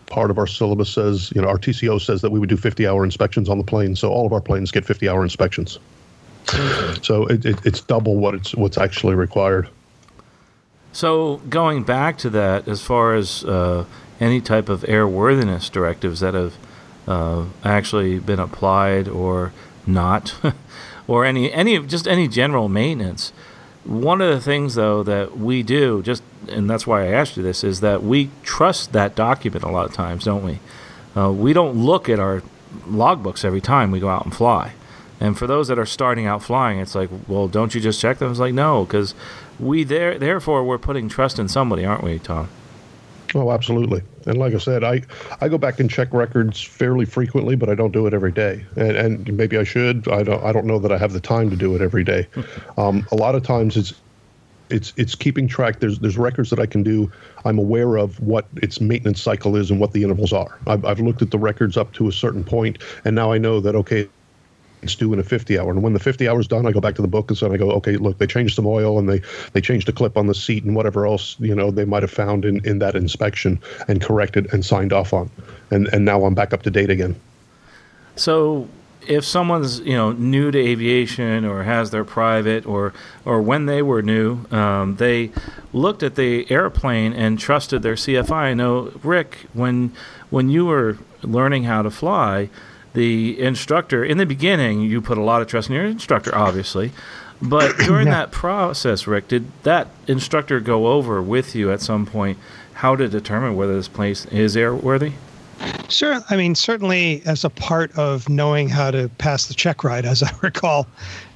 part 0.10 0.32
of 0.32 0.38
our 0.38 0.48
syllabus 0.48 0.90
says, 0.90 1.32
you 1.36 1.42
know, 1.42 1.48
our 1.48 1.58
TCO 1.58 2.02
says 2.02 2.22
that 2.22 2.32
we 2.32 2.40
would 2.40 2.50
do 2.50 2.58
50 2.58 2.88
hour 2.88 3.04
inspections 3.04 3.50
on 3.50 3.58
the 3.58 3.64
plane. 3.64 3.96
So 3.96 4.12
all 4.12 4.26
of 4.26 4.34
our 4.34 4.42
planes 4.42 4.72
get 4.72 4.86
50 4.86 5.08
hour 5.08 5.24
inspections. 5.24 5.80
Okay. 6.54 7.00
So 7.04 7.26
it, 7.28 7.46
it, 7.46 7.66
it's 7.66 7.82
double 7.82 8.16
what 8.16 8.34
it's 8.34 8.56
what's 8.56 8.78
actually 8.78 9.16
required. 9.16 9.70
So 10.92 11.38
going 11.50 11.84
back 11.84 12.18
to 12.20 12.30
that, 12.32 12.68
as 12.68 12.82
far 12.82 13.14
as 13.14 13.44
uh, 13.44 13.86
any 14.20 14.42
type 14.42 14.70
of 14.70 14.82
airworthiness 14.82 15.72
directives 15.72 16.20
that 16.22 16.34
have 16.34 16.56
uh, 17.08 17.46
actually 17.64 18.20
been 18.20 18.40
applied 18.40 19.08
or 19.08 19.54
not, 19.86 20.36
or 21.08 21.26
any 21.26 21.52
any 21.54 21.80
just 21.80 22.08
any 22.08 22.28
general 22.28 22.68
maintenance. 22.68 23.32
One 23.86 24.22
of 24.22 24.30
the 24.30 24.42
things, 24.42 24.76
though, 24.76 25.04
that 25.04 25.38
we 25.38 25.64
do, 25.64 26.04
just 26.04 26.22
and 26.48 26.70
that's 26.70 26.88
why 26.88 27.04
I 27.04 27.08
asked 27.08 27.38
you 27.38 27.44
this, 27.44 27.64
is 27.64 27.82
that 27.82 28.04
we 28.04 28.30
trust 28.44 28.94
that 28.94 29.16
document 29.16 29.64
a 29.64 29.70
lot 29.70 29.86
of 29.86 29.94
times, 29.94 30.26
don't 30.26 30.44
we? 30.44 30.60
Uh, 31.16 31.32
we 31.32 31.54
don't 31.54 31.76
look 31.76 32.08
at 32.10 32.20
our 32.20 32.44
logbooks 32.88 33.44
every 33.44 33.62
time 33.62 33.92
we 33.92 34.00
go 34.00 34.10
out 34.10 34.26
and 34.26 34.36
fly. 34.36 34.74
And 35.20 35.38
for 35.38 35.48
those 35.48 35.68
that 35.68 35.78
are 35.78 35.86
starting 35.86 36.26
out 36.26 36.42
flying, 36.42 36.80
it's 36.80 36.96
like, 36.96 37.10
well, 37.28 37.48
don't 37.48 37.76
you 37.76 37.82
just 37.82 38.00
check 38.00 38.20
them? 38.20 38.32
It's 38.32 38.40
like, 38.40 38.54
no, 38.54 38.86
because 38.86 39.14
we 39.60 39.84
there, 39.84 40.18
therefore 40.18 40.64
we're 40.64 40.78
putting 40.78 41.10
trust 41.10 41.40
in 41.40 41.50
somebody, 41.50 41.84
aren't 41.84 42.04
we, 42.04 42.20
Tom? 42.20 42.48
Oh, 43.36 43.52
absolutely. 43.52 44.02
And 44.26 44.38
like 44.38 44.54
I 44.54 44.58
said, 44.58 44.84
I, 44.84 45.02
I 45.42 45.50
go 45.50 45.58
back 45.58 45.80
and 45.80 45.90
check 45.90 46.12
records 46.14 46.62
fairly 46.62 47.06
frequently, 47.06 47.56
but 47.56 47.70
I 47.70 47.76
don't 47.76 47.92
do 47.92 48.08
it 48.08 48.14
every 48.14 48.32
day. 48.32 48.66
And, 48.76 48.96
and 48.96 49.34
maybe 49.38 49.58
I 49.58 49.64
should. 49.64 50.08
I 50.08 50.24
don't. 50.24 50.44
I 50.44 50.52
don't 50.52 50.66
know 50.66 50.80
that 50.80 50.92
I 50.92 50.98
have 50.98 51.14
the 51.14 51.20
time 51.20 51.50
to 51.50 51.56
do 51.56 51.76
it 51.76 51.82
every 51.82 52.04
day. 52.04 52.28
Um, 52.78 53.06
a 53.12 53.16
lot 53.16 53.36
of 53.36 53.44
times 53.44 53.76
it's 53.76 53.94
it's 54.70 54.94
it's 54.98 55.16
keeping 55.16 55.48
track. 55.48 55.80
There's 55.80 56.00
there's 56.00 56.18
records 56.18 56.50
that 56.50 56.60
I 56.60 56.66
can 56.66 56.84
do. 56.84 57.12
I'm 57.46 57.58
aware 57.58 57.98
of 57.98 58.20
what 58.20 58.46
its 58.58 58.80
maintenance 58.82 59.22
cycle 59.22 59.56
is 59.56 59.72
and 59.72 59.80
what 59.80 59.94
the 59.94 60.04
intervals 60.04 60.34
are. 60.34 60.60
I've, 60.68 60.86
I've 60.86 61.00
looked 61.00 61.22
at 61.22 61.32
the 61.32 61.40
records 61.40 61.78
up 61.78 61.94
to 61.94 62.08
a 62.08 62.12
certain 62.12 62.44
point, 62.44 62.80
and 63.06 63.16
now 63.16 63.32
I 63.32 63.38
know 63.38 63.60
that 63.60 63.76
okay, 63.76 64.08
it's 64.82 64.96
due 64.96 65.12
in 65.14 65.20
a 65.20 65.24
50 65.24 65.60
hour. 65.60 65.72
And 65.72 65.84
when 65.84 65.94
the 65.94 66.00
50 66.00 66.28
hours 66.28 66.48
done, 66.48 66.66
I 66.66 66.72
go 66.72 66.80
back 66.80 66.96
to 66.96 67.02
the 67.02 67.08
book 67.08 67.30
and 67.30 67.38
so 67.38 67.52
I 67.52 67.58
go, 67.58 67.72
okay, 67.72 67.98
look, 67.98 68.18
they 68.18 68.28
changed 68.28 68.56
some 68.56 68.66
oil 68.66 68.98
and 68.98 69.10
they, 69.10 69.22
they 69.54 69.62
changed 69.62 69.88
the 69.88 69.92
clip 69.92 70.18
on 70.18 70.28
the 70.28 70.34
seat 70.34 70.64
and 70.64 70.76
whatever 70.76 71.06
else, 71.06 71.36
you 71.40 71.54
know, 71.54 71.72
they 71.72 71.86
might 71.86 72.04
have 72.04 72.12
found 72.12 72.46
in, 72.46 72.66
in 72.66 72.80
that 72.80 72.96
inspection 72.96 73.60
and 73.88 74.02
corrected 74.02 74.52
and 74.54 74.66
signed 74.66 74.94
off 74.94 75.14
on. 75.14 75.30
And, 75.72 75.88
and 75.88 76.06
now 76.06 76.24
I'm 76.24 76.34
back 76.34 76.54
up 76.54 76.64
to 76.64 76.72
date 76.72 76.90
again. 76.90 77.20
So 78.16 78.68
if 79.08 79.26
someone's, 79.26 79.80
you 79.80 79.94
know, 79.96 80.12
new 80.12 80.52
to 80.52 80.60
aviation 80.60 81.46
or 81.46 81.64
has 81.64 81.92
their 81.92 82.04
private 82.04 82.66
or, 82.66 82.94
or 83.26 83.42
when 83.42 83.66
they 83.66 83.82
were 83.82 84.02
new, 84.02 84.46
um, 84.52 84.96
they 84.98 85.32
looked 85.74 86.04
at 86.04 86.16
the 86.16 86.50
airplane 86.52 87.14
and 87.14 87.40
trusted 87.40 87.82
their 87.82 87.96
CFI. 87.96 88.32
I 88.32 88.54
know, 88.54 88.92
Rick, 89.04 89.48
when, 89.54 89.94
when 90.30 90.50
you 90.50 90.66
were 90.66 90.98
learning 91.24 91.64
how 91.64 91.82
to 91.82 91.90
fly, 91.90 92.50
the 92.94 93.40
instructor 93.40 94.04
in 94.04 94.18
the 94.18 94.26
beginning 94.26 94.82
you 94.82 95.02
put 95.02 95.18
a 95.18 95.22
lot 95.22 95.42
of 95.42 95.48
trust 95.48 95.70
in 95.70 95.76
your 95.76 95.86
instructor 95.86 96.34
obviously 96.36 96.92
but 97.42 97.78
during 97.86 98.08
yeah. 98.08 98.14
that 98.14 98.32
process 98.32 99.06
rick 99.06 99.28
did 99.28 99.46
that 99.64 99.88
instructor 100.08 100.60
go 100.60 100.88
over 100.88 101.22
with 101.22 101.56
you 101.56 101.72
at 101.72 101.82
some 101.82 102.06
point 102.06 102.38
how 102.74 102.96
to 102.96 103.08
determine 103.08 103.56
whether 103.56 103.76
this 103.76 103.88
place 103.88 104.26
is 104.26 104.56
airworthy 104.56 105.14
sure 105.90 106.22
i 106.30 106.36
mean 106.36 106.56
certainly 106.56 107.22
as 107.26 107.44
a 107.44 107.50
part 107.50 107.92
of 107.98 108.28
knowing 108.30 108.70
how 108.70 108.92
to 108.92 109.10
pass 109.18 109.48
the 109.48 109.54
check 109.54 109.84
ride 109.84 110.06
as 110.06 110.24
i 110.24 110.32
recall 110.42 110.88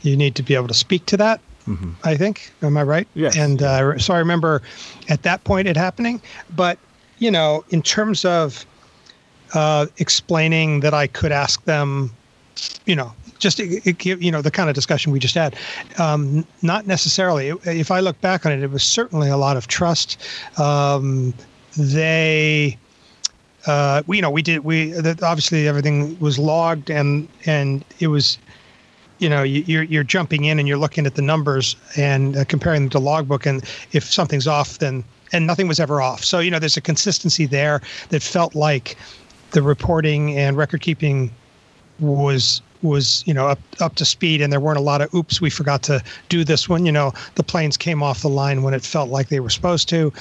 you 0.02 0.16
need 0.16 0.36
to 0.36 0.44
be 0.44 0.56
able 0.56 0.68
to 0.68 0.74
speak 0.74 1.06
to 1.06 1.18
that 1.18 1.40
mm-hmm. 1.68 1.92
i 2.04 2.16
think 2.16 2.52
am 2.62 2.78
i 2.78 2.84
right 2.84 3.08
yes. 3.14 3.38
and 3.38 3.62
uh, 3.62 3.98
so 3.98 4.14
i 4.14 4.20
remember 4.20 4.62
at 5.10 5.24
that 5.24 5.44
point 5.44 5.68
it 5.68 5.76
happening 5.76 6.22
but 6.56 6.78
you 7.20 7.32
know 7.32 7.64
in 7.70 7.82
terms 7.82 8.26
of 8.26 8.66
uh, 9.54 9.86
explaining 9.98 10.80
that 10.82 10.94
I 10.94 11.08
could 11.08 11.32
ask 11.32 11.64
them, 11.66 12.12
you 12.86 12.96
know, 12.96 13.14
just 13.40 13.60
you 13.60 14.32
know 14.32 14.42
the 14.42 14.52
kind 14.52 14.70
of 14.70 14.76
discussion 14.76 15.12
we 15.12 15.20
just 15.20 15.36
had. 15.36 15.56
Um, 15.98 16.46
not 16.62 16.88
necessarily. 16.88 17.50
If 17.66 17.92
I 17.92 18.00
look 18.00 18.20
back 18.22 18.46
on 18.46 18.52
it, 18.52 18.64
it 18.64 18.72
was 18.72 18.84
certainly 18.84 19.30
a 19.30 19.38
lot 19.38 19.58
of 19.58 19.68
trust. 19.68 20.18
Um, 20.60 21.34
they, 21.78 22.78
uh, 23.66 24.04
we, 24.08 24.18
you 24.18 24.22
know, 24.22 24.30
we 24.30 24.42
did. 24.42 24.64
We 24.64 24.96
obviously 24.98 25.68
everything 25.68 26.20
was 26.20 26.38
logged, 26.38 26.90
and 26.90 27.28
and 27.46 27.84
it 28.00 28.08
was 28.08 28.38
you 29.20 29.30
know 29.30 29.42
you're 29.42 29.84
you're 29.84 30.04
jumping 30.04 30.46
in 30.46 30.60
and 30.60 30.68
you're 30.68 30.78
looking 30.78 31.06
at 31.06 31.16
the 31.16 31.22
numbers 31.22 31.76
and 31.96 32.36
uh, 32.36 32.46
comparing 32.46 32.84
them 32.84 32.90
to 32.90 33.00
logbook 33.00 33.46
and 33.46 33.64
if 33.94 34.04
something's 34.04 34.48
off 34.48 34.80
then 34.80 35.04
and 35.32 35.48
nothing 35.48 35.68
was 35.68 35.80
ever 35.80 36.02
off 36.02 36.24
so 36.24 36.40
you 36.40 36.52
know 36.52 36.60
there's 36.60 36.78
a 36.78 36.82
consistency 36.82 37.46
there 37.46 37.82
that 38.10 38.22
felt 38.22 38.54
like 38.54 38.98
the 39.52 39.62
reporting 39.62 40.38
and 40.38 40.58
record 40.58 40.82
keeping 40.82 41.32
was 42.00 42.62
was 42.84 43.24
you 43.26 43.34
know 43.34 43.48
up 43.48 43.60
up 43.80 43.96
to 43.96 44.06
speed 44.06 44.42
and 44.42 44.52
there 44.52 44.60
weren't 44.60 44.78
a 44.78 44.82
lot 44.82 45.02
of 45.02 45.14
oops 45.14 45.42
we 45.42 45.50
forgot 45.50 45.82
to 45.84 46.04
do 46.30 46.44
this 46.44 46.68
one 46.68 46.86
you 46.86 46.92
know 46.92 47.12
the 47.36 47.44
planes 47.44 47.78
came 47.78 48.04
off 48.04 48.22
the 48.22 48.30
line 48.30 48.62
when 48.64 48.74
it 48.74 48.84
felt 48.84 49.10
like 49.10 49.30
they 49.30 49.40
were 49.40 49.50
supposed 49.50 49.90
to 49.90 50.12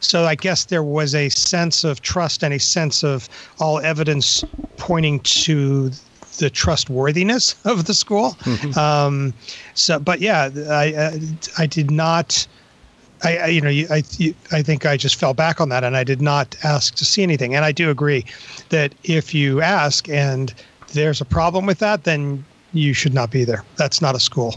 so 0.00 0.24
i 0.24 0.34
guess 0.34 0.66
there 0.66 0.82
was 0.82 1.14
a 1.14 1.28
sense 1.30 1.84
of 1.84 2.02
trust 2.02 2.42
and 2.42 2.54
a 2.54 2.58
sense 2.58 3.02
of 3.02 3.28
all 3.58 3.80
evidence 3.80 4.44
pointing 4.76 5.18
to 5.20 5.90
the 6.38 6.50
trustworthiness 6.50 7.54
of 7.64 7.86
the 7.86 7.94
school 7.94 8.32
mm-hmm. 8.42 8.78
um, 8.78 9.34
so 9.74 9.98
but 9.98 10.20
yeah 10.20 10.50
i 10.70 10.84
i, 10.84 11.20
I 11.58 11.66
did 11.66 11.90
not 11.90 12.46
I, 13.24 13.36
I, 13.36 13.46
you 13.46 13.60
know, 13.60 13.68
I, 13.68 14.02
I 14.50 14.62
think 14.62 14.84
I 14.84 14.96
just 14.96 15.14
fell 15.14 15.32
back 15.32 15.60
on 15.60 15.68
that, 15.68 15.84
and 15.84 15.96
I 15.96 16.02
did 16.02 16.20
not 16.20 16.56
ask 16.64 16.96
to 16.96 17.04
see 17.04 17.22
anything. 17.22 17.54
And 17.54 17.64
I 17.64 17.70
do 17.70 17.88
agree 17.88 18.24
that 18.70 18.94
if 19.04 19.32
you 19.32 19.60
ask 19.60 20.08
and 20.08 20.52
there's 20.92 21.20
a 21.20 21.24
problem 21.24 21.66
with 21.66 21.78
that, 21.80 22.04
then 22.04 22.44
you 22.72 22.94
should 22.94 23.14
not 23.14 23.30
be 23.30 23.44
there. 23.44 23.64
That's 23.76 24.00
not 24.00 24.14
a 24.14 24.20
school 24.20 24.54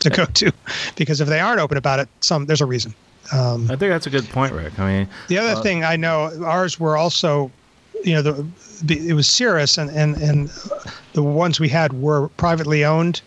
to 0.00 0.10
go 0.10 0.24
to, 0.26 0.52
because 0.96 1.20
if 1.20 1.28
they 1.28 1.40
aren't 1.40 1.60
open 1.60 1.78
about 1.78 1.98
it, 1.98 2.08
some 2.20 2.46
there's 2.46 2.60
a 2.60 2.66
reason. 2.66 2.94
Um, 3.32 3.64
I 3.64 3.76
think 3.76 3.90
that's 3.90 4.06
a 4.06 4.10
good 4.10 4.28
point, 4.28 4.52
Rick. 4.52 4.78
I 4.78 4.92
mean, 4.92 5.08
the 5.28 5.38
other 5.38 5.58
uh, 5.58 5.62
thing 5.62 5.84
I 5.84 5.96
know, 5.96 6.30
ours 6.44 6.78
were 6.78 6.96
also, 6.96 7.50
you 8.04 8.12
know, 8.12 8.20
the, 8.20 8.46
the 8.82 9.08
it 9.08 9.14
was 9.14 9.26
Cirrus, 9.26 9.78
and 9.78 9.90
and 9.90 10.16
and 10.16 10.50
the 11.14 11.22
ones 11.22 11.58
we 11.58 11.68
had 11.68 11.94
were 11.94 12.28
privately 12.36 12.84
owned, 12.84 13.22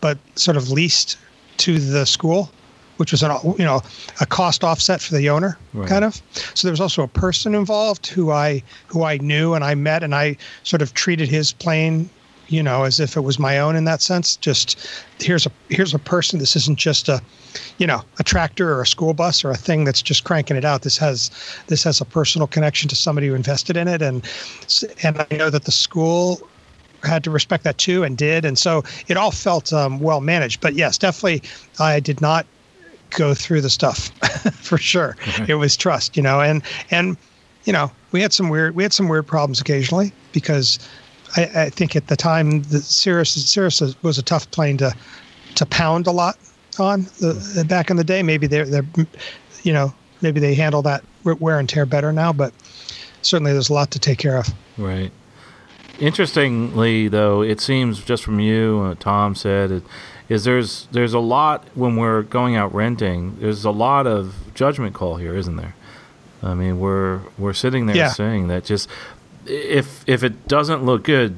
but 0.00 0.16
sort 0.36 0.56
of 0.56 0.70
leased 0.70 1.18
to 1.58 1.78
the 1.78 2.06
school. 2.06 2.50
Which 2.96 3.12
was 3.12 3.22
an 3.22 3.30
you 3.58 3.64
know 3.64 3.82
a 4.20 4.26
cost 4.26 4.64
offset 4.64 5.00
for 5.00 5.14
the 5.14 5.28
owner, 5.28 5.58
Right. 5.74 5.88
kind 5.88 6.04
of. 6.04 6.20
So 6.54 6.66
there 6.66 6.72
was 6.72 6.80
also 6.80 7.02
a 7.02 7.08
person 7.08 7.54
involved 7.54 8.06
who 8.06 8.30
I 8.30 8.62
who 8.86 9.04
I 9.04 9.18
knew 9.18 9.54
and 9.54 9.64
I 9.64 9.74
met, 9.74 10.02
and 10.02 10.14
I 10.14 10.36
sort 10.62 10.82
of 10.82 10.94
treated 10.94 11.28
his 11.28 11.52
plane, 11.52 12.08
you 12.48 12.62
know, 12.62 12.84
as 12.84 13.00
if 13.00 13.16
it 13.16 13.20
was 13.20 13.38
my 13.38 13.58
own 13.58 13.76
in 13.76 13.84
that 13.84 14.02
sense. 14.02 14.36
Just 14.36 14.88
here's 15.20 15.46
a 15.46 15.50
here's 15.68 15.94
a 15.94 15.98
person. 15.98 16.38
This 16.38 16.56
isn't 16.56 16.78
just 16.78 17.08
a, 17.08 17.20
you 17.78 17.86
know, 17.86 18.02
a 18.18 18.24
tractor 18.24 18.72
or 18.72 18.82
a 18.82 18.86
school 18.86 19.14
bus 19.14 19.44
or 19.44 19.50
a 19.50 19.56
thing 19.56 19.84
that's 19.84 20.02
just 20.02 20.24
cranking 20.24 20.56
it 20.56 20.64
out. 20.64 20.82
This 20.82 20.98
has 20.98 21.30
this 21.66 21.84
has 21.84 22.00
a 22.00 22.04
personal 22.04 22.46
connection 22.46 22.88
to 22.88 22.96
somebody 22.96 23.26
who 23.28 23.34
invested 23.34 23.76
in 23.76 23.88
it, 23.88 24.02
and 24.02 24.24
and 25.02 25.18
I 25.18 25.36
know 25.36 25.50
that 25.50 25.64
the 25.64 25.72
school 25.72 26.40
had 27.02 27.22
to 27.22 27.30
respect 27.30 27.62
that 27.62 27.78
too 27.78 28.02
and 28.02 28.16
did 28.16 28.44
and 28.44 28.58
so 28.58 28.82
it 29.06 29.16
all 29.16 29.30
felt 29.30 29.72
um, 29.72 30.00
well 30.00 30.20
managed 30.20 30.60
but 30.60 30.74
yes 30.74 30.98
definitely 30.98 31.40
i 31.78 32.00
did 32.00 32.20
not 32.20 32.46
go 33.10 33.34
through 33.34 33.60
the 33.60 33.70
stuff 33.70 34.08
for 34.54 34.78
sure. 34.78 35.16
It 35.48 35.54
was 35.54 35.76
trust 35.76 36.16
you 36.16 36.22
know 36.22 36.40
and 36.40 36.62
and 36.90 37.16
you 37.64 37.72
know 37.72 37.90
we 38.12 38.20
had 38.20 38.32
some 38.32 38.48
weird 38.48 38.74
we 38.74 38.82
had 38.82 38.92
some 38.92 39.08
weird 39.08 39.26
problems 39.26 39.60
occasionally 39.60 40.12
because 40.32 40.78
i, 41.36 41.44
I 41.54 41.70
think 41.70 41.96
at 41.96 42.06
the 42.06 42.16
time 42.16 42.62
the 42.62 42.80
cirrus 42.80 43.32
cirrus 43.32 43.80
was 44.02 44.18
a 44.18 44.22
tough 44.22 44.50
plane 44.50 44.76
to 44.78 44.94
to 45.56 45.66
pound 45.66 46.06
a 46.06 46.12
lot 46.12 46.38
on 46.78 47.02
the 47.20 47.64
back 47.68 47.90
in 47.90 47.96
the 47.96 48.04
day. 48.04 48.22
Maybe 48.22 48.46
they're 48.46 48.66
they're 48.66 48.86
you 49.62 49.72
know 49.72 49.92
maybe 50.22 50.40
they 50.40 50.54
handle 50.54 50.82
that 50.82 51.04
wear 51.24 51.58
and 51.58 51.68
tear 51.68 51.84
better 51.86 52.12
now 52.12 52.32
but 52.32 52.52
certainly 53.22 53.52
there's 53.52 53.68
a 53.68 53.74
lot 53.74 53.90
to 53.90 53.98
take 53.98 54.18
care 54.18 54.36
of. 54.36 54.48
Right. 54.78 55.10
Interestingly, 55.98 57.08
though, 57.08 57.42
it 57.42 57.60
seems 57.60 58.04
just 58.04 58.22
from 58.22 58.38
you, 58.38 58.80
uh, 58.80 58.94
Tom 59.00 59.34
said, 59.34 59.70
it, 59.70 59.82
is 60.28 60.44
there's 60.44 60.88
there's 60.92 61.12
a 61.14 61.18
lot 61.18 61.64
when 61.74 61.96
we're 61.96 62.22
going 62.22 62.56
out 62.56 62.74
renting. 62.74 63.36
There's 63.40 63.64
a 63.64 63.70
lot 63.70 64.06
of 64.06 64.34
judgment 64.54 64.94
call 64.94 65.16
here, 65.16 65.36
isn't 65.36 65.56
there? 65.56 65.74
I 66.42 66.54
mean, 66.54 66.78
we're 66.80 67.20
we're 67.38 67.52
sitting 67.52 67.86
there 67.86 67.96
Yeah. 67.96 68.08
saying 68.08 68.48
that 68.48 68.64
just 68.64 68.88
if 69.46 70.02
if 70.08 70.22
it 70.24 70.48
doesn't 70.48 70.84
look 70.84 71.04
good, 71.04 71.36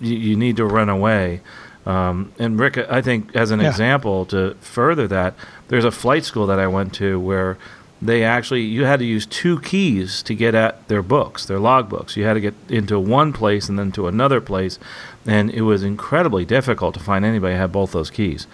you, 0.00 0.16
you 0.16 0.36
need 0.36 0.56
to 0.56 0.64
run 0.64 0.88
away. 0.88 1.40
Um, 1.86 2.32
and 2.38 2.58
Rick, 2.58 2.78
I 2.78 3.00
think 3.02 3.34
as 3.34 3.50
an 3.50 3.60
Yeah. 3.60 3.68
example 3.68 4.24
to 4.26 4.54
further 4.60 5.06
that, 5.08 5.34
there's 5.68 5.84
a 5.84 5.90
flight 5.90 6.24
school 6.24 6.46
that 6.46 6.58
I 6.58 6.66
went 6.66 6.92
to 6.94 7.18
where 7.18 7.56
they 8.02 8.22
actually 8.24 8.62
you 8.62 8.84
had 8.86 8.98
to 9.00 9.04
use 9.04 9.26
two 9.26 9.60
keys 9.60 10.22
to 10.22 10.34
get 10.34 10.54
at 10.54 10.88
their 10.88 11.02
books, 11.02 11.44
their 11.44 11.58
log 11.58 11.88
books. 11.90 12.16
You 12.16 12.24
had 12.24 12.34
to 12.34 12.40
get 12.40 12.54
into 12.68 12.98
one 12.98 13.32
place 13.32 13.68
and 13.68 13.78
then 13.78 13.92
to 13.92 14.06
another 14.08 14.40
place, 14.40 14.78
and 15.26 15.50
it 15.50 15.62
was 15.62 15.82
incredibly 15.82 16.44
difficult 16.44 16.94
to 16.94 17.00
find 17.00 17.24
anybody 17.24 17.54
who 17.54 17.60
had 17.60 17.72
both 17.72 17.92
those 17.92 18.10
keys. 18.10 18.46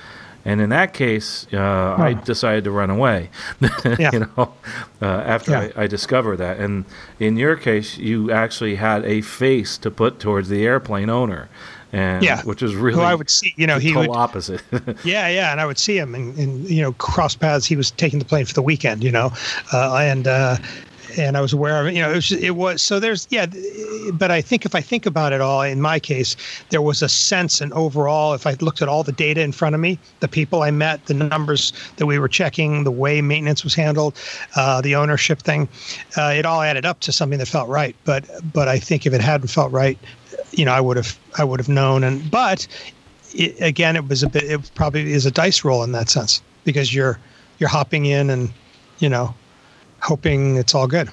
And 0.44 0.60
in 0.60 0.70
that 0.70 0.92
case, 0.94 1.46
uh, 1.52 1.96
I 1.98 2.12
decided 2.14 2.62
to 2.64 2.70
run 2.70 2.88
away. 2.88 3.30
Yeah. 3.98 4.10
you 4.12 4.20
know, 4.20 4.54
uh, 5.02 5.06
after 5.06 5.50
Yeah. 5.50 5.70
I, 5.76 5.82
I 5.82 5.86
discovered 5.88 6.36
that. 6.36 6.58
And 6.58 6.84
in 7.18 7.36
your 7.36 7.56
case, 7.56 7.98
you 7.98 8.30
actually 8.30 8.76
had 8.76 9.04
a 9.04 9.22
face 9.22 9.76
to 9.78 9.90
put 9.90 10.20
towards 10.20 10.48
the 10.48 10.64
airplane 10.64 11.10
owner, 11.10 11.48
and 11.92 12.22
Yeah. 12.22 12.42
which 12.42 12.62
was 12.62 12.76
really 12.76 12.96
who 12.98 13.02
I 13.04 13.14
would 13.16 13.28
see, 13.30 13.54
you 13.56 13.66
know, 13.66 13.78
he 13.80 13.92
would, 13.96 14.08
opposite. 14.10 14.62
yeah, 15.04 15.26
yeah, 15.28 15.50
and 15.50 15.60
I 15.60 15.66
would 15.66 15.78
see 15.78 15.98
him, 15.98 16.14
and, 16.14 16.36
and 16.38 16.68
you 16.70 16.80
know, 16.82 16.92
cross 16.92 17.34
paths. 17.34 17.66
He 17.66 17.74
was 17.74 17.90
taking 17.92 18.20
the 18.20 18.24
plane 18.24 18.44
for 18.44 18.54
the 18.54 18.62
weekend, 18.62 19.02
you 19.02 19.10
know, 19.10 19.32
uh, 19.72 19.96
and 19.96 20.28
uh, 20.28 20.58
and 21.16 21.36
I 21.36 21.40
was 21.40 21.52
aware 21.52 21.80
of 21.80 21.86
it. 21.86 21.94
You 21.94 22.02
know, 22.02 22.10
it 22.10 22.16
was, 22.16 22.32
it 22.32 22.56
was 22.56 22.82
so 22.82 23.00
there's 23.00 23.26
yeah, 23.30 23.46
but 24.12 24.30
I 24.30 24.40
think 24.40 24.64
if 24.64 24.74
I 24.74 24.80
think 24.80 25.06
about 25.06 25.32
it 25.32 25.40
all, 25.40 25.62
in 25.62 25.80
my 25.80 25.98
case, 25.98 26.36
there 26.70 26.82
was 26.82 27.02
a 27.02 27.08
sense 27.08 27.60
and 27.60 27.72
overall, 27.72 28.34
if 28.34 28.46
I 28.46 28.56
looked 28.60 28.82
at 28.82 28.88
all 28.88 29.02
the 29.02 29.12
data 29.12 29.40
in 29.40 29.52
front 29.52 29.74
of 29.74 29.80
me, 29.80 29.98
the 30.20 30.28
people 30.28 30.62
I 30.62 30.70
met, 30.70 31.06
the 31.06 31.14
numbers 31.14 31.72
that 31.96 32.06
we 32.06 32.18
were 32.18 32.28
checking, 32.28 32.84
the 32.84 32.90
way 32.90 33.20
maintenance 33.20 33.64
was 33.64 33.74
handled, 33.74 34.14
uh, 34.56 34.80
the 34.80 34.94
ownership 34.94 35.40
thing, 35.40 35.68
uh, 36.16 36.32
it 36.36 36.46
all 36.46 36.62
added 36.62 36.84
up 36.84 37.00
to 37.00 37.12
something 37.12 37.38
that 37.38 37.48
felt 37.48 37.68
right. 37.68 37.96
But 38.04 38.24
but 38.52 38.68
I 38.68 38.78
think 38.78 39.06
if 39.06 39.12
it 39.12 39.20
hadn't 39.20 39.48
felt 39.48 39.72
right, 39.72 39.98
you 40.52 40.64
know, 40.64 40.72
I 40.72 40.80
would 40.80 40.96
have 40.96 41.18
I 41.38 41.44
would 41.44 41.60
have 41.60 41.68
known. 41.68 42.04
And 42.04 42.30
but 42.30 42.66
it, 43.34 43.60
again, 43.60 43.96
it 43.96 44.08
was 44.08 44.22
a 44.22 44.28
bit. 44.28 44.44
It 44.44 44.70
probably 44.74 45.12
is 45.12 45.26
a 45.26 45.30
dice 45.30 45.64
roll 45.64 45.82
in 45.82 45.92
that 45.92 46.08
sense 46.08 46.42
because 46.64 46.94
you're 46.94 47.18
you're 47.58 47.68
hopping 47.68 48.06
in 48.06 48.28
and 48.30 48.50
you 48.98 49.08
know 49.08 49.34
hoping 50.06 50.56
it's 50.56 50.74
all 50.74 50.86
good 50.86 51.10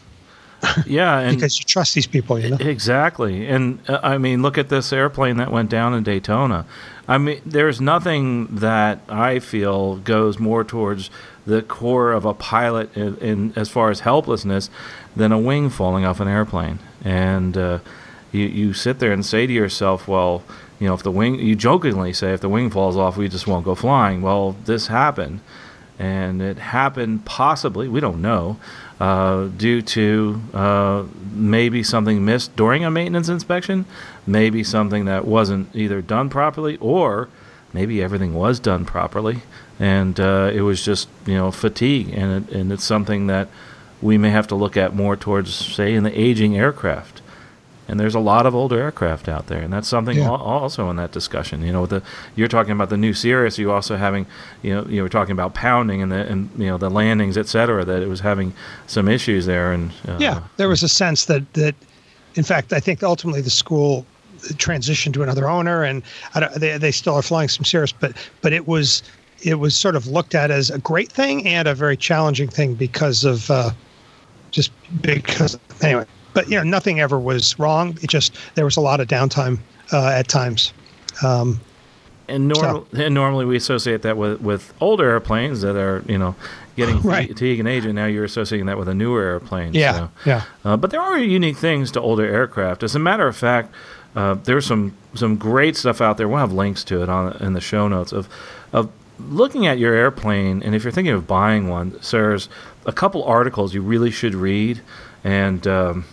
yeah, 0.85 1.19
and 1.19 1.37
because 1.37 1.59
you 1.59 1.65
trust 1.65 1.93
these 1.93 2.07
people. 2.07 2.39
You 2.39 2.51
know. 2.51 2.57
Exactly. 2.59 3.47
And 3.47 3.79
uh, 3.89 3.99
I 4.03 4.17
mean, 4.17 4.41
look 4.41 4.57
at 4.57 4.69
this 4.69 4.93
airplane 4.93 5.37
that 5.37 5.51
went 5.51 5.69
down 5.69 5.93
in 5.93 6.03
Daytona. 6.03 6.65
I 7.07 7.17
mean, 7.17 7.41
there's 7.45 7.81
nothing 7.81 8.47
that 8.55 8.99
I 9.09 9.39
feel 9.39 9.97
goes 9.97 10.39
more 10.39 10.63
towards 10.63 11.09
the 11.45 11.61
core 11.61 12.13
of 12.13 12.23
a 12.23 12.33
pilot 12.33 12.95
in, 12.95 13.17
in 13.17 13.53
as 13.55 13.69
far 13.69 13.89
as 13.89 14.01
helplessness 14.01 14.69
than 15.15 15.31
a 15.31 15.39
wing 15.39 15.69
falling 15.69 16.05
off 16.05 16.19
an 16.21 16.27
airplane. 16.27 16.79
And 17.03 17.57
uh, 17.57 17.79
you 18.31 18.45
you 18.45 18.73
sit 18.73 18.99
there 18.99 19.11
and 19.11 19.25
say 19.25 19.45
to 19.45 19.53
yourself, 19.53 20.07
well, 20.07 20.43
you 20.79 20.87
know, 20.87 20.93
if 20.93 21.03
the 21.03 21.11
wing, 21.11 21.39
you 21.39 21.55
jokingly 21.55 22.13
say, 22.13 22.33
if 22.33 22.41
the 22.41 22.49
wing 22.49 22.69
falls 22.69 22.97
off, 22.97 23.17
we 23.17 23.27
just 23.27 23.47
won't 23.47 23.65
go 23.65 23.75
flying. 23.75 24.21
Well, 24.21 24.55
this 24.65 24.87
happened, 24.87 25.41
and 25.99 26.41
it 26.41 26.57
happened 26.57 27.25
possibly, 27.25 27.87
we 27.87 27.99
don't 27.99 28.21
know, 28.21 28.57
uh, 28.99 29.45
due 29.45 29.81
to 29.81 30.41
uh, 30.53 31.03
maybe 31.31 31.83
something 31.83 32.23
missed 32.23 32.55
during 32.55 32.83
a 32.83 32.91
maintenance 32.91 33.29
inspection, 33.29 33.85
maybe 34.25 34.63
something 34.63 35.05
that 35.05 35.25
wasn't 35.25 35.73
either 35.75 36.01
done 36.01 36.29
properly, 36.29 36.77
or 36.77 37.29
maybe 37.73 38.01
everything 38.01 38.33
was 38.33 38.59
done 38.59 38.85
properly, 38.85 39.41
and 39.79 40.19
uh, 40.19 40.51
it 40.53 40.61
was 40.61 40.83
just 40.83 41.07
you 41.25 41.35
know 41.35 41.51
fatigue, 41.51 42.09
and 42.13 42.49
it, 42.49 42.55
and 42.55 42.71
it's 42.71 42.83
something 42.83 43.27
that 43.27 43.47
we 44.01 44.17
may 44.17 44.29
have 44.29 44.47
to 44.47 44.55
look 44.55 44.77
at 44.77 44.93
more 44.93 45.15
towards, 45.15 45.53
say, 45.53 45.93
in 45.93 46.03
the 46.03 46.19
aging 46.19 46.57
aircraft. 46.57 47.21
And 47.93 47.99
there's 47.99 48.15
a 48.15 48.19
lot 48.19 48.47
of 48.47 48.55
older 48.55 48.81
aircraft 48.81 49.29
out 49.29 49.45
there, 49.45 49.61
and 49.61 49.71
that's 49.71 49.87
something 49.87 50.17
Yeah. 50.17 50.25
al- 50.25 50.41
also 50.41 50.89
in 50.89 50.95
that 50.95 51.11
discussion. 51.11 51.61
You 51.63 51.71
know, 51.71 51.85
the 51.85 52.01
you're 52.35 52.47
talking 52.47 52.71
about 52.71 52.89
the 52.89 52.97
new 52.97 53.13
Cirrus, 53.13 53.59
you 53.59 53.71
also 53.71 53.97
having, 53.97 54.25
you 54.63 54.73
know, 54.73 54.83
you 54.89 55.03
were 55.03 55.09
talking 55.09 55.33
about 55.33 55.53
pounding 55.53 56.01
and 56.01 56.11
the 56.11 56.25
and 56.27 56.49
you 56.57 56.65
know 56.65 56.79
the 56.79 56.89
landings, 56.89 57.37
et 57.37 57.47
cetera, 57.47 57.85
that 57.85 58.01
it 58.01 58.09
was 58.09 58.21
having 58.21 58.51
some 58.87 59.07
issues 59.07 59.45
there, 59.45 59.71
and 59.71 59.91
uh, 60.07 60.17
yeah, 60.19 60.39
there 60.57 60.67
was 60.67 60.81
a 60.81 60.89
sense 60.89 61.25
that 61.25 61.53
that, 61.53 61.75
in 62.33 62.43
fact, 62.43 62.73
I 62.73 62.79
think 62.79 63.03
ultimately 63.03 63.41
the 63.41 63.51
school 63.51 64.07
transitioned 64.57 65.13
to 65.13 65.21
another 65.21 65.47
owner, 65.47 65.83
and 65.83 66.01
I 66.33 66.39
don't, 66.39 66.53
they 66.55 66.75
they 66.79 66.91
still 66.91 67.13
are 67.13 67.21
flying 67.21 67.47
some 67.47 67.63
Cirrus, 67.63 67.91
but 67.91 68.13
but 68.41 68.53
it 68.53 68.67
was 68.67 69.03
it 69.43 69.59
was 69.59 69.75
sort 69.75 69.95
of 69.95 70.07
looked 70.07 70.33
at 70.33 70.49
as 70.49 70.71
a 70.71 70.79
great 70.79 71.11
thing 71.11 71.45
and 71.47 71.67
a 71.67 71.75
very 71.75 71.95
challenging 71.95 72.49
thing 72.49 72.73
because 72.73 73.23
of 73.23 73.51
uh, 73.51 73.69
just 74.49 74.71
because 75.01 75.59
anyway. 75.83 76.05
But 76.33 76.49
you 76.49 76.57
know, 76.57 76.63
nothing 76.63 76.99
ever 76.99 77.19
was 77.19 77.57
wrong. 77.59 77.97
It 78.01 78.09
just 78.09 78.35
there 78.55 78.65
was 78.65 78.77
a 78.77 78.81
lot 78.81 78.99
of 78.99 79.07
downtime 79.07 79.59
uh, 79.91 80.07
at 80.07 80.27
times. 80.27 80.73
Um, 81.23 81.59
And, 82.29 82.47
norm- 82.47 82.85
and 82.93 83.13
normally 83.13 83.45
we 83.45 83.57
associate 83.57 84.01
that 84.03 84.15
with, 84.17 84.39
with 84.41 84.73
older 84.79 85.09
airplanes 85.09 85.61
that 85.61 85.75
are, 85.75 86.03
you 86.07 86.17
know, 86.17 86.35
getting 86.77 87.01
Right. 87.03 87.27
fatigue 87.27 87.59
and 87.59 87.67
age, 87.67 87.85
and 87.85 87.93
now 87.95 88.05
you're 88.05 88.23
associating 88.23 88.65
that 88.67 88.77
with 88.77 88.87
a 88.87 88.93
newer 88.95 89.21
airplane. 89.21 89.73
yeah, 89.73 89.93
so. 89.93 90.09
yeah. 90.25 90.41
Uh, 90.63 90.77
but 90.77 90.89
there 90.91 91.01
are 91.01 91.17
unique 91.19 91.57
things 91.57 91.91
to 91.91 92.01
older 92.01 92.25
aircraft. 92.25 92.81
As 92.81 92.95
a 92.95 92.99
matter 92.99 93.27
of 93.27 93.35
fact, 93.35 93.73
uh, 94.15 94.35
there's 94.45 94.65
some 94.65 94.93
some 95.15 95.35
great 95.37 95.75
stuff 95.75 96.01
out 96.01 96.17
there. 96.17 96.27
We'll 96.27 96.39
have 96.39 96.53
links 96.53 96.83
to 96.85 97.03
it 97.03 97.09
on 97.09 97.35
in 97.41 97.53
the 97.53 97.61
show 97.61 97.87
notes 97.87 98.11
of 98.13 98.27
of 98.71 98.89
looking 99.19 99.67
at 99.67 99.77
your 99.77 99.93
airplane. 99.93 100.63
And 100.63 100.73
if 100.75 100.83
you're 100.83 100.93
thinking 100.93 101.13
of 101.13 101.27
buying 101.27 101.67
one, 101.67 102.01
so 102.01 102.17
there's 102.17 102.47
a 102.85 102.93
couple 102.93 103.23
articles 103.25 103.73
you 103.73 103.81
really 103.81 104.11
should 104.11 104.33
read. 104.35 104.81
And 105.23 105.65
um, 105.67 106.05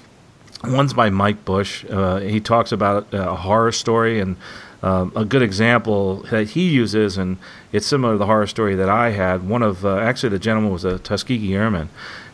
one's 0.64 0.92
by 0.92 1.10
Mike 1.10 1.44
Busch. 1.44 1.84
Uh, 1.88 2.18
he 2.18 2.40
talks 2.40 2.72
about 2.72 3.12
a 3.12 3.34
horror 3.36 3.72
story 3.72 4.20
and. 4.20 4.36
Um, 4.82 5.12
a 5.14 5.26
good 5.26 5.42
example 5.42 6.22
that 6.30 6.48
he 6.48 6.70
uses, 6.70 7.18
and 7.18 7.36
it's 7.70 7.86
similar 7.86 8.14
to 8.14 8.18
the 8.18 8.24
horror 8.24 8.46
story 8.46 8.74
that 8.76 8.88
I 8.88 9.10
had. 9.10 9.46
One 9.46 9.62
of 9.62 9.84
uh, 9.84 9.98
actually 9.98 10.30
the 10.30 10.38
gentleman 10.38 10.72
was 10.72 10.86
a 10.86 10.98
Tuskegee 10.98 11.54
Airman, 11.54 11.90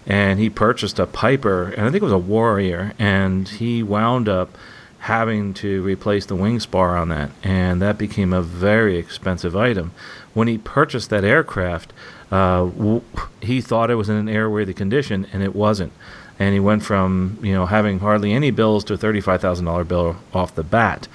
and 0.07 0.39
he 0.39 0.49
purchased 0.49 1.01
a 1.01 1.07
Piper, 1.07 1.64
and 1.64 1.81
I 1.81 1.91
think 1.91 2.03
it 2.03 2.03
was 2.03 2.12
a 2.12 2.18
Warrior, 2.18 2.93
and 3.01 3.49
he 3.49 3.83
wound 3.83 4.29
up 4.29 4.57
having 5.01 5.55
to 5.55 5.83
replace 5.83 6.24
the 6.27 6.37
wing 6.37 6.61
spar 6.61 6.97
on 6.97 7.09
that, 7.09 7.31
and 7.43 7.83
that 7.83 7.99
became 7.99 8.33
a 8.33 8.43
very 8.43 8.97
expensive 8.97 9.57
item. 9.57 9.91
When 10.33 10.47
he 10.47 10.57
purchased 10.57 11.11
that 11.11 11.24
aircraft, 11.24 11.93
uh, 12.31 12.66
w- 12.66 13.03
he 13.41 13.61
thought 13.61 13.91
it 13.91 13.97
was 13.97 14.09
in 14.09 14.14
an 14.14 14.27
airworthy 14.27 14.77
condition, 14.77 15.27
and 15.33 15.43
it 15.43 15.57
wasn't. 15.57 15.93
And 16.39 16.53
he 16.53 16.61
went 16.61 16.82
from 16.82 17.39
you 17.43 17.53
know 17.53 17.66
having 17.66 18.01
hardly 18.01 18.32
any 18.32 18.51
bills 18.51 18.84
to 18.84 18.95
a 18.95 18.97
thirty-five 18.97 19.41
thousand 19.41 19.64
dollar 19.64 19.84
bill 19.84 20.16
off 20.32 20.55
the 20.55 20.62
bat. 20.62 21.09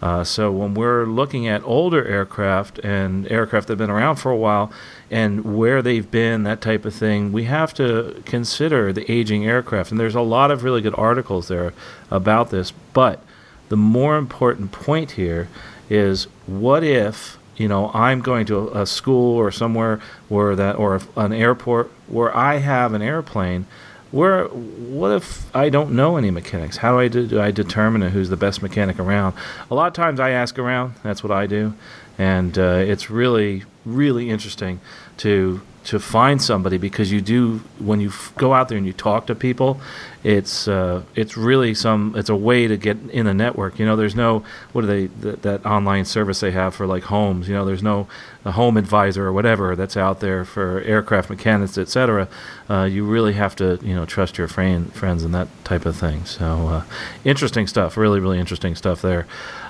Uh, 0.00 0.22
so 0.22 0.52
when 0.52 0.74
we're 0.74 1.04
looking 1.04 1.48
at 1.48 1.60
older 1.64 2.06
aircraft 2.06 2.78
and 2.84 3.26
aircraft 3.32 3.66
that 3.66 3.72
have 3.72 3.78
been 3.78 3.90
around 3.90 4.14
for 4.14 4.30
a 4.30 4.36
while 4.36 4.70
and 5.10 5.56
where 5.56 5.82
they've 5.82 6.08
been, 6.08 6.44
that 6.44 6.60
type 6.60 6.84
of 6.84 6.94
thing, 6.94 7.32
we 7.32 7.44
have 7.44 7.74
to 7.74 8.22
consider 8.24 8.92
the 8.92 9.10
aging 9.10 9.44
aircraft. 9.44 9.90
And 9.90 9.98
there's 9.98 10.14
a 10.14 10.20
lot 10.20 10.52
of 10.52 10.62
really 10.62 10.80
good 10.80 10.94
articles 10.96 11.48
there 11.48 11.72
about 12.12 12.50
this. 12.50 12.72
But 12.92 13.24
the 13.70 13.76
more 13.76 14.16
important 14.16 14.70
point 14.70 15.12
here 15.12 15.48
is 15.90 16.28
what 16.46 16.84
if 16.84 17.36
you 17.56 17.66
know, 17.66 17.90
I'm 17.92 18.20
going 18.20 18.46
to 18.46 18.68
a, 18.68 18.82
a 18.82 18.86
school 18.86 19.36
or 19.36 19.50
somewhere 19.50 20.00
where 20.28 20.54
that, 20.54 20.76
or 20.76 21.00
an 21.16 21.32
airport 21.32 21.90
where 22.06 22.34
I 22.34 22.58
have 22.58 22.94
an 22.94 23.02
airplane. 23.02 23.66
Where, 24.10 24.44
what 24.46 25.10
if 25.10 25.54
I 25.54 25.68
don't 25.68 25.92
know 25.92 26.16
any 26.16 26.30
mechanics? 26.30 26.78
How 26.78 26.92
do 26.92 26.98
I 27.00 27.08
do, 27.08 27.40
I 27.40 27.50
determine 27.50 28.02
who's 28.02 28.30
the 28.30 28.36
best 28.36 28.62
mechanic 28.62 28.98
around? 28.98 29.34
A 29.70 29.74
lot 29.74 29.86
of 29.88 29.92
times 29.92 30.18
I 30.18 30.30
ask 30.30 30.58
around. 30.58 30.94
That's 31.02 31.22
what 31.22 31.30
I 31.30 31.46
do, 31.46 31.74
and 32.16 32.58
uh, 32.58 32.82
it's 32.86 33.10
really, 33.10 33.64
really 33.84 34.30
interesting 34.30 34.80
to 35.18 35.60
to 35.88 35.98
find 35.98 36.42
somebody 36.42 36.76
because 36.76 37.10
you 37.10 37.22
do 37.22 37.62
when 37.78 37.98
you 37.98 38.08
f- 38.10 38.30
go 38.36 38.52
out 38.52 38.68
there 38.68 38.76
and 38.76 38.86
you 38.86 38.92
talk 38.92 39.26
to 39.26 39.34
people 39.34 39.80
it's 40.22 40.68
uh, 40.68 41.02
it's 41.14 41.34
really 41.34 41.72
some 41.72 42.14
it's 42.14 42.28
a 42.28 42.36
way 42.36 42.66
to 42.66 42.76
get 42.76 42.98
in 43.10 43.24
the 43.24 43.32
network 43.32 43.78
you 43.78 43.86
know 43.86 43.96
there's 43.96 44.14
no 44.14 44.44
what 44.72 44.84
are 44.84 44.86
they 44.86 45.06
th- 45.06 45.40
that 45.40 45.64
online 45.64 46.04
service 46.04 46.40
they 46.40 46.50
have 46.50 46.74
for 46.74 46.86
like 46.86 47.04
homes 47.04 47.48
you 47.48 47.54
know 47.54 47.64
there's 47.64 47.82
no 47.82 48.06
home 48.44 48.76
advisor 48.76 49.26
or 49.26 49.32
whatever 49.32 49.74
that's 49.76 49.96
out 49.96 50.20
there 50.20 50.44
for 50.44 50.80
aircraft 50.82 51.30
mechanics 51.30 51.78
etc 51.78 52.28
uh, 52.68 52.84
you 52.84 53.02
really 53.02 53.32
have 53.32 53.56
to 53.56 53.78
you 53.82 53.94
know 53.94 54.04
trust 54.04 54.36
your 54.36 54.48
friend, 54.48 54.92
friends 54.92 55.22
and 55.22 55.34
that 55.34 55.48
type 55.64 55.86
of 55.86 55.96
thing 55.96 56.22
so 56.26 56.68
uh, 56.68 56.82
interesting 57.24 57.66
stuff 57.66 57.96
really 57.96 58.20
really 58.20 58.38
interesting 58.38 58.74
stuff 58.74 59.00
there 59.00 59.26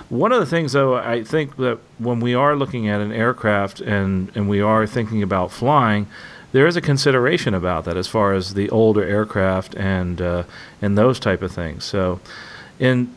one 0.08 0.32
of 0.32 0.40
the 0.40 0.46
things, 0.46 0.72
though, 0.72 0.96
I 0.96 1.22
think 1.22 1.56
that 1.56 1.78
when 1.98 2.20
we 2.20 2.34
are 2.34 2.56
looking 2.56 2.88
at 2.88 3.00
an 3.00 3.12
aircraft 3.12 3.80
and, 3.80 4.30
and 4.34 4.48
we 4.48 4.60
are 4.60 4.86
thinking 4.86 5.22
about 5.22 5.52
flying, 5.52 6.06
there 6.52 6.66
is 6.66 6.76
a 6.76 6.80
consideration 6.80 7.54
about 7.54 7.84
that 7.84 7.96
as 7.96 8.06
far 8.06 8.32
as 8.32 8.54
the 8.54 8.70
older 8.70 9.04
aircraft 9.04 9.74
and 9.76 10.20
uh, 10.20 10.44
and 10.80 10.96
those 10.96 11.20
type 11.20 11.42
of 11.42 11.52
things. 11.52 11.84
So, 11.84 12.20
in 12.78 13.14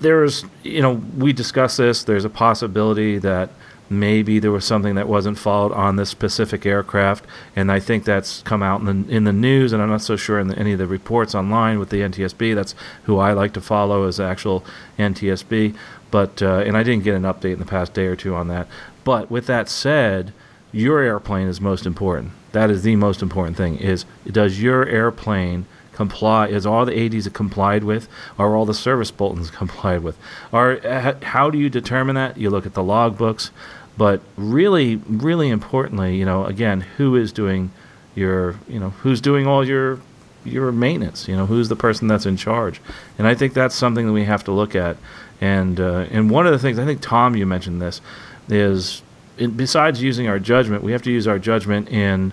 there's 0.00 0.44
you 0.62 0.82
know 0.82 1.02
we 1.16 1.32
discussed 1.32 1.78
this. 1.78 2.04
There's 2.04 2.24
a 2.24 2.30
possibility 2.30 3.18
that 3.18 3.50
maybe 3.88 4.38
there 4.38 4.50
was 4.50 4.64
something 4.64 4.94
that 4.94 5.08
wasn't 5.08 5.38
followed 5.38 5.72
on 5.72 5.96
this 5.96 6.10
specific 6.10 6.66
aircraft, 6.66 7.24
and 7.56 7.70
I 7.72 7.80
think 7.80 8.04
that's 8.04 8.42
come 8.42 8.62
out 8.62 8.80
in 8.80 8.86
the 9.06 9.14
in 9.14 9.24
the 9.24 9.32
news. 9.32 9.72
And 9.72 9.82
I'm 9.82 9.88
not 9.88 10.02
so 10.02 10.16
sure 10.16 10.38
in 10.38 10.48
the, 10.48 10.58
any 10.58 10.72
of 10.72 10.78
the 10.78 10.86
reports 10.86 11.34
online 11.34 11.78
with 11.78 11.88
the 11.88 12.00
NTSB. 12.00 12.54
That's 12.54 12.74
who 13.04 13.18
I 13.18 13.32
like 13.32 13.54
to 13.54 13.60
follow 13.62 14.06
as 14.06 14.20
actual 14.20 14.62
NTSB. 14.98 15.74
But 16.14 16.42
uh, 16.42 16.62
and 16.64 16.76
I 16.76 16.84
didn't 16.84 17.02
get 17.02 17.16
an 17.16 17.24
update 17.24 17.54
in 17.54 17.58
the 17.58 17.64
past 17.64 17.92
day 17.92 18.06
or 18.06 18.14
two 18.14 18.36
on 18.36 18.46
that. 18.46 18.68
But 19.02 19.32
with 19.32 19.48
that 19.48 19.68
said, 19.68 20.32
your 20.70 21.00
airplane 21.00 21.48
is 21.48 21.60
most 21.60 21.86
important. 21.86 22.30
That 22.52 22.70
is 22.70 22.84
the 22.84 22.94
most 22.94 23.20
important 23.20 23.56
thing. 23.56 23.78
Is 23.78 24.04
does 24.24 24.62
your 24.62 24.86
airplane 24.86 25.66
comply? 25.92 26.46
Is 26.46 26.66
all 26.66 26.86
the 26.86 26.96
ADs 26.96 27.26
complied 27.30 27.82
with? 27.82 28.06
Are 28.38 28.54
all 28.54 28.64
the 28.64 28.74
service 28.74 29.10
bulletins 29.10 29.50
complied 29.62 30.04
with? 30.04 30.16
Are 30.52 30.78
how 31.24 31.50
do 31.50 31.58
you 31.58 31.68
determine 31.68 32.14
that? 32.14 32.38
You 32.38 32.48
look 32.48 32.64
at 32.64 32.74
the 32.74 32.82
logbooks, 32.82 33.50
but 33.98 34.20
really, 34.36 35.02
really 35.08 35.48
importantly, 35.48 36.16
you 36.16 36.24
know, 36.24 36.44
again, 36.44 36.82
who 36.96 37.16
is 37.16 37.32
doing 37.32 37.72
your, 38.14 38.54
you 38.68 38.78
know, 38.78 38.90
who's 38.90 39.20
doing 39.20 39.48
all 39.48 39.66
your 39.66 39.98
your 40.44 40.70
maintenance? 40.70 41.26
You 41.26 41.36
know, 41.36 41.46
who's 41.46 41.68
the 41.68 41.74
person 41.74 42.06
that's 42.06 42.24
in 42.24 42.36
charge? 42.36 42.80
And 43.18 43.26
I 43.26 43.34
think 43.34 43.52
that's 43.52 43.74
something 43.74 44.06
that 44.06 44.12
we 44.12 44.26
have 44.26 44.44
to 44.44 44.52
look 44.52 44.76
at 44.76 44.96
and 45.44 45.78
uh, 45.78 46.06
and 46.10 46.30
one 46.30 46.46
of 46.46 46.52
the 46.52 46.58
things 46.58 46.78
I 46.78 46.86
think 46.86 47.02
Tom, 47.02 47.36
you 47.36 47.44
mentioned 47.44 47.82
this, 47.82 48.00
is 48.48 49.02
besides 49.36 50.02
using 50.02 50.26
our 50.26 50.38
judgment, 50.38 50.82
we 50.82 50.92
have 50.92 51.02
to 51.02 51.10
use 51.10 51.28
our 51.28 51.38
judgment 51.38 51.90
in 51.90 52.32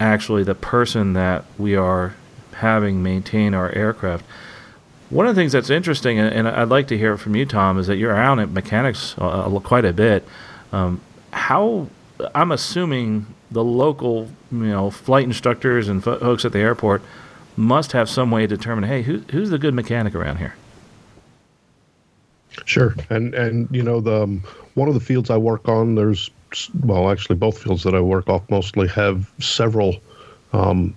actually 0.00 0.42
the 0.42 0.54
person 0.56 1.12
that 1.12 1.44
we 1.56 1.76
are 1.76 2.16
having 2.54 3.00
maintain 3.00 3.54
our 3.54 3.70
aircraft. 3.70 4.24
One 5.08 5.28
of 5.28 5.36
the 5.36 5.40
things 5.40 5.52
that's 5.52 5.70
interesting, 5.70 6.18
and, 6.18 6.48
I'd 6.48 6.68
like 6.68 6.88
to 6.88 6.98
hear 6.98 7.16
from 7.16 7.36
you, 7.36 7.46
Tom, 7.46 7.78
is 7.78 7.86
that 7.86 7.96
you're 7.96 8.12
around 8.12 8.40
at 8.40 8.50
mechanics 8.50 9.14
uh, 9.18 9.48
quite 9.62 9.84
a 9.84 9.92
bit. 9.92 10.26
Um, 10.72 11.00
how 11.32 11.88
I'm 12.34 12.50
assuming 12.50 13.26
the 13.50 13.62
local, 13.62 14.30
you 14.50 14.58
know, 14.58 14.90
flight 14.90 15.24
instructors 15.24 15.88
and 15.88 16.02
folks 16.02 16.44
at 16.44 16.52
the 16.52 16.60
airport 16.60 17.02
must 17.56 17.92
have 17.92 18.08
some 18.08 18.30
way 18.30 18.46
to 18.46 18.56
determine, 18.56 18.84
hey, 18.84 19.02
who, 19.02 19.18
who's 19.30 19.50
the 19.50 19.58
good 19.58 19.74
mechanic 19.74 20.14
around 20.14 20.38
here? 20.38 20.54
Sure, 22.64 22.94
and 23.10 23.34
and 23.34 23.68
you 23.70 23.82
know 23.82 24.00
the 24.00 24.22
um, 24.22 24.42
one 24.74 24.88
of 24.88 24.94
the 24.94 25.00
fields 25.00 25.30
I 25.30 25.36
work 25.36 25.68
on, 25.68 25.94
there's 25.94 26.30
well, 26.84 27.10
actually 27.10 27.36
both 27.36 27.62
fields 27.62 27.82
that 27.84 27.94
I 27.94 28.00
work 28.00 28.28
off 28.28 28.42
mostly 28.50 28.88
have 28.88 29.30
several 29.40 29.96
um, 30.52 30.94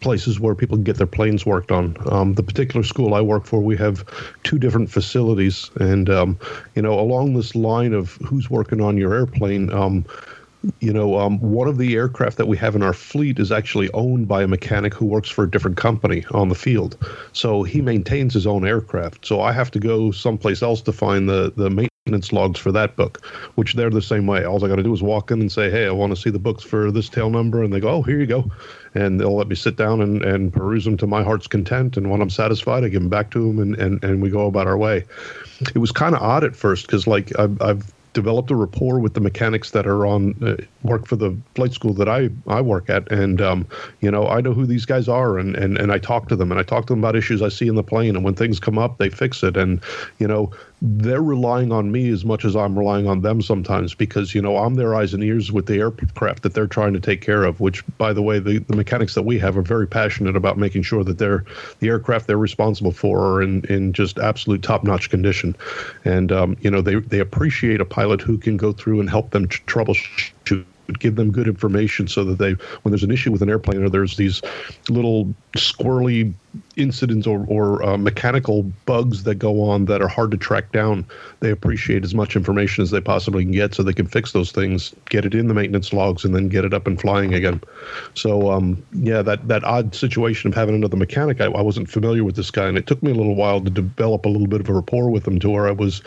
places 0.00 0.40
where 0.40 0.54
people 0.54 0.76
get 0.76 0.96
their 0.96 1.06
planes 1.06 1.44
worked 1.46 1.70
on. 1.72 1.96
Um, 2.10 2.34
the 2.34 2.42
particular 2.42 2.82
school 2.82 3.14
I 3.14 3.20
work 3.20 3.44
for, 3.44 3.60
we 3.60 3.76
have 3.76 4.04
two 4.44 4.58
different 4.58 4.90
facilities, 4.90 5.70
and 5.80 6.10
um, 6.10 6.38
you 6.74 6.82
know 6.82 6.98
along 6.98 7.34
this 7.34 7.54
line 7.54 7.92
of 7.92 8.12
who's 8.24 8.50
working 8.50 8.80
on 8.80 8.96
your 8.96 9.14
airplane. 9.14 9.72
Um, 9.72 10.04
you 10.80 10.92
know, 10.92 11.18
um, 11.18 11.38
one 11.40 11.68
of 11.68 11.78
the 11.78 11.94
aircraft 11.94 12.36
that 12.38 12.46
we 12.48 12.56
have 12.56 12.74
in 12.74 12.82
our 12.82 12.92
fleet 12.92 13.38
is 13.38 13.52
actually 13.52 13.90
owned 13.92 14.26
by 14.26 14.42
a 14.42 14.48
mechanic 14.48 14.92
who 14.94 15.06
works 15.06 15.28
for 15.28 15.44
a 15.44 15.50
different 15.50 15.76
company 15.76 16.24
on 16.32 16.48
the 16.48 16.54
field. 16.54 16.96
So 17.32 17.62
he 17.62 17.80
maintains 17.80 18.34
his 18.34 18.46
own 18.46 18.66
aircraft. 18.66 19.26
So 19.26 19.40
I 19.40 19.52
have 19.52 19.70
to 19.72 19.78
go 19.78 20.10
someplace 20.10 20.62
else 20.62 20.82
to 20.82 20.92
find 20.92 21.28
the 21.28 21.52
the 21.56 21.70
maintenance 21.70 22.32
logs 22.32 22.58
for 22.58 22.72
that 22.72 22.96
book, 22.96 23.24
which 23.54 23.74
they're 23.74 23.90
the 23.90 24.02
same 24.02 24.26
way. 24.26 24.44
All 24.44 24.64
I 24.64 24.68
got 24.68 24.76
to 24.76 24.82
do 24.82 24.92
is 24.92 25.02
walk 25.02 25.30
in 25.30 25.40
and 25.40 25.52
say, 25.52 25.70
"Hey, 25.70 25.86
I 25.86 25.90
want 25.90 26.14
to 26.14 26.20
see 26.20 26.30
the 26.30 26.38
books 26.38 26.64
for 26.64 26.90
this 26.90 27.08
tail 27.08 27.30
number," 27.30 27.62
and 27.62 27.72
they 27.72 27.80
go, 27.80 27.88
"Oh, 27.88 28.02
here 28.02 28.18
you 28.18 28.26
go," 28.26 28.50
and 28.94 29.20
they'll 29.20 29.36
let 29.36 29.48
me 29.48 29.54
sit 29.54 29.76
down 29.76 30.00
and, 30.00 30.24
and 30.24 30.52
peruse 30.52 30.84
them 30.84 30.96
to 30.98 31.06
my 31.06 31.22
heart's 31.22 31.46
content. 31.46 31.96
And 31.96 32.10
when 32.10 32.20
I'm 32.20 32.30
satisfied, 32.30 32.82
I 32.82 32.88
give 32.88 33.02
them 33.02 33.10
back 33.10 33.30
to 33.32 33.46
them, 33.46 33.58
and 33.60 33.76
and, 33.76 34.02
and 34.02 34.22
we 34.22 34.30
go 34.30 34.46
about 34.46 34.66
our 34.66 34.78
way. 34.78 35.04
It 35.74 35.78
was 35.78 35.92
kind 35.92 36.14
of 36.14 36.22
odd 36.22 36.44
at 36.44 36.56
first 36.56 36.86
because 36.86 37.06
like 37.06 37.38
I've, 37.38 37.60
I've 37.60 37.92
developed 38.18 38.50
a 38.50 38.56
rapport 38.56 38.98
with 38.98 39.14
the 39.14 39.20
mechanics 39.20 39.70
that 39.70 39.86
are 39.86 40.04
on 40.04 40.34
uh, 40.42 40.56
work 40.82 41.06
for 41.06 41.14
the 41.14 41.36
flight 41.54 41.72
school 41.72 41.94
that 41.94 42.08
I, 42.08 42.30
I 42.48 42.60
work 42.60 42.90
at. 42.90 43.08
And, 43.12 43.40
um, 43.40 43.64
you 44.00 44.10
know, 44.10 44.26
I 44.26 44.40
know 44.40 44.52
who 44.52 44.66
these 44.66 44.84
guys 44.84 45.06
are 45.06 45.38
and, 45.38 45.54
and, 45.54 45.78
and 45.78 45.92
I 45.92 45.98
talk 45.98 46.28
to 46.30 46.34
them 46.34 46.50
and 46.50 46.58
I 46.58 46.64
talk 46.64 46.86
to 46.86 46.94
them 46.94 46.98
about 46.98 47.14
issues 47.14 47.42
I 47.42 47.48
see 47.48 47.68
in 47.68 47.76
the 47.76 47.84
plane. 47.84 48.16
And 48.16 48.24
when 48.24 48.34
things 48.34 48.58
come 48.58 48.76
up, 48.76 48.98
they 48.98 49.08
fix 49.08 49.44
it. 49.44 49.56
And, 49.56 49.80
you 50.18 50.26
know, 50.26 50.50
they're 50.80 51.22
relying 51.22 51.72
on 51.72 51.90
me 51.90 52.08
as 52.10 52.24
much 52.24 52.44
as 52.44 52.54
I'm 52.54 52.78
relying 52.78 53.08
on 53.08 53.22
them 53.22 53.42
sometimes 53.42 53.94
because 53.94 54.34
you 54.34 54.40
know 54.40 54.56
I'm 54.58 54.74
their 54.74 54.94
eyes 54.94 55.12
and 55.12 55.24
ears 55.24 55.50
with 55.50 55.66
the 55.66 55.78
aircraft 55.78 56.42
that 56.44 56.54
they're 56.54 56.68
trying 56.68 56.92
to 56.92 57.00
take 57.00 57.20
care 57.20 57.44
of. 57.44 57.60
Which, 57.60 57.84
by 57.98 58.12
the 58.12 58.22
way, 58.22 58.38
the, 58.38 58.58
the 58.58 58.76
mechanics 58.76 59.14
that 59.14 59.22
we 59.22 59.38
have 59.40 59.56
are 59.56 59.62
very 59.62 59.88
passionate 59.88 60.36
about 60.36 60.56
making 60.56 60.82
sure 60.82 61.02
that 61.02 61.18
they're 61.18 61.44
the 61.80 61.88
aircraft 61.88 62.28
they're 62.28 62.38
responsible 62.38 62.92
for 62.92 63.18
are 63.18 63.42
in, 63.42 63.64
in 63.66 63.92
just 63.92 64.18
absolute 64.18 64.62
top 64.62 64.84
notch 64.84 65.10
condition, 65.10 65.56
and 66.04 66.30
um, 66.30 66.56
you 66.60 66.70
know 66.70 66.80
they 66.80 66.96
they 66.96 67.18
appreciate 67.18 67.80
a 67.80 67.84
pilot 67.84 68.20
who 68.20 68.38
can 68.38 68.56
go 68.56 68.72
through 68.72 69.00
and 69.00 69.10
help 69.10 69.30
them 69.30 69.48
troubleshoot 69.48 70.64
give 70.94 71.16
them 71.16 71.30
good 71.30 71.46
information 71.46 72.08
so 72.08 72.24
that 72.24 72.38
they, 72.38 72.52
when 72.82 72.90
there's 72.90 73.02
an 73.02 73.10
issue 73.10 73.30
with 73.30 73.42
an 73.42 73.50
airplane 73.50 73.82
or 73.82 73.88
there's 73.88 74.16
these 74.16 74.40
little 74.88 75.32
squirrely 75.56 76.32
incidents 76.76 77.26
or, 77.26 77.44
or 77.48 77.82
uh, 77.82 77.96
mechanical 77.96 78.62
bugs 78.86 79.24
that 79.24 79.34
go 79.34 79.60
on 79.60 79.84
that 79.84 80.00
are 80.00 80.08
hard 80.08 80.30
to 80.30 80.36
track 80.36 80.72
down, 80.72 81.04
they 81.40 81.50
appreciate 81.50 82.04
as 82.04 82.14
much 82.14 82.36
information 82.36 82.82
as 82.82 82.90
they 82.90 83.00
possibly 83.00 83.44
can 83.44 83.52
get 83.52 83.74
so 83.74 83.82
they 83.82 83.92
can 83.92 84.06
fix 84.06 84.32
those 84.32 84.50
things, 84.50 84.94
get 85.10 85.24
it 85.24 85.34
in 85.34 85.48
the 85.48 85.54
maintenance 85.54 85.92
logs, 85.92 86.24
and 86.24 86.34
then 86.34 86.48
get 86.48 86.64
it 86.64 86.72
up 86.72 86.86
and 86.86 87.00
flying 87.00 87.34
again. 87.34 87.60
So, 88.14 88.50
um, 88.50 88.82
yeah, 88.92 89.22
that, 89.22 89.46
that 89.48 89.64
odd 89.64 89.94
situation 89.94 90.48
of 90.48 90.54
having 90.54 90.74
another 90.74 90.96
mechanic, 90.96 91.40
I, 91.40 91.46
I 91.46 91.60
wasn't 91.60 91.90
familiar 91.90 92.24
with 92.24 92.36
this 92.36 92.50
guy, 92.50 92.66
and 92.66 92.78
it 92.78 92.86
took 92.86 93.02
me 93.02 93.10
a 93.10 93.14
little 93.14 93.34
while 93.34 93.60
to 93.60 93.70
develop 93.70 94.24
a 94.24 94.28
little 94.28 94.48
bit 94.48 94.60
of 94.60 94.68
a 94.68 94.72
rapport 94.72 95.10
with 95.10 95.26
him 95.28 95.38
to 95.40 95.50
where 95.50 95.68
I 95.68 95.72
was 95.72 96.02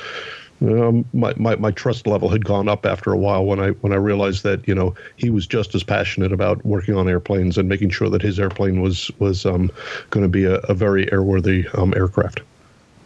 um, 0.62 1.06
my, 1.14 1.34
my, 1.38 1.56
my 1.56 1.72
trust 1.72 2.06
level 2.06 2.30
had 2.30 2.46
gone 2.46 2.70
up 2.70 2.86
after 2.86 3.12
a 3.12 3.18
while 3.18 3.46
when 3.46 3.60
I 3.60 3.70
when 3.70 3.92
I 3.94 3.96
realized 3.96 4.44
that 4.44 4.68
you 4.68 4.76
know 4.76 4.94
he 5.16 5.30
was 5.30 5.48
just 5.48 5.74
as 5.74 5.84
passionate 5.84 6.32
about 6.32 6.64
working 6.66 6.96
on 6.96 7.10
airplanes 7.10 7.58
and 7.58 7.68
making 7.68 7.90
sure 7.90 8.10
that 8.10 8.22
his 8.22 8.40
airplane 8.40 8.82
was 8.82 9.10
was 9.20 9.46
um, 9.46 9.72
going 10.12 10.24
to 10.24 10.30
be 10.30 10.46
a, 10.46 10.56
a, 10.56 10.74
very 10.74 11.06
airworthy 11.08 11.66
um, 11.78 11.94
aircraft. 11.96 12.42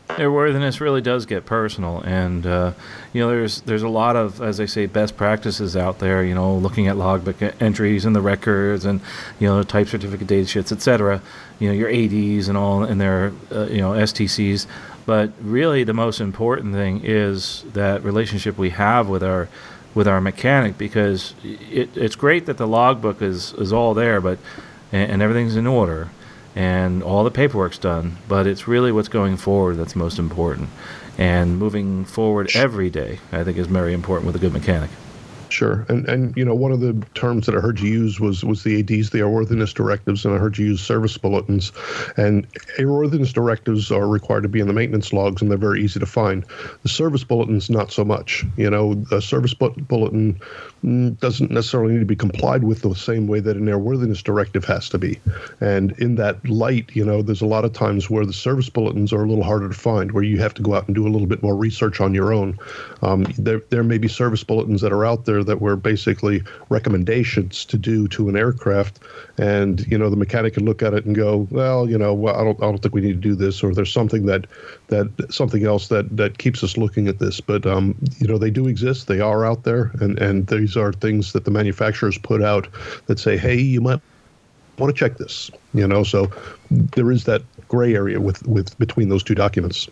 Airworthiness 0.09 0.79
really 0.79 1.01
does 1.01 1.25
get 1.25 1.45
personal, 1.45 2.01
and 2.01 2.45
uh, 2.45 2.73
you 3.13 3.21
know 3.21 3.29
there's 3.29 3.61
there's 3.61 3.83
a 3.83 3.89
lot 3.89 4.15
of 4.15 4.41
as 4.41 4.59
I 4.59 4.65
say 4.65 4.85
best 4.85 5.15
practices 5.15 5.77
out 5.77 5.99
there. 5.99 6.23
You 6.23 6.35
know, 6.35 6.55
looking 6.55 6.87
at 6.87 6.97
logbook 6.97 7.41
entries 7.61 8.05
and 8.05 8.15
the 8.15 8.21
records, 8.21 8.85
and 8.85 8.99
you 9.39 9.47
know 9.47 9.63
type 9.63 9.87
certificate 9.87 10.27
data 10.27 10.45
sheets, 10.45 10.71
etc. 10.71 11.21
You 11.59 11.69
know 11.69 11.73
your 11.73 11.89
ADs 11.89 12.49
and 12.49 12.57
all, 12.57 12.83
and 12.83 12.99
their 12.99 13.31
uh, 13.51 13.67
you 13.67 13.79
know 13.79 13.91
STCs. 13.91 14.67
But 15.05 15.31
really, 15.39 15.83
the 15.83 15.93
most 15.93 16.19
important 16.19 16.73
thing 16.73 17.01
is 17.03 17.63
that 17.73 18.03
relationship 18.03 18.57
we 18.57 18.71
have 18.71 19.07
with 19.07 19.23
our 19.23 19.47
with 19.93 20.07
our 20.07 20.19
mechanic 20.19 20.77
because 20.77 21.33
it, 21.43 21.95
it's 21.95 22.15
great 22.15 22.47
that 22.47 22.57
the 22.57 22.67
logbook 22.67 23.21
is, 23.21 23.53
is 23.53 23.71
all 23.71 23.93
there, 23.93 24.19
but 24.19 24.37
and, 24.91 25.13
and 25.13 25.21
everything's 25.21 25.55
in 25.55 25.65
order 25.65 26.09
and 26.55 27.03
all 27.03 27.23
the 27.23 27.31
paperwork's 27.31 27.77
done. 27.77 28.17
But 28.27 28.47
it's 28.47 28.67
really 28.67 28.91
what's 28.91 29.07
going 29.07 29.37
forward 29.37 29.75
that's 29.75 29.95
most 29.95 30.19
important, 30.19 30.69
and 31.17 31.57
moving 31.57 32.05
forward 32.05 32.49
every 32.55 32.89
day 32.89 33.19
I 33.31 33.43
think 33.43 33.57
is 33.57 33.67
very 33.67 33.93
important 33.93 34.27
with 34.27 34.35
a 34.35 34.39
good 34.39 34.53
mechanic. 34.53 34.89
Sure, 35.55 35.85
and 35.87 36.05
and 36.09 36.35
you 36.35 36.43
know 36.43 36.53
one 36.53 36.73
of 36.73 36.81
the 36.81 36.91
terms 37.13 37.45
that 37.45 37.55
I 37.55 37.61
heard 37.61 37.79
you 37.79 37.89
use 37.89 38.19
was 38.19 38.43
was 38.43 38.63
the 38.63 38.79
ADs, 38.81 39.11
the 39.11 39.19
airworthiness 39.19 39.73
directives, 39.73 40.25
and 40.25 40.35
I 40.35 40.37
heard 40.37 40.57
you 40.57 40.65
use 40.65 40.81
service 40.81 41.17
bulletins. 41.17 41.71
And 42.17 42.45
airworthiness 42.77 43.31
directives 43.31 43.89
are 43.89 44.05
required 44.05 44.43
to 44.43 44.49
be 44.49 44.59
in 44.59 44.67
the 44.67 44.73
maintenance 44.73 45.13
logs, 45.13 45.41
and 45.41 45.49
they're 45.49 45.57
very 45.57 45.81
easy 45.81 45.97
to 45.97 46.05
find. 46.05 46.43
The 46.83 46.89
service 46.89 47.23
bulletins, 47.23 47.69
not 47.69 47.89
so 47.89 48.03
much. 48.03 48.43
You 48.57 48.69
know, 48.69 49.01
a 49.11 49.21
service 49.21 49.53
bulletin 49.53 50.33
mm, 50.33 50.41
doesn't 50.84 51.49
necessarily 51.49 51.93
need 51.93 51.99
to 51.99 52.05
be 52.05 52.15
complied 52.15 52.63
with 52.63 52.82
the 52.82 52.93
same 52.93 53.28
way 53.28 53.39
that 53.39 53.57
an 53.57 53.65
airworthiness 53.65 54.23
directive 54.23 54.63
has 54.65 54.88
to 54.89 54.97
be. 54.97 55.19
And 55.59 55.91
in 55.93 56.15
that 56.15 56.47
light, 56.47 56.89
you 56.93 57.03
know, 57.03 57.21
there's 57.21 57.41
a 57.41 57.47
lot 57.47 57.65
of 57.65 57.73
times 57.73 58.09
where 58.09 58.26
the 58.26 58.34
service 58.34 58.69
bulletins 58.69 59.11
are 59.11 59.23
a 59.23 59.28
little 59.28 59.43
harder 59.43 59.67
to 59.67 59.73
find, 59.73 60.11
where 60.11 60.23
you 60.23 60.38
have 60.39 60.53
to 60.55 60.61
go 60.61 60.76
out 60.76 60.86
and 60.86 60.93
do 60.93 61.07
a 61.07 61.09
little 61.09 61.28
bit 61.28 61.41
more 61.41 61.55
research 61.55 62.01
on 62.01 62.13
your 62.13 62.32
own. 62.32 62.57
Um, 63.01 63.23
there 63.38 63.61
there 63.69 63.84
may 63.84 63.97
be 63.97 64.07
service 64.07 64.43
bulletins 64.43 64.82
that 64.82 64.91
are 64.91 65.05
out 65.05 65.26
there 65.26 65.43
that 65.43 65.59
were 65.59 65.76
basically 65.76 66.43
recommendations 66.69 67.65
to 67.65 67.78
do 67.78 68.07
to 68.09 68.30
an 68.30 68.38
aircraft, 68.38 68.99
and 69.38 69.86
you 69.88 69.97
know 69.97 70.09
the 70.09 70.15
mechanic 70.15 70.53
can 70.53 70.65
look 70.65 70.84
at 70.84 70.93
it 70.93 71.05
and 71.05 71.15
go, 71.15 71.47
well, 71.49 71.89
you 71.89 71.97
know, 71.97 72.13
well, 72.13 72.39
I 72.39 72.43
don't, 72.43 72.57
I 72.61 72.65
don't 72.65 72.78
think 72.78 72.93
we 72.93 73.01
need 73.01 73.21
to 73.21 73.30
do 73.30 73.36
this, 73.36 73.63
or 73.63 73.73
there's 73.73 73.91
something 73.91 74.26
that 74.28 74.45
that 74.88 75.33
something 75.33 75.65
else 75.65 75.88
that 75.88 76.15
that 76.15 76.38
keeps 76.38 76.63
us 76.63 76.77
looking 76.77 77.07
at 77.07 77.19
this. 77.19 77.41
But 77.41 77.65
um, 77.65 77.95
you 78.17 78.27
know, 78.27 78.38
they 78.38 78.49
do 78.49 78.67
exist, 78.67 79.07
they 79.07 79.19
are 79.19 79.45
out 79.45 79.63
there, 79.63 79.91
and 79.99 80.19
and 80.19 80.47
these 80.47 80.77
are 80.77 80.93
things 80.93 81.33
that 81.33 81.45
the 81.45 81.51
manufacturers 81.51 82.17
put 82.17 82.41
out 82.41 82.67
that 83.07 83.19
say, 83.19 83.38
hey, 83.38 83.57
you 83.57 83.81
might 83.81 83.99
want 84.77 84.93
to 84.93 84.99
check 84.99 85.17
this. 85.17 85.49
You 85.73 85.88
know, 85.88 86.03
so 86.03 86.31
there 86.69 87.11
is 87.11 87.23
that 87.25 87.41
gray 87.67 87.95
area 87.95 88.19
with 88.19 88.45
with 88.47 88.77
between 88.77 89.09
those 89.09 89.23
two 89.23 89.36
documents. 89.36 89.88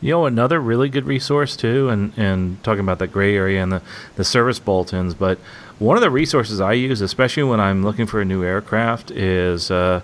You 0.00 0.10
know, 0.10 0.26
another 0.26 0.60
really 0.60 0.90
good 0.90 1.06
resource 1.06 1.56
too, 1.56 1.88
and, 1.88 2.12
and 2.18 2.62
talking 2.62 2.80
about 2.80 2.98
that 2.98 3.06
gray 3.06 3.34
area 3.34 3.62
and 3.62 3.72
the, 3.72 3.82
the 4.16 4.24
service 4.24 4.58
bulletins, 4.58 5.14
but 5.14 5.38
one 5.78 5.96
of 5.96 6.02
the 6.02 6.10
resources 6.10 6.60
I 6.60 6.74
use, 6.74 7.00
especially 7.00 7.44
when 7.44 7.58
I'm 7.58 7.82
looking 7.82 8.06
for 8.06 8.20
a 8.20 8.24
new 8.24 8.44
aircraft, 8.44 9.10
is, 9.10 9.70
uh, 9.70 10.02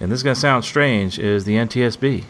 and 0.00 0.12
this 0.12 0.18
is 0.18 0.22
going 0.22 0.34
to 0.34 0.40
sound 0.40 0.64
strange, 0.64 1.18
is 1.18 1.44
the 1.44 1.54
NTSB. 1.54 2.24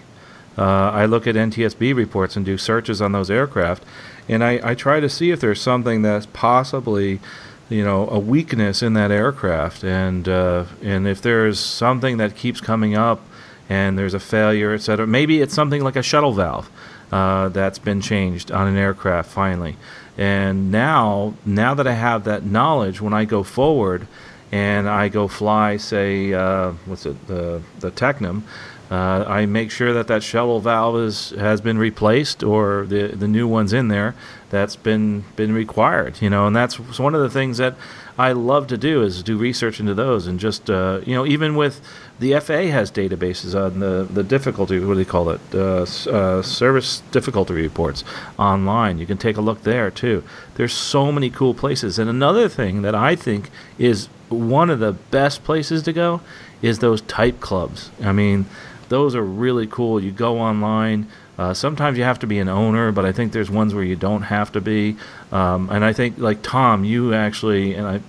Uh, 0.58 0.90
I 0.90 1.04
look 1.04 1.26
at 1.26 1.36
NTSB 1.36 1.94
reports 1.94 2.36
and 2.36 2.44
do 2.44 2.58
searches 2.58 3.00
on 3.00 3.12
those 3.12 3.30
aircraft, 3.30 3.84
and 4.28 4.42
I, 4.42 4.60
I 4.62 4.74
try 4.74 4.98
to 4.98 5.08
see 5.08 5.30
if 5.30 5.40
there's 5.40 5.60
something 5.60 6.02
that's 6.02 6.26
possibly, 6.26 7.20
you 7.68 7.84
know, 7.84 8.08
a 8.08 8.18
weakness 8.18 8.82
in 8.82 8.94
that 8.94 9.12
aircraft, 9.12 9.84
and 9.84 10.28
uh, 10.28 10.64
and 10.82 11.06
if 11.06 11.22
there's 11.22 11.60
something 11.60 12.16
that 12.16 12.34
keeps 12.34 12.60
coming 12.60 12.96
up, 12.96 13.20
and 13.68 13.98
there's 13.98 14.14
a 14.14 14.20
failure, 14.20 14.74
etc. 14.74 15.06
Maybe 15.06 15.40
it's 15.40 15.54
something 15.54 15.82
like 15.84 15.96
a 15.96 16.02
shuttle 16.02 16.32
valve 16.32 16.70
uh, 17.12 17.50
that's 17.50 17.78
been 17.78 18.00
changed 18.00 18.50
on 18.50 18.66
an 18.66 18.76
aircraft 18.76 19.30
finally. 19.30 19.76
And 20.16 20.72
now, 20.72 21.34
now 21.46 21.74
that 21.74 21.86
I 21.86 21.92
have 21.92 22.24
that 22.24 22.44
knowledge, 22.44 23.00
when 23.00 23.12
I 23.12 23.24
go 23.24 23.42
forward 23.42 24.08
and 24.50 24.88
I 24.88 25.08
go 25.08 25.28
fly, 25.28 25.76
say, 25.76 26.32
uh, 26.32 26.72
what's 26.86 27.06
it, 27.06 27.26
the 27.28 27.62
the 27.80 27.90
Tecnam, 27.90 28.42
uh, 28.90 29.24
I 29.26 29.46
make 29.46 29.70
sure 29.70 29.92
that 29.92 30.06
that 30.06 30.22
shuttle 30.22 30.60
valve 30.60 30.96
is 30.96 31.30
has 31.30 31.60
been 31.60 31.78
replaced 31.78 32.42
or 32.42 32.86
the 32.86 33.08
the 33.08 33.28
new 33.28 33.46
one's 33.46 33.72
in 33.72 33.88
there 33.88 34.14
that's 34.50 34.76
been 34.76 35.24
been 35.36 35.52
required. 35.52 36.22
You 36.22 36.30
know, 36.30 36.46
and 36.46 36.56
that's 36.56 36.78
one 36.98 37.14
of 37.14 37.20
the 37.20 37.28
things 37.28 37.58
that 37.58 37.74
I 38.16 38.32
love 38.32 38.66
to 38.68 38.78
do 38.78 39.02
is 39.02 39.22
do 39.22 39.36
research 39.36 39.78
into 39.78 39.94
those 39.94 40.26
and 40.26 40.40
just 40.40 40.70
uh, 40.70 41.00
you 41.04 41.14
know 41.14 41.26
even 41.26 41.54
with 41.54 41.82
the 42.18 42.38
FA 42.40 42.70
has 42.70 42.90
databases 42.90 43.54
on 43.54 43.78
the, 43.78 44.08
the 44.10 44.24
difficulty 44.24 44.80
what 44.80 44.94
do 44.94 45.04
they 45.04 45.04
call 45.04 45.30
it 45.30 45.40
uh, 45.54 45.82
uh, 46.10 46.42
service 46.42 47.02
difficulty 47.10 47.54
reports 47.54 48.04
online. 48.38 48.98
You 48.98 49.06
can 49.06 49.18
take 49.18 49.36
a 49.36 49.42
look 49.42 49.64
there 49.64 49.90
too. 49.90 50.24
There's 50.54 50.72
so 50.72 51.12
many 51.12 51.28
cool 51.28 51.54
places. 51.54 51.98
And 51.98 52.08
another 52.08 52.48
thing 52.48 52.82
that 52.82 52.94
I 52.94 53.14
think 53.14 53.50
is 53.78 54.08
one 54.30 54.70
of 54.70 54.78
the 54.80 54.92
best 54.92 55.44
places 55.44 55.82
to 55.84 55.92
go 55.92 56.20
is 56.60 56.80
those 56.80 57.02
type 57.02 57.40
clubs. 57.40 57.90
I 58.02 58.12
mean, 58.12 58.46
those 58.88 59.14
are 59.14 59.22
really 59.22 59.66
cool. 59.66 60.02
You 60.02 60.10
go 60.10 60.38
online. 60.38 61.08
Uh, 61.38 61.54
sometimes 61.54 61.96
you 61.96 62.04
have 62.04 62.18
to 62.18 62.26
be 62.26 62.38
an 62.40 62.48
owner, 62.48 62.90
but 62.90 63.04
I 63.04 63.12
think 63.12 63.32
there's 63.32 63.50
ones 63.50 63.72
where 63.72 63.84
you 63.84 63.94
don't 63.94 64.22
have 64.22 64.50
to 64.52 64.60
be. 64.60 64.96
Um, 65.30 65.70
and 65.70 65.84
I 65.84 65.92
think, 65.92 66.18
like 66.18 66.42
Tom, 66.42 66.84
you 66.84 67.14
actually, 67.14 67.74
and 67.74 67.86
I 67.86 68.00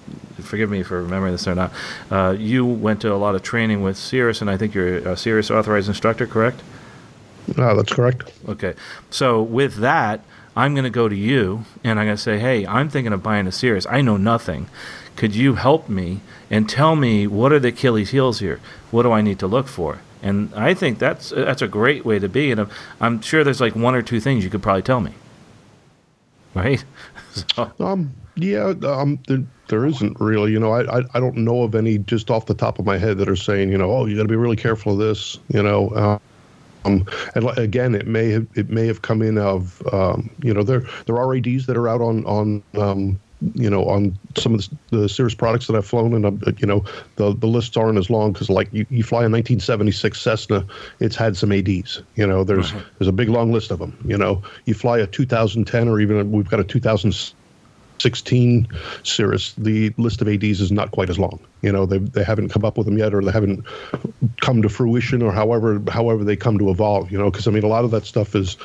forgive 0.42 0.70
me 0.70 0.82
for 0.82 1.04
remembering 1.04 1.34
this 1.34 1.48
or 1.48 1.54
not, 1.54 1.72
uh, 2.10 2.36
you 2.38 2.66
went 2.66 3.02
to 3.02 3.14
a 3.14 3.18
lot 3.18 3.36
of 3.36 3.44
training 3.44 3.84
with 3.84 3.98
Cirrus, 3.98 4.42
and 4.42 4.50
I 4.50 4.58
think 4.58 4.74
you're 4.74 4.98
a 4.98 5.16
Cirrus 5.16 5.52
authorized 5.52 5.88
instructor, 5.88 6.26
correct? 6.26 6.62
No, 7.56 7.76
that's 7.76 7.94
correct. 7.94 8.32
Okay. 8.48 8.74
So 9.10 9.42
with 9.42 9.76
that, 9.76 10.22
I'm 10.56 10.74
going 10.74 10.84
to 10.84 10.90
go 10.90 11.08
to 11.08 11.16
you, 11.16 11.66
and 11.84 12.00
I'm 12.00 12.08
going 12.08 12.18
to 12.18 12.22
say, 12.22 12.40
hey, 12.40 12.66
I'm 12.66 12.90
thinking 12.90 13.14
of 13.14 13.22
buying 13.22 13.48
a 13.48 13.52
Cirrus. 13.52 13.86
I 13.90 14.02
know 14.02 14.18
nothing. 14.18 14.68
Could 15.16 15.36
you 15.36 15.56
help 15.56 15.88
me 15.88 16.22
and 16.50 16.68
tell 16.68 16.96
me 16.96 17.28
what 17.28 17.52
are 17.52 17.60
the 17.60 17.70
Achilles 17.70 18.10
heels 18.10 18.40
here? 18.40 18.60
What 18.90 19.04
do 19.04 19.12
I 19.12 19.22
need 19.22 19.40
to 19.40 19.48
look 19.48 19.68
for? 19.68 20.00
And 20.22 20.54
I 20.54 20.74
think 20.74 21.00
that's 21.00 21.30
that's 21.30 21.62
a 21.62 21.68
great 21.68 22.06
way 22.06 22.20
to 22.20 22.28
be. 22.28 22.52
And 22.52 22.62
I'm, 22.62 22.70
I'm 23.00 23.22
sure 23.22 23.44
there's 23.44 23.62
like 23.62 23.76
one 23.76 23.96
or 23.96 24.02
two 24.02 24.20
things 24.20 24.44
you 24.44 24.50
could 24.50 24.62
probably 24.62 24.82
tell 24.82 25.00
me. 25.00 25.14
Right? 26.54 26.84
so. 27.56 27.72
Um. 27.80 28.14
Yeah. 28.36 28.74
Um. 28.84 29.20
There, 29.28 29.44
there 29.68 29.86
isn't 29.86 30.20
really. 30.20 30.52
You 30.52 30.60
know, 30.60 30.72
I, 30.72 31.00
I 31.00 31.04
I 31.14 31.20
don't 31.20 31.38
know 31.38 31.64
of 31.64 31.76
any 31.76 32.00
just 32.00 32.30
off 32.30 32.48
the 32.48 32.54
top 32.54 32.80
of 32.80 32.86
my 32.86 32.98
head 32.98 33.18
that 33.20 33.30
are 33.30 33.36
saying, 33.36 33.72
you 33.72 33.78
know, 33.78 33.92
oh, 33.92 34.06
you 34.06 34.16
got 34.16 34.24
to 34.24 34.30
be 34.30 34.36
really 34.36 34.58
careful 34.58 34.94
of 34.94 35.00
this. 35.00 35.40
You 35.54 35.64
know. 35.64 35.90
Uh, 35.90 36.20
um, 36.86 37.06
and 37.36 37.50
again, 37.58 37.94
it 37.94 38.08
may 38.08 38.30
have 38.30 38.48
it 38.56 38.70
may 38.70 38.88
have 38.88 39.02
come 39.02 39.22
in 39.22 39.38
of 39.38 39.82
um, 39.94 40.30
you 40.42 40.54
know 40.54 40.64
there 40.64 40.84
there 41.06 41.18
are 41.18 41.36
ADs 41.36 41.66
that 41.66 41.78
are 41.78 41.88
out 41.88 42.02
on 42.02 42.26
on 42.26 42.64
um, 42.78 43.20
you 43.54 43.70
know, 43.70 43.86
on 43.86 44.18
some 44.38 44.54
of 44.54 44.68
the, 44.90 44.98
the 44.98 45.10
Cirrus 45.10 45.34
products 45.34 45.68
that 45.68 45.76
I've 45.76 45.86
flown, 45.86 46.14
and 46.14 46.26
I'm, 46.26 46.42
you 46.58 46.68
know, 46.68 46.84
the 47.16 47.34
the 47.34 47.48
lists 47.48 47.78
aren't 47.78 47.98
as 47.98 48.10
long 48.10 48.34
because 48.34 48.50
like 48.50 48.68
you, 48.72 48.86
you 48.90 49.04
fly 49.04 49.20
a 49.20 49.30
1976 49.30 50.20
Cessna, 50.20 50.66
it's 51.00 51.16
had 51.16 51.38
some 51.38 51.52
ADs. 51.52 52.02
You 52.16 52.28
know, 52.28 52.44
there's 52.44 52.72
uh-huh. 52.72 52.82
there's 52.98 53.08
a 53.08 53.14
big 53.14 53.30
long 53.30 53.52
list 53.52 53.72
of 53.72 53.80
them. 53.80 53.98
You 54.06 54.18
know, 54.18 54.44
you 54.66 54.74
fly 54.74 55.00
a 55.00 55.08
2010 55.08 55.88
or 55.88 56.02
even 56.02 56.20
a, 56.20 56.26
we've 56.26 56.50
got 56.50 56.60
a 56.60 56.66
2016 56.66 58.68
Cirrus, 59.04 59.54
the 59.58 59.94
list 59.98 60.22
of 60.22 60.28
ADs 60.28 60.60
is 60.60 60.72
not 60.72 60.92
quite 60.92 61.10
as 61.10 61.18
long. 61.18 61.40
You 61.62 61.72
know, 61.72 61.86
they 61.86 62.00
they 62.00 62.26
haven't 62.26 62.50
come 62.50 62.66
up 62.66 62.78
with 62.78 62.88
them 62.88 62.98
yet, 62.98 63.14
or 63.14 63.24
they 63.24 63.32
haven't 63.32 63.66
come 64.42 64.62
to 64.62 64.70
fruition, 64.70 65.22
or 65.22 65.32
however 65.32 65.82
however 65.90 66.26
they 66.26 66.36
come 66.36 66.60
to 66.60 66.70
evolve. 66.70 67.10
You 67.10 67.18
know, 67.18 67.32
because 67.32 67.48
I 67.48 67.52
mean, 67.52 67.64
a 67.64 67.68
lot 67.68 67.86
of 67.86 67.92
that 67.92 68.06
stuff 68.06 68.36
is 68.36 68.58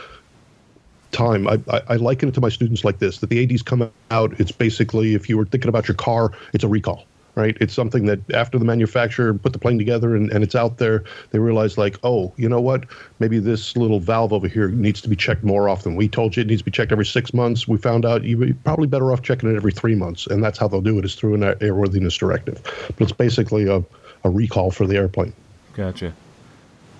time. 1.15 1.49
I, 1.49 1.61
I, 1.69 1.83
I, 1.89 1.97
liken 1.97 2.29
it 2.29 2.35
to 2.35 2.41
my 2.41 2.51
students 2.51 2.85
like 2.85 2.99
this: 2.99 3.19
that 3.19 3.31
the 3.31 3.43
ADs 3.43 3.63
come 3.63 3.91
out. 4.11 4.39
It's 4.39 4.53
basically 4.53 5.15
if 5.15 5.29
you 5.29 5.39
were 5.39 5.47
thinking 5.47 5.69
about 5.69 5.89
your 5.89 5.95
car, 5.95 6.33
it's 6.53 6.65
a 6.65 6.69
recall, 6.69 7.07
right? 7.35 7.57
It's 7.61 7.73
something 7.73 8.07
that 8.07 8.19
after 8.33 8.59
the 8.59 8.65
manufacturer 8.65 9.33
put 9.33 9.53
the 9.53 9.59
plane 9.59 9.79
together 9.79 10.15
and, 10.15 10.31
and 10.31 10.45
it's 10.45 10.55
out 10.55 10.79
there, 10.79 11.05
they 11.31 11.39
realize 11.39 11.79
like, 11.79 11.99
oh, 12.03 12.33
you 12.37 12.49
know 12.49 12.61
what? 12.61 12.85
Maybe 13.21 13.39
this 13.39 13.77
little 13.77 14.01
valve 14.01 14.33
over 14.33 14.49
here 14.49 14.69
needs 14.69 15.01
to 15.03 15.09
be 15.09 15.17
checked 15.17 15.45
more 15.45 15.69
often. 15.69 15.97
We 15.97 16.09
told 16.09 16.37
you 16.37 16.43
it 16.43 16.49
needs 16.49 16.61
to 16.61 16.65
be 16.65 16.71
checked 16.71 16.93
every 16.93 17.07
six 17.07 17.33
months. 17.33 17.67
We 17.67 17.79
found 17.79 18.05
out 18.05 18.25
you're 18.25 18.53
probably 18.65 18.89
better 18.89 19.13
off 19.13 19.23
checking 19.23 19.51
it 19.51 19.57
every 19.57 19.73
three 19.73 19.95
months, 19.95 20.27
and 20.27 20.43
that's 20.43 20.59
how 20.59 20.69
they'll 20.69 20.83
do 20.83 20.99
it 20.99 21.05
is 21.05 21.15
through 21.15 21.35
an 21.35 21.41
airworthiness 21.41 22.19
directive. 22.19 22.63
But 22.97 23.01
it's 23.01 23.13
basically 23.13 23.69
a, 23.69 23.83
a 24.25 24.31
recall 24.31 24.71
for 24.71 24.87
the 24.87 24.97
airplane. 24.97 25.33
Gotcha. 25.75 26.13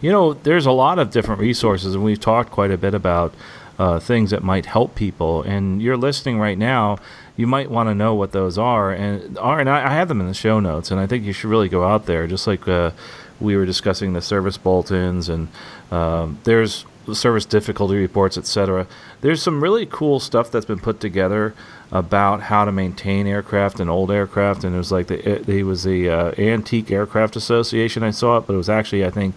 You 0.01 0.13
know, 0.13 0.35
there's 0.35 0.67
a 0.67 0.73
lot 0.73 0.99
of 0.99 1.11
different 1.11 1.41
resources, 1.41 1.95
and 1.95 2.05
we've 2.05 2.21
talked 2.21 2.51
quite 2.51 2.71
a 2.71 2.77
bit 2.77 2.93
about 2.93 3.33
uh, 3.79 3.99
things 3.99 4.31
that 4.31 4.43
might 4.43 4.67
help 4.67 4.95
people. 4.95 5.43
And 5.43 5.83
you're 5.83 5.97
listening 5.97 6.39
right 6.39 6.59
now, 6.59 6.99
you 7.37 7.47
might 7.47 7.71
want 7.71 7.89
to 7.89 7.95
know 7.95 8.15
what 8.15 8.33
those 8.33 8.59
are. 8.59 8.93
And 8.93 9.37
are 9.39 9.61
and 9.61 9.69
I, 9.69 9.87
I, 9.87 9.95
have 9.95 10.09
them 10.09 10.21
in 10.21 10.29
the 10.29 10.35
show 10.35 10.61
notes, 10.61 10.91
and 10.91 11.01
I 11.01 11.07
think 11.07 11.25
you 11.25 11.33
should 11.33 11.51
really 11.51 11.69
go 11.69 11.85
out 11.85 12.07
there, 12.07 12.27
just 12.27 12.47
like 12.47 12.69
uh, 12.69 12.93
we 13.41 13.57
were 13.57 13.67
discussing 13.67 14.13
the 14.13 14.23
service 14.23 14.57
bulletins, 14.57 15.29
and 15.29 15.49
um, 15.91 16.39
there's 16.45 16.85
service 17.13 17.45
difficulty 17.45 17.97
reports, 17.97 18.39
etc. 18.39 18.87
There's 19.21 19.43
some 19.43 19.63
really 19.63 19.87
cool 19.87 20.21
stuff 20.21 20.51
that's 20.51 20.67
been 20.67 20.79
put 20.79 21.01
together 21.01 21.55
about 21.91 22.43
how 22.43 22.65
to 22.65 22.73
maintain 22.73 23.27
aircraft 23.27 23.81
and 23.81 23.91
old 23.91 24.11
aircraft, 24.11 24.65
and 24.65 24.75
it 24.75 24.79
was 24.79 24.93
like 24.93 25.09
the 25.09 25.29
it, 25.29 25.49
it 25.49 25.65
was 25.65 25.85
the 25.85 26.09
uh, 26.09 26.33
Antique 26.39 26.91
Aircraft 26.91 27.37
Association. 27.37 28.03
I 28.03 28.11
saw 28.11 28.39
it, 28.39 28.47
but 28.47 28.55
it 28.55 28.59
was 28.59 28.71
actually 28.71 29.05
I 29.05 29.11
think 29.11 29.35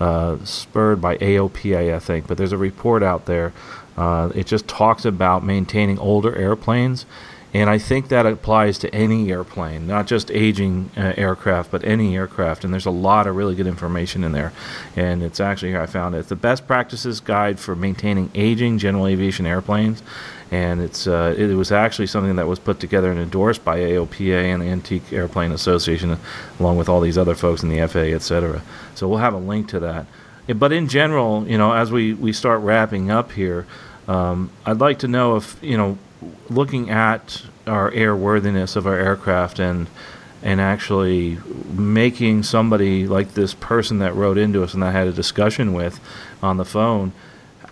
uh, 0.00 0.38
spurred 0.44 1.00
by 1.00 1.18
AOPA, 1.18 1.94
I 1.94 1.98
think. 1.98 2.26
But 2.26 2.38
there's 2.38 2.52
a 2.52 2.58
report 2.58 3.02
out 3.02 3.26
there 3.26 3.52
uh, 4.00 4.32
it 4.34 4.46
just 4.46 4.66
talks 4.66 5.04
about 5.04 5.44
maintaining 5.44 5.98
older 5.98 6.34
airplanes, 6.34 7.04
and 7.52 7.68
I 7.68 7.78
think 7.78 8.08
that 8.08 8.26
applies 8.26 8.78
to 8.78 8.94
any 8.94 9.32
airplane, 9.32 9.86
not 9.86 10.06
just 10.06 10.30
aging 10.30 10.90
uh, 10.96 11.14
aircraft, 11.16 11.72
but 11.72 11.84
any 11.84 12.14
aircraft. 12.16 12.64
And 12.64 12.72
there's 12.72 12.86
a 12.86 12.92
lot 12.92 13.26
of 13.26 13.34
really 13.34 13.56
good 13.56 13.66
information 13.66 14.22
in 14.22 14.30
there. 14.30 14.52
And 14.94 15.20
it's 15.22 15.40
actually 15.40 15.70
here 15.70 15.82
I 15.82 15.86
found 15.86 16.14
it. 16.14 16.18
It's 16.18 16.28
the 16.28 16.36
best 16.36 16.68
practices 16.68 17.18
guide 17.18 17.58
for 17.58 17.74
maintaining 17.74 18.30
aging 18.36 18.78
general 18.78 19.08
aviation 19.08 19.46
airplanes. 19.46 20.00
And 20.52 20.80
it's 20.80 21.06
uh, 21.06 21.34
it 21.36 21.54
was 21.54 21.72
actually 21.72 22.06
something 22.06 22.36
that 22.36 22.46
was 22.46 22.60
put 22.60 22.78
together 22.78 23.10
and 23.10 23.20
endorsed 23.20 23.64
by 23.64 23.78
AOPA 23.78 24.44
and 24.44 24.62
the 24.62 24.66
Antique 24.66 25.12
Airplane 25.12 25.52
Association, 25.52 26.18
along 26.60 26.76
with 26.76 26.88
all 26.88 27.00
these 27.00 27.18
other 27.18 27.34
folks 27.34 27.62
in 27.62 27.68
the 27.68 27.86
FAA, 27.86 28.14
et 28.14 28.22
cetera. 28.22 28.62
So 28.94 29.08
we'll 29.08 29.18
have 29.18 29.34
a 29.34 29.38
link 29.38 29.68
to 29.68 29.80
that. 29.80 30.06
But 30.56 30.72
in 30.72 30.88
general, 30.88 31.46
you 31.46 31.58
know, 31.58 31.72
as 31.72 31.92
we, 31.92 32.14
we 32.14 32.32
start 32.32 32.60
wrapping 32.62 33.10
up 33.10 33.32
here, 33.32 33.66
um, 34.10 34.50
I'd 34.66 34.80
like 34.80 34.98
to 35.00 35.08
know 35.08 35.36
if 35.36 35.56
you 35.62 35.76
know, 35.76 35.96
looking 36.48 36.90
at 36.90 37.42
our 37.66 37.92
airworthiness 37.92 38.74
of 38.74 38.86
our 38.86 38.98
aircraft 38.98 39.60
and 39.60 39.86
and 40.42 40.60
actually 40.60 41.38
making 41.72 42.42
somebody 42.42 43.06
like 43.06 43.34
this 43.34 43.54
person 43.54 44.00
that 44.00 44.14
wrote 44.14 44.36
into 44.36 44.64
us 44.64 44.74
and 44.74 44.82
I 44.82 44.90
had 44.90 45.06
a 45.06 45.12
discussion 45.12 45.74
with 45.74 46.00
on 46.42 46.56
the 46.56 46.64
phone, 46.64 47.12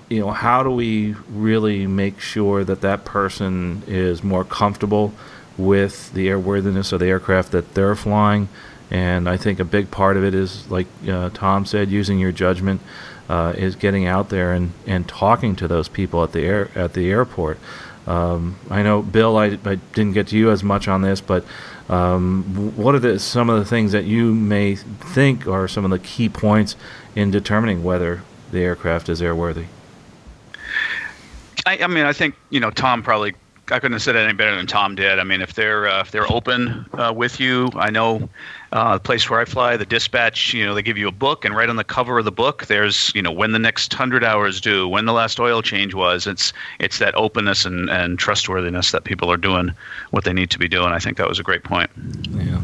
you 0.08 0.20
know, 0.20 0.30
how 0.30 0.62
do 0.62 0.70
we 0.70 1.14
really 1.30 1.86
make 1.86 2.20
sure 2.20 2.64
that 2.64 2.82
that 2.82 3.04
person 3.04 3.82
is 3.86 4.22
more 4.22 4.44
comfortable 4.44 5.12
with 5.56 6.12
the 6.12 6.28
airworthiness 6.28 6.92
of 6.92 7.00
the 7.00 7.06
aircraft 7.06 7.52
that 7.52 7.74
they're 7.74 7.96
flying? 7.96 8.48
And 8.90 9.28
I 9.28 9.38
think 9.38 9.60
a 9.60 9.64
big 9.64 9.90
part 9.90 10.16
of 10.16 10.24
it 10.24 10.34
is, 10.34 10.70
like 10.70 10.86
uh, 11.08 11.30
Tom 11.34 11.66
said, 11.66 11.90
using 11.90 12.18
your 12.18 12.32
judgment, 12.32 12.80
uh, 13.28 13.52
is 13.56 13.76
getting 13.76 14.06
out 14.06 14.30
there 14.30 14.52
and, 14.52 14.72
and 14.86 15.08
talking 15.08 15.54
to 15.56 15.68
those 15.68 15.88
people 15.88 16.22
at 16.24 16.32
the 16.32 16.40
air 16.40 16.70
at 16.74 16.94
the 16.94 17.10
airport. 17.10 17.58
Um, 18.06 18.56
I 18.70 18.82
know, 18.82 19.02
Bill, 19.02 19.36
I, 19.36 19.58
I 19.66 19.74
didn't 19.74 20.12
get 20.12 20.28
to 20.28 20.38
you 20.38 20.50
as 20.50 20.64
much 20.64 20.88
on 20.88 21.02
this, 21.02 21.20
but 21.20 21.44
um, 21.90 22.72
what 22.74 22.94
are 22.94 22.98
the, 22.98 23.18
some 23.18 23.50
of 23.50 23.58
the 23.58 23.66
things 23.66 23.92
that 23.92 24.04
you 24.04 24.32
may 24.34 24.76
think 24.76 25.46
are 25.46 25.68
some 25.68 25.84
of 25.84 25.90
the 25.90 25.98
key 25.98 26.30
points 26.30 26.74
in 27.14 27.30
determining 27.30 27.84
whether 27.84 28.22
the 28.50 28.60
aircraft 28.60 29.10
is 29.10 29.20
airworthy? 29.20 29.66
I, 31.66 31.78
I 31.82 31.86
mean, 31.86 32.06
I 32.06 32.14
think 32.14 32.34
you 32.48 32.60
know 32.60 32.70
Tom 32.70 33.02
probably 33.02 33.34
I 33.70 33.78
couldn't 33.78 33.92
have 33.92 34.02
said 34.02 34.16
it 34.16 34.20
any 34.20 34.32
better 34.32 34.56
than 34.56 34.66
Tom 34.66 34.94
did. 34.94 35.18
I 35.18 35.24
mean, 35.24 35.42
if 35.42 35.52
they're 35.52 35.86
uh, 35.86 36.00
if 36.00 36.10
they're 36.10 36.30
open 36.32 36.86
uh, 36.94 37.12
with 37.14 37.38
you, 37.38 37.68
I 37.76 37.90
know 37.90 38.28
uh, 38.72 38.94
the 38.94 39.00
place 39.00 39.28
where 39.28 39.40
I 39.40 39.44
fly, 39.44 39.76
the 39.76 39.86
dispatch, 39.86 40.52
you 40.52 40.64
know, 40.64 40.74
they 40.74 40.82
give 40.82 40.98
you 40.98 41.08
a 41.08 41.12
book, 41.12 41.44
and 41.44 41.56
right 41.56 41.68
on 41.68 41.76
the 41.76 41.84
cover 41.84 42.18
of 42.18 42.24
the 42.24 42.32
book, 42.32 42.66
there's 42.66 43.12
you 43.14 43.22
know 43.22 43.32
when 43.32 43.52
the 43.52 43.58
next 43.58 43.92
hundred 43.94 44.24
hours 44.24 44.60
due, 44.60 44.86
when 44.88 45.04
the 45.04 45.12
last 45.12 45.40
oil 45.40 45.62
change 45.62 45.94
was. 45.94 46.26
It's 46.26 46.52
it's 46.78 46.98
that 46.98 47.14
openness 47.14 47.64
and, 47.64 47.88
and 47.90 48.18
trustworthiness 48.18 48.92
that 48.92 49.04
people 49.04 49.30
are 49.30 49.36
doing 49.36 49.72
what 50.10 50.24
they 50.24 50.32
need 50.32 50.50
to 50.50 50.58
be 50.58 50.68
doing. 50.68 50.92
I 50.92 50.98
think 50.98 51.16
that 51.16 51.28
was 51.28 51.38
a 51.38 51.42
great 51.42 51.64
point. 51.64 51.90
Yeah. 52.30 52.60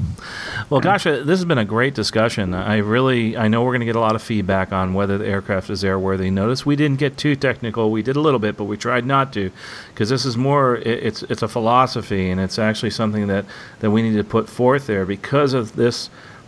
Well, 0.70 0.80
gosh, 0.80 1.06
uh, 1.06 1.18
this 1.18 1.38
has 1.38 1.44
been 1.44 1.58
a 1.58 1.64
great 1.64 1.94
discussion. 1.94 2.54
I 2.54 2.78
really, 2.78 3.36
I 3.36 3.48
know 3.48 3.62
we're 3.62 3.72
going 3.72 3.80
to 3.80 3.86
get 3.86 3.96
a 3.96 4.00
lot 4.00 4.14
of 4.14 4.22
feedback 4.22 4.72
on 4.72 4.94
whether 4.94 5.18
the 5.18 5.26
aircraft 5.26 5.68
is 5.70 5.82
airworthy. 5.82 6.32
Notice 6.32 6.64
we 6.64 6.76
didn't 6.76 6.98
get 6.98 7.18
too 7.18 7.36
technical. 7.36 7.90
We 7.90 8.02
did 8.02 8.16
a 8.16 8.20
little 8.20 8.38
bit, 8.38 8.56
but 8.56 8.64
we 8.64 8.76
tried 8.76 9.04
not 9.04 9.32
to, 9.34 9.50
because 9.88 10.08
this 10.08 10.24
is 10.24 10.36
more. 10.36 10.76
It's 10.76 11.22
it's 11.24 11.42
a 11.42 11.48
philosophy, 11.48 12.30
and 12.30 12.40
it's 12.40 12.58
actually 12.58 12.90
something 12.90 13.26
that 13.26 13.44
that 13.80 13.90
we 13.90 14.02
need 14.02 14.16
to 14.16 14.24
put 14.24 14.48
forth 14.48 14.86
there 14.86 15.04
because 15.04 15.52
of 15.52 15.76
this 15.76 15.93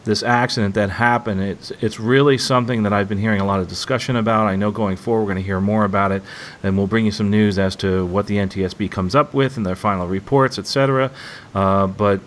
this 0.06 0.22
accident 0.22 0.76
that 0.76 0.88
happened. 0.88 1.42
It's 1.42 1.72
it's 1.82 2.00
really 2.00 2.38
something 2.38 2.84
that 2.84 2.92
I've 2.92 3.08
been 3.08 3.18
hearing 3.18 3.40
a 3.40 3.44
lot 3.44 3.60
of 3.60 3.68
discussion 3.68 4.16
about. 4.16 4.46
I 4.46 4.56
know 4.56 4.70
going 4.70 4.96
forward 4.96 5.22
we're 5.22 5.32
going 5.32 5.42
to 5.42 5.42
hear 5.42 5.60
more 5.60 5.84
about 5.84 6.12
it, 6.12 6.22
and 6.62 6.78
we'll 6.78 6.86
bring 6.86 7.04
you 7.04 7.10
some 7.10 7.28
news 7.28 7.58
as 7.58 7.76
to 7.76 8.06
what 8.06 8.26
the 8.28 8.36
NTSB 8.36 8.90
comes 8.90 9.14
up 9.14 9.34
with 9.34 9.56
and 9.56 9.66
their 9.66 9.74
final 9.74 10.06
reports, 10.06 10.58
etc. 10.58 11.10
Uh, 11.54 11.88
but 11.88 12.20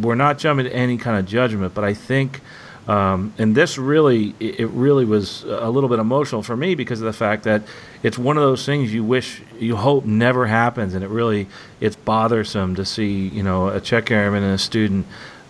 we're 0.00 0.14
not 0.14 0.38
jumping 0.38 0.64
to 0.64 0.74
any 0.74 0.96
kind 0.96 1.18
of 1.18 1.26
judgment, 1.26 1.74
but 1.74 1.84
I 1.84 1.94
think. 1.94 2.40
Um, 2.88 3.34
and 3.36 3.56
this 3.56 3.78
really, 3.78 4.32
it 4.38 4.68
really 4.68 5.04
was 5.04 5.42
a 5.42 5.68
little 5.68 5.88
bit 5.88 5.98
emotional 5.98 6.44
for 6.44 6.56
me 6.56 6.76
because 6.76 7.00
of 7.00 7.06
the 7.06 7.12
fact 7.12 7.42
that 7.42 7.62
it's 8.04 8.16
one 8.16 8.36
of 8.36 8.44
those 8.44 8.64
things 8.64 8.94
you 8.94 9.02
wish, 9.02 9.42
you 9.58 9.74
hope 9.74 10.04
never 10.04 10.46
happens, 10.46 10.94
and 10.94 11.02
it 11.02 11.08
really, 11.08 11.48
it's 11.80 11.96
bothersome 11.96 12.76
to 12.76 12.84
see, 12.84 13.26
you 13.26 13.42
know, 13.42 13.66
a 13.66 13.80
check 13.80 14.12
airman 14.12 14.44
and 14.44 14.54
a 14.54 14.58
student 14.58 15.04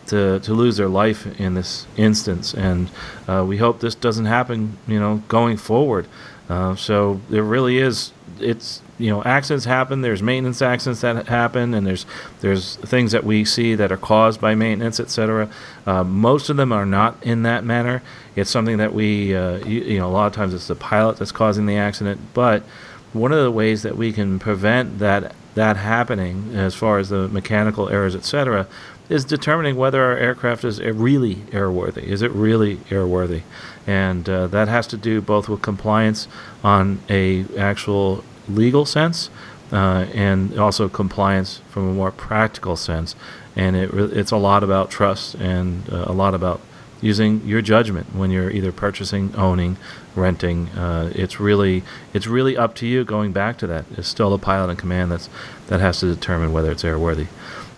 to, 0.09 0.41
to 0.41 0.55
lose 0.55 0.77
their 0.77 0.89
life 0.89 1.41
in 1.41 1.55
this 1.55 1.87
instance, 1.97 2.55
and 2.55 2.91
uh, 3.29 3.45
we 3.47 3.59
hope 3.59 3.81
this 3.81 3.95
doesn't 3.95 4.27
happen, 4.27 4.79
you 4.87 4.99
know, 4.99 5.23
going 5.29 5.57
forward. 5.57 6.07
Uh, 6.49 6.77
so 6.77 7.21
there 7.29 7.43
really 7.43 7.79
is, 7.79 8.13
it's 8.41 8.83
you 8.99 9.11
know 9.11 9.23
accidents 9.25 9.67
happen 9.67 10.01
there's 10.01 10.23
maintenance 10.23 10.63
accidents 10.63 11.03
that 11.03 11.29
happen 11.29 11.75
and 11.75 11.87
there's 11.87 12.07
there's 12.41 12.77
things 12.77 13.13
that 13.13 13.25
we 13.25 13.45
see 13.45 13.75
that 13.75 13.93
are 13.93 13.99
caused 13.99 14.41
by 14.41 14.55
maintenance 14.55 14.99
etc 14.99 15.51
uh, 15.87 16.03
most 16.03 16.51
of 16.51 16.57
them 16.57 16.73
are 16.73 16.85
not 16.85 17.23
in 17.23 17.45
that 17.45 17.65
manner. 17.65 18.03
It's 18.35 18.51
something 18.51 18.79
that 18.79 18.93
we 18.93 19.35
uh, 19.35 19.59
you, 19.65 19.83
you, 19.83 19.99
know 19.99 20.09
a 20.09 20.11
lot 20.11 20.27
of 20.27 20.33
times 20.33 20.53
it's 20.53 20.67
the 20.67 20.75
pilot 20.75 21.17
that's 21.17 21.33
causing 21.33 21.67
the 21.67 21.77
accident. 21.77 22.21
But 22.35 22.65
one 23.13 23.33
of 23.33 23.43
the 23.43 23.51
ways 23.51 23.83
that 23.83 23.97
we 23.97 24.13
can 24.13 24.39
prevent 24.39 24.99
that 24.99 25.35
that 25.55 25.77
happening 25.77 26.55
as 26.55 26.75
far 26.75 26.99
as 26.99 27.09
the 27.09 27.29
mechanical 27.29 27.89
errors 27.89 28.15
etc 28.15 28.67
is 29.09 29.25
determining 29.25 29.77
whether 29.77 30.03
our 30.03 30.17
aircraft 30.17 30.65
is 30.65 30.81
really 30.81 31.37
airworthy 31.53 32.03
is 32.05 32.23
it 32.23 32.31
really 32.33 32.77
airworthy 32.91 33.43
and 33.87 34.29
uh, 34.29 34.47
that 34.49 34.69
has 34.69 34.87
to 34.87 34.97
do 34.97 35.21
both 35.21 35.49
with 35.49 35.63
compliance 35.63 36.27
on 36.65 37.01
a 37.09 37.45
actual 37.57 38.25
legal 38.49 38.85
sense 38.85 39.31
uh, 39.73 40.07
and 40.15 40.59
also 40.59 40.89
compliance 40.89 41.61
from 41.69 41.89
a 41.89 41.93
more 41.93 42.11
practical 42.11 42.77
sense. 42.77 43.15
And 43.55 43.75
it, 43.77 43.93
it's 43.95 44.31
a 44.31 44.37
lot 44.37 44.63
about 44.63 44.91
trust 44.91 45.35
and 45.37 45.91
uh, 45.93 46.05
a 46.07 46.13
lot 46.13 46.35
about 46.35 46.61
using 47.01 47.47
your 47.47 47.61
judgment 47.61 48.15
when 48.15 48.31
you're 48.31 48.51
either 48.51 48.73
purchasing, 48.73 49.35
owning, 49.37 49.77
renting. 50.15 50.69
Uh, 50.71 51.13
it's 51.15 51.41
really 51.41 51.83
it's 52.13 52.27
really 52.27 52.57
up 52.57 52.75
to 52.77 52.87
you. 52.87 53.05
Going 53.05 53.33
back 53.33 53.59
to 53.59 53.67
that, 53.67 53.85
it's 53.97 54.09
still 54.09 54.31
the 54.31 54.39
pilot 54.39 54.71
in 54.71 54.77
command 54.77 55.13
that's 55.13 55.29
that 55.69 55.81
has 55.81 56.01
to 56.01 56.07
determine 56.07 56.53
whether 56.53 56.71
it's 56.71 56.83
airworthy. 56.83 57.27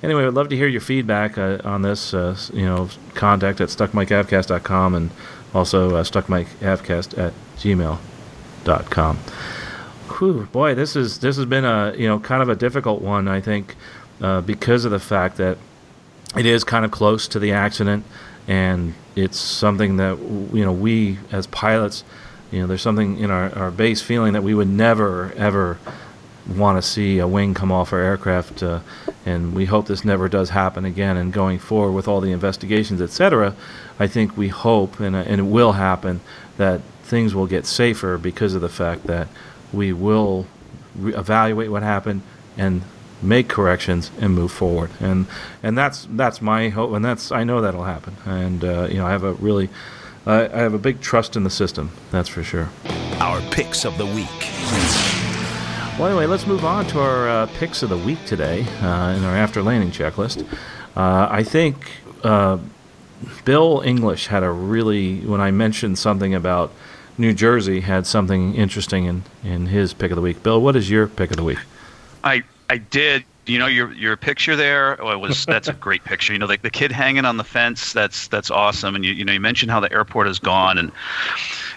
Anyway, 0.03 0.25
I'd 0.25 0.35
love 0.35 0.49
to 0.51 0.57
hear 0.57 0.69
your 0.69 0.81
feedback 0.81 1.37
uh, 1.39 1.59
on 1.65 1.83
this. 1.83 2.15
Uh, 2.15 2.37
you 2.53 2.65
know, 2.65 2.89
contact 3.15 3.61
at 3.61 3.69
stuckmicavcast.com 3.69 4.95
and 4.95 5.11
also 5.55 5.97
uh, 5.97 6.03
stuckmicavcast 6.05 7.19
at 7.19 7.33
gmail.com 7.57 9.19
whew, 10.19 10.49
boy, 10.53 10.75
this 10.75 10.97
is 10.97 11.19
this 11.19 11.37
has 11.37 11.47
been 11.47 11.65
a 11.65 11.95
you 11.97 12.07
know 12.07 12.19
kind 12.19 12.43
of 12.43 12.49
a 12.49 12.57
difficult 12.57 13.01
one. 13.01 13.29
I 13.29 13.41
think 13.41 13.77
uh, 14.21 14.41
because 14.41 14.85
of 14.85 14.91
the 14.91 14.99
fact 14.99 15.37
that 15.37 15.59
it 16.37 16.47
is 16.47 16.65
kind 16.65 16.85
of 16.85 16.91
close 16.91 17.29
to 17.29 17.39
the 17.39 17.53
accident, 17.53 18.05
and 18.47 18.95
it's 19.17 19.39
something 19.39 19.97
that 19.97 20.19
you 20.19 20.65
know 20.65 20.73
we 20.73 21.19
as 21.33 21.47
pilots, 21.47 22.05
you 22.51 22.61
know, 22.61 22.67
there's 22.67 22.83
something 22.83 23.19
in 23.19 23.31
our, 23.31 23.55
our 23.57 23.71
base 23.71 24.03
feeling 24.03 24.33
that 24.33 24.43
we 24.43 24.55
would 24.55 24.69
never 24.69 25.33
ever 25.37 25.79
want 26.49 26.83
to 26.83 26.89
see 26.89 27.19
a 27.19 27.27
wing 27.27 27.55
come 27.55 27.71
off 27.71 27.93
our 27.93 28.01
aircraft, 28.01 28.63
uh, 28.63 28.81
and 29.27 29.55
we 29.55 29.67
hope 29.67 29.87
this 29.87 30.05
never 30.05 30.29
does 30.29 30.51
happen 30.51 30.85
again. 30.85 31.17
And 31.17 31.33
going 31.33 31.59
forward 31.59 31.93
with 31.93 32.09
all 32.09 32.21
the 32.21 32.33
investigations, 32.33 33.01
etc., 33.03 33.55
I 33.99 34.07
think 34.07 34.37
we 34.37 34.49
hope, 34.49 35.01
and, 35.01 35.15
uh, 35.15 35.25
and 35.27 35.41
it 35.41 35.45
will 35.45 35.73
happen, 35.73 36.21
that 36.57 36.81
things 37.03 37.35
will 37.35 37.47
get 37.47 37.67
safer 37.67 38.19
because 38.19 38.55
of 38.55 38.61
the 38.61 38.69
fact 38.69 39.07
that 39.07 39.29
we 39.73 39.93
will 39.93 40.47
re- 40.97 41.15
evaluate 41.15 41.71
what 41.71 41.83
happened 41.83 42.23
and 42.57 42.83
make 43.23 43.49
corrections 43.49 44.11
and 44.21 44.35
move 44.35 44.53
forward. 44.53 44.91
And 45.01 45.27
and 45.63 45.77
that's 45.77 46.07
that's 46.11 46.41
my 46.41 46.69
hope, 46.69 46.93
and 46.93 47.05
that's 47.05 47.33
I 47.33 47.45
know 47.45 47.61
that'll 47.61 47.85
happen. 47.85 48.17
And 48.25 48.65
uh, 48.65 48.89
you 48.91 48.97
know, 48.97 49.07
I 49.07 49.11
have 49.11 49.25
a 49.25 49.33
really 49.35 49.69
I, 50.27 50.45
I 50.47 50.59
have 50.59 50.75
a 50.75 50.79
big 50.79 51.01
trust 51.01 51.37
in 51.37 51.45
the 51.45 51.51
system. 51.51 51.91
That's 52.11 52.29
for 52.29 52.43
sure. 52.43 52.69
Our 53.21 53.41
picks 53.51 53.85
of 53.85 53.99
the 53.99 54.07
week. 54.07 55.08
Well, 55.99 56.07
anyway, 56.07 56.27
let's 56.27 56.47
move 56.47 56.65
on 56.65 56.87
to 56.87 57.01
our 57.01 57.29
uh, 57.29 57.47
picks 57.55 57.83
of 57.83 57.91
the 57.91 57.97
week 57.97 58.25
today 58.25 58.63
uh, 58.83 59.17
in 59.17 59.25
our 59.25 59.37
after 59.37 59.65
landing 59.65 59.91
checklist. 59.91 60.47
Uh, 60.95 61.27
I 61.29 61.43
think 61.43 61.91
uh, 62.23 62.59
Bill 63.45 63.83
English 63.85 64.29
had 64.29 64.45
a 64.45 64.51
really 64.53 65.19
when 65.23 65.41
I 65.41 65.51
mentioned 65.51 65.99
something 65.99 66.37
about 66.37 66.73
New 67.19 67.35
Jersey 67.35 67.81
had 67.81 68.07
something 68.07 68.55
interesting 68.55 69.07
in, 69.07 69.25
in 69.43 69.67
his 69.67 69.93
pick 69.93 70.13
of 70.13 70.15
the 70.15 70.23
week. 70.23 70.41
Bill, 70.45 70.61
what 70.61 70.77
is 70.77 70.89
your 70.89 71.09
pick 71.09 71.33
of 71.33 71.37
the 71.37 71.43
week? 71.43 71.59
I 72.23 72.45
I 72.71 72.79
did. 72.79 73.25
You 73.47 73.59
know 73.59 73.67
your 73.67 73.93
your 73.95 74.17
picture 74.17 74.55
there 74.55 75.03
oh, 75.03 75.19
was 75.19 75.47
that's 75.47 75.67
a 75.67 75.73
great 75.73 76.05
picture. 76.05 76.33
You 76.33 76.39
know 76.39 76.47
like 76.47 76.63
the 76.63 76.71
kid 76.71 76.93
hanging 76.93 77.25
on 77.25 77.39
the 77.39 77.45
fence. 77.45 77.93
That's 77.93 78.29
that's 78.29 78.53
awesome. 78.53 78.95
And 78.95 79.05
you 79.05 79.15
you 79.15 79.25
know 79.25 79.33
you 79.33 79.41
mentioned 79.41 79.73
how 79.73 79.81
the 79.81 79.93
airport 79.93 80.29
is 80.29 80.39
gone 80.39 80.79
and 80.79 80.93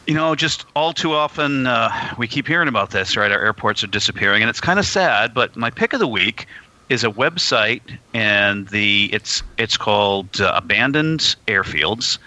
you 0.07 0.13
know 0.13 0.35
just 0.35 0.65
all 0.75 0.93
too 0.93 1.13
often 1.13 1.67
uh, 1.67 2.13
we 2.17 2.27
keep 2.27 2.47
hearing 2.47 2.67
about 2.67 2.91
this 2.91 3.15
right. 3.15 3.31
Our 3.31 3.41
airports 3.41 3.83
are 3.83 3.87
disappearing 3.87 4.41
and 4.41 4.49
it's 4.49 4.61
kind 4.61 4.79
of 4.79 4.85
sad. 4.85 5.33
But 5.33 5.55
my 5.55 5.69
pick 5.69 5.93
of 5.93 5.99
the 5.99 6.07
week 6.07 6.47
is 6.89 7.03
a 7.03 7.09
website 7.09 7.81
and 8.13 8.67
the 8.69 9.09
it's 9.13 9.43
it's 9.57 9.77
called 9.77 10.41
uh, 10.41 10.53
Abandoned 10.55 11.35
Airfields 11.47 12.17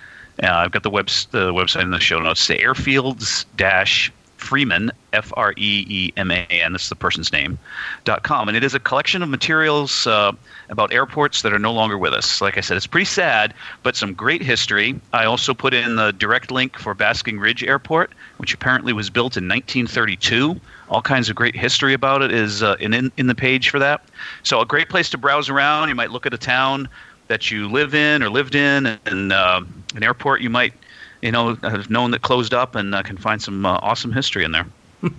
uh, 0.42 0.48
I've 0.48 0.72
got 0.72 0.82
the, 0.82 0.90
web, 0.90 1.08
the 1.30 1.52
website 1.52 1.82
in 1.82 1.90
the 1.90 2.00
show 2.00 2.18
notes. 2.18 2.46
The 2.46 2.56
airfields 2.56 3.44
dash 3.56 4.12
Freeman, 4.44 4.92
F 5.12 5.32
R 5.36 5.52
E 5.56 5.86
E 5.88 6.12
M 6.16 6.30
A 6.30 6.46
N, 6.50 6.74
this 6.74 6.84
is 6.84 6.88
the 6.90 6.94
person's 6.96 7.32
name, 7.32 7.58
dot 8.04 8.22
com. 8.22 8.46
And 8.46 8.56
it 8.56 8.62
is 8.62 8.74
a 8.74 8.78
collection 8.78 9.22
of 9.22 9.28
materials 9.28 10.06
uh, 10.06 10.32
about 10.68 10.92
airports 10.92 11.42
that 11.42 11.52
are 11.52 11.58
no 11.58 11.72
longer 11.72 11.96
with 11.96 12.12
us. 12.12 12.40
Like 12.40 12.58
I 12.58 12.60
said, 12.60 12.76
it's 12.76 12.86
pretty 12.86 13.06
sad, 13.06 13.54
but 13.82 13.96
some 13.96 14.12
great 14.12 14.42
history. 14.42 15.00
I 15.12 15.24
also 15.24 15.54
put 15.54 15.72
in 15.72 15.96
the 15.96 16.12
direct 16.12 16.50
link 16.50 16.78
for 16.78 16.94
Basking 16.94 17.38
Ridge 17.38 17.64
Airport, 17.64 18.12
which 18.36 18.52
apparently 18.52 18.92
was 18.92 19.08
built 19.08 19.36
in 19.36 19.48
1932. 19.48 20.60
All 20.90 21.02
kinds 21.02 21.30
of 21.30 21.36
great 21.36 21.56
history 21.56 21.94
about 21.94 22.20
it 22.20 22.30
is 22.30 22.62
uh, 22.62 22.76
in, 22.78 23.10
in 23.16 23.26
the 23.26 23.34
page 23.34 23.70
for 23.70 23.78
that. 23.78 24.04
So, 24.42 24.60
a 24.60 24.66
great 24.66 24.90
place 24.90 25.08
to 25.10 25.18
browse 25.18 25.48
around. 25.48 25.88
You 25.88 25.94
might 25.94 26.10
look 26.10 26.26
at 26.26 26.34
a 26.34 26.38
town 26.38 26.88
that 27.28 27.50
you 27.50 27.68
live 27.68 27.94
in 27.94 28.22
or 28.22 28.28
lived 28.28 28.54
in, 28.54 28.98
and 29.06 29.32
uh, 29.32 29.62
an 29.94 30.02
airport 30.02 30.42
you 30.42 30.50
might, 30.50 30.74
you 31.24 31.32
know, 31.32 31.54
have 31.62 31.88
known 31.88 32.10
that 32.10 32.20
closed 32.20 32.52
up, 32.52 32.74
and 32.74 32.94
uh, 32.94 33.02
can 33.02 33.16
find 33.16 33.40
some 33.40 33.64
uh, 33.64 33.78
awesome 33.80 34.12
history 34.12 34.44
in 34.44 34.52
there. 34.52 34.66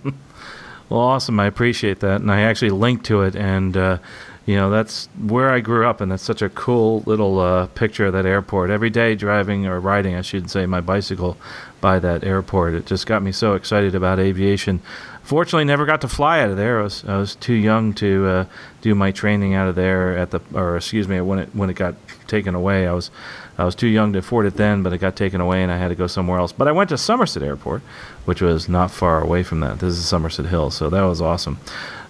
well, 0.88 1.00
awesome. 1.00 1.40
I 1.40 1.46
appreciate 1.46 1.98
that, 2.00 2.20
and 2.20 2.30
I 2.30 2.42
actually 2.42 2.70
linked 2.70 3.04
to 3.06 3.22
it, 3.22 3.34
and 3.34 3.76
uh, 3.76 3.98
you 4.46 4.54
know 4.54 4.70
that's 4.70 5.08
where 5.18 5.50
I 5.50 5.58
grew 5.58 5.84
up, 5.84 6.00
and 6.00 6.12
that's 6.12 6.22
such 6.22 6.42
a 6.42 6.48
cool 6.48 7.02
little 7.06 7.40
uh, 7.40 7.66
picture 7.66 8.06
of 8.06 8.12
that 8.12 8.24
airport. 8.24 8.70
Every 8.70 8.88
day 8.88 9.16
driving 9.16 9.66
or 9.66 9.80
riding, 9.80 10.14
I 10.14 10.22
should 10.22 10.48
say, 10.48 10.64
my 10.64 10.80
bicycle 10.80 11.36
by 11.80 11.98
that 11.98 12.22
airport, 12.22 12.74
it 12.74 12.86
just 12.86 13.06
got 13.06 13.20
me 13.20 13.32
so 13.32 13.54
excited 13.54 13.96
about 13.96 14.20
aviation. 14.20 14.80
Fortunately, 15.24 15.64
never 15.64 15.86
got 15.86 16.02
to 16.02 16.08
fly 16.08 16.38
out 16.38 16.50
of 16.50 16.56
there. 16.56 16.78
I 16.78 16.82
was 16.84 17.04
I 17.04 17.16
was 17.16 17.34
too 17.34 17.54
young 17.54 17.92
to 17.94 18.26
uh, 18.26 18.44
do 18.80 18.94
my 18.94 19.10
training 19.10 19.54
out 19.54 19.66
of 19.66 19.74
there 19.74 20.16
at 20.16 20.30
the, 20.30 20.40
or 20.54 20.76
excuse 20.76 21.08
me, 21.08 21.20
when 21.20 21.40
it 21.40 21.48
when 21.52 21.68
it 21.68 21.74
got 21.74 21.96
taken 22.28 22.54
away, 22.54 22.86
I 22.86 22.92
was 22.92 23.10
I 23.58 23.64
was 23.64 23.74
too 23.74 23.86
young 23.86 24.12
to 24.12 24.18
afford 24.18 24.46
it 24.46 24.56
then, 24.56 24.82
but 24.82 24.92
it 24.92 24.98
got 24.98 25.16
taken 25.16 25.40
away 25.40 25.62
and 25.62 25.72
I 25.72 25.78
had 25.78 25.88
to 25.88 25.94
go 25.94 26.06
somewhere 26.06 26.38
else. 26.38 26.52
But 26.52 26.68
I 26.68 26.72
went 26.72 26.90
to 26.90 26.98
Somerset 26.98 27.42
Airport, 27.42 27.82
which 28.24 28.42
was 28.42 28.68
not 28.68 28.90
far 28.90 29.22
away 29.22 29.42
from 29.42 29.60
that. 29.60 29.78
This 29.78 29.96
is 29.96 30.06
Somerset 30.06 30.46
Hill, 30.46 30.70
so 30.70 30.90
that 30.90 31.02
was 31.02 31.20
awesome. 31.20 31.58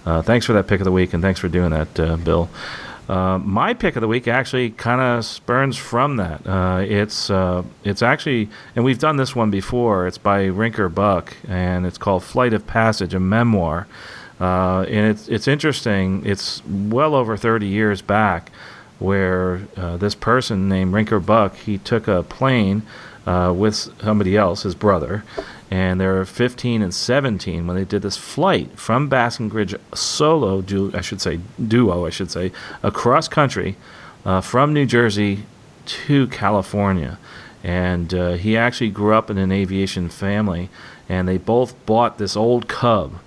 Uh, 0.04 0.22
thanks 0.22 0.46
for 0.46 0.52
that 0.52 0.66
pick 0.66 0.80
of 0.80 0.84
the 0.84 0.92
week, 0.92 1.12
and 1.12 1.22
thanks 1.22 1.40
for 1.40 1.48
doing 1.48 1.70
that, 1.70 1.98
uh, 2.00 2.16
Bill. 2.16 2.48
Uh, 3.08 3.38
my 3.38 3.72
pick 3.72 3.94
of 3.94 4.00
the 4.00 4.08
week 4.08 4.26
actually 4.26 4.70
kind 4.70 5.00
of 5.00 5.24
spurns 5.24 5.76
from 5.76 6.16
that. 6.16 6.44
Uh, 6.46 6.80
it's 6.80 7.30
uh, 7.30 7.62
it's 7.84 8.02
actually, 8.02 8.48
and 8.74 8.84
we've 8.84 8.98
done 8.98 9.16
this 9.16 9.34
one 9.36 9.50
before. 9.50 10.08
It's 10.08 10.18
by 10.18 10.46
Rinker 10.46 10.92
Buck, 10.92 11.36
and 11.48 11.86
it's 11.86 11.98
called 11.98 12.24
Flight 12.24 12.52
of 12.52 12.66
Passage, 12.66 13.14
a 13.14 13.20
memoir. 13.20 13.86
Uh, 14.40 14.82
and 14.82 15.06
it's 15.06 15.28
it's 15.28 15.46
interesting. 15.46 16.24
It's 16.26 16.62
well 16.66 17.14
over 17.14 17.36
30 17.36 17.66
years 17.66 18.02
back, 18.02 18.50
where 18.98 19.66
uh, 19.76 19.96
this 19.96 20.14
person 20.14 20.68
named 20.68 20.92
Rinker 20.92 21.24
Buck 21.24 21.54
he 21.56 21.78
took 21.78 22.08
a 22.08 22.22
plane 22.22 22.82
uh, 23.26 23.52
with 23.54 23.74
somebody 23.74 24.36
else, 24.36 24.62
his 24.62 24.74
brother, 24.74 25.24
and 25.70 26.00
they 26.00 26.06
were 26.06 26.24
15 26.24 26.80
and 26.80 26.94
17 26.94 27.66
when 27.66 27.76
they 27.76 27.84
did 27.84 28.02
this 28.02 28.16
flight 28.16 28.78
from 28.78 29.08
Basking 29.08 29.48
Ridge 29.48 29.74
solo, 29.94 30.62
du- 30.62 30.92
I 30.94 31.00
should 31.00 31.20
say 31.20 31.40
duo, 31.64 32.06
I 32.06 32.10
should 32.10 32.30
say, 32.30 32.52
across 32.82 33.26
country 33.26 33.76
uh, 34.24 34.40
from 34.40 34.72
New 34.72 34.86
Jersey 34.86 35.44
to 35.86 36.28
California. 36.28 37.18
And 37.64 38.14
uh, 38.14 38.32
he 38.34 38.56
actually 38.56 38.90
grew 38.90 39.14
up 39.14 39.28
in 39.28 39.38
an 39.38 39.50
aviation 39.50 40.08
family, 40.08 40.70
and 41.08 41.26
they 41.26 41.36
both 41.36 41.74
bought 41.84 42.18
this 42.18 42.36
old 42.36 42.68
Cub. 42.68 43.18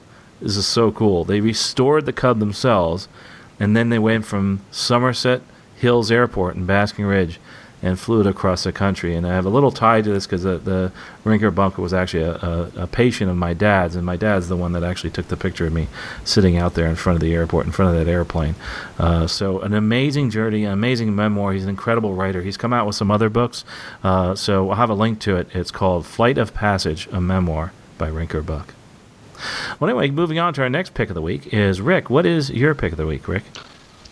This 0.42 0.56
is 0.56 0.66
so 0.66 0.94
cool. 0.94 1.26
They 1.26 1.42
restored 1.42 2.06
the 2.06 2.14
Cub 2.14 2.40
themselves, 2.40 3.10
and 3.60 3.76
then 3.76 3.90
they 3.90 4.00
went 4.00 4.26
from 4.26 4.62
Somerset 4.72 5.42
Hills 5.80 6.12
Airport 6.12 6.56
in 6.56 6.66
Basking 6.66 7.06
Ridge 7.06 7.40
and 7.82 7.98
flew 7.98 8.22
it 8.22 8.28
across 8.28 8.64
the 8.64 8.72
country. 8.72 9.16
And 9.16 9.26
I 9.26 9.34
have 9.34 9.46
a 9.46 9.50
little 9.50 9.72
tie 9.72 10.02
to 10.02 10.10
this 10.10 10.26
because 10.26 10.44
the, 10.44 10.58
the 10.58 10.92
Rinker 11.24 11.54
Bunker 11.54 11.82
was 11.82 11.94
actually 11.94 12.24
a, 12.24 12.36
a, 12.36 12.72
a, 12.76 12.88
patient 12.88 13.30
of 13.32 13.38
my 13.38 13.54
dad's, 13.54 13.96
and 13.96 14.06
my 14.06 14.18
dad's 14.18 14.50
the 14.50 14.58
one 14.58 14.74
that 14.74 14.84
actually 14.84 15.12
took 15.12 15.30
the 15.30 15.38
picture 15.38 15.66
of 15.68 15.74
me 15.74 15.88
sitting 16.26 16.58
out 16.58 16.74
there 16.74 16.88
in 16.88 16.96
front 16.96 17.16
of 17.16 17.22
the 17.22 17.34
airport, 17.34 17.66
in 17.66 17.72
front 17.72 17.96
of 17.96 18.06
that 18.06 18.12
airplane. 18.12 18.56
Uh, 18.98 19.28
so, 19.28 19.62
an 19.62 19.74
amazing 19.74 20.30
journey, 20.30 20.66
an 20.66 20.74
amazing 20.74 21.16
memoir. 21.16 21.54
He's 21.54 21.64
an 21.64 21.70
incredible 21.70 22.14
writer. 22.14 22.42
He's 22.42 22.58
come 22.58 22.74
out 22.74 22.86
with 22.86 22.96
some 22.96 23.12
other 23.12 23.30
books. 23.30 23.64
Uh, 24.04 24.36
so, 24.36 24.70
I'll 24.70 24.76
have 24.76 24.90
a 24.90 24.96
link 24.96 25.20
to 25.22 25.38
it. 25.38 25.48
It's 25.54 25.72
called 25.72 26.06
Flight 26.06 26.38
of 26.38 26.54
Passage, 26.54 27.08
a 27.12 27.22
memoir 27.22 27.72
by 27.98 28.10
Rinker 28.10 28.46
Buck. 28.46 28.74
Well, 29.80 29.90
anyway, 29.90 30.10
moving 30.10 30.38
on 30.38 30.54
to 30.56 30.62
our 30.62 30.70
next 30.70 30.94
pick 30.94 31.08
of 31.08 31.16
the 31.16 31.22
week 31.22 31.54
is 31.54 31.80
Rick. 31.80 32.10
What 32.10 32.26
is 32.26 32.50
your 32.50 32.76
pick 32.76 32.92
of 32.92 32.98
the 32.98 33.08
week, 33.08 33.26
Rick? 33.26 33.44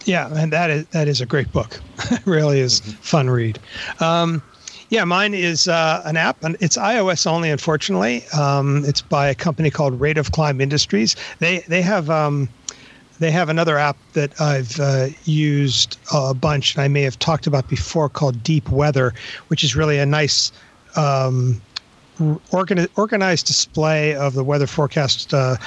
Yeah, 0.07 0.29
and 0.33 0.53
that 0.53 0.69
is 0.69 0.87
that 0.87 1.09
is 1.09 1.19
a 1.19 1.25
great 1.25 1.51
book. 1.51 1.81
it 2.11 2.25
really 2.25 2.61
is 2.61 2.79
mm-hmm. 2.79 2.91
fun 2.91 3.29
read. 3.29 3.59
Um, 3.99 4.41
yeah, 4.89 5.03
mine 5.03 5.33
is 5.33 5.67
uh, 5.67 6.01
an 6.05 6.15
app, 6.15 6.41
and 6.45 6.55
it's 6.61 6.77
iOS 6.77 7.27
only. 7.27 7.49
Unfortunately, 7.49 8.25
um, 8.27 8.85
it's 8.85 9.01
by 9.01 9.27
a 9.27 9.35
company 9.35 9.69
called 9.69 9.99
Rate 9.99 10.17
of 10.17 10.31
Climb 10.31 10.61
Industries. 10.61 11.17
They 11.39 11.59
they 11.67 11.81
have 11.81 12.09
um, 12.09 12.47
they 13.19 13.31
have 13.31 13.49
another 13.49 13.77
app 13.77 13.97
that 14.13 14.39
I've 14.39 14.79
uh, 14.79 15.07
used 15.25 15.97
a 16.13 16.33
bunch, 16.33 16.75
and 16.75 16.83
I 16.83 16.87
may 16.87 17.01
have 17.01 17.19
talked 17.19 17.45
about 17.45 17.67
before, 17.67 18.07
called 18.07 18.41
Deep 18.43 18.69
Weather, 18.69 19.13
which 19.49 19.61
is 19.61 19.75
really 19.75 19.99
a 19.99 20.05
nice 20.05 20.53
um, 20.95 21.61
organi- 22.17 22.87
organized 22.95 23.45
display 23.45 24.15
of 24.15 24.35
the 24.35 24.43
weather 24.43 24.67
forecast 24.67 25.33
uh, 25.33 25.57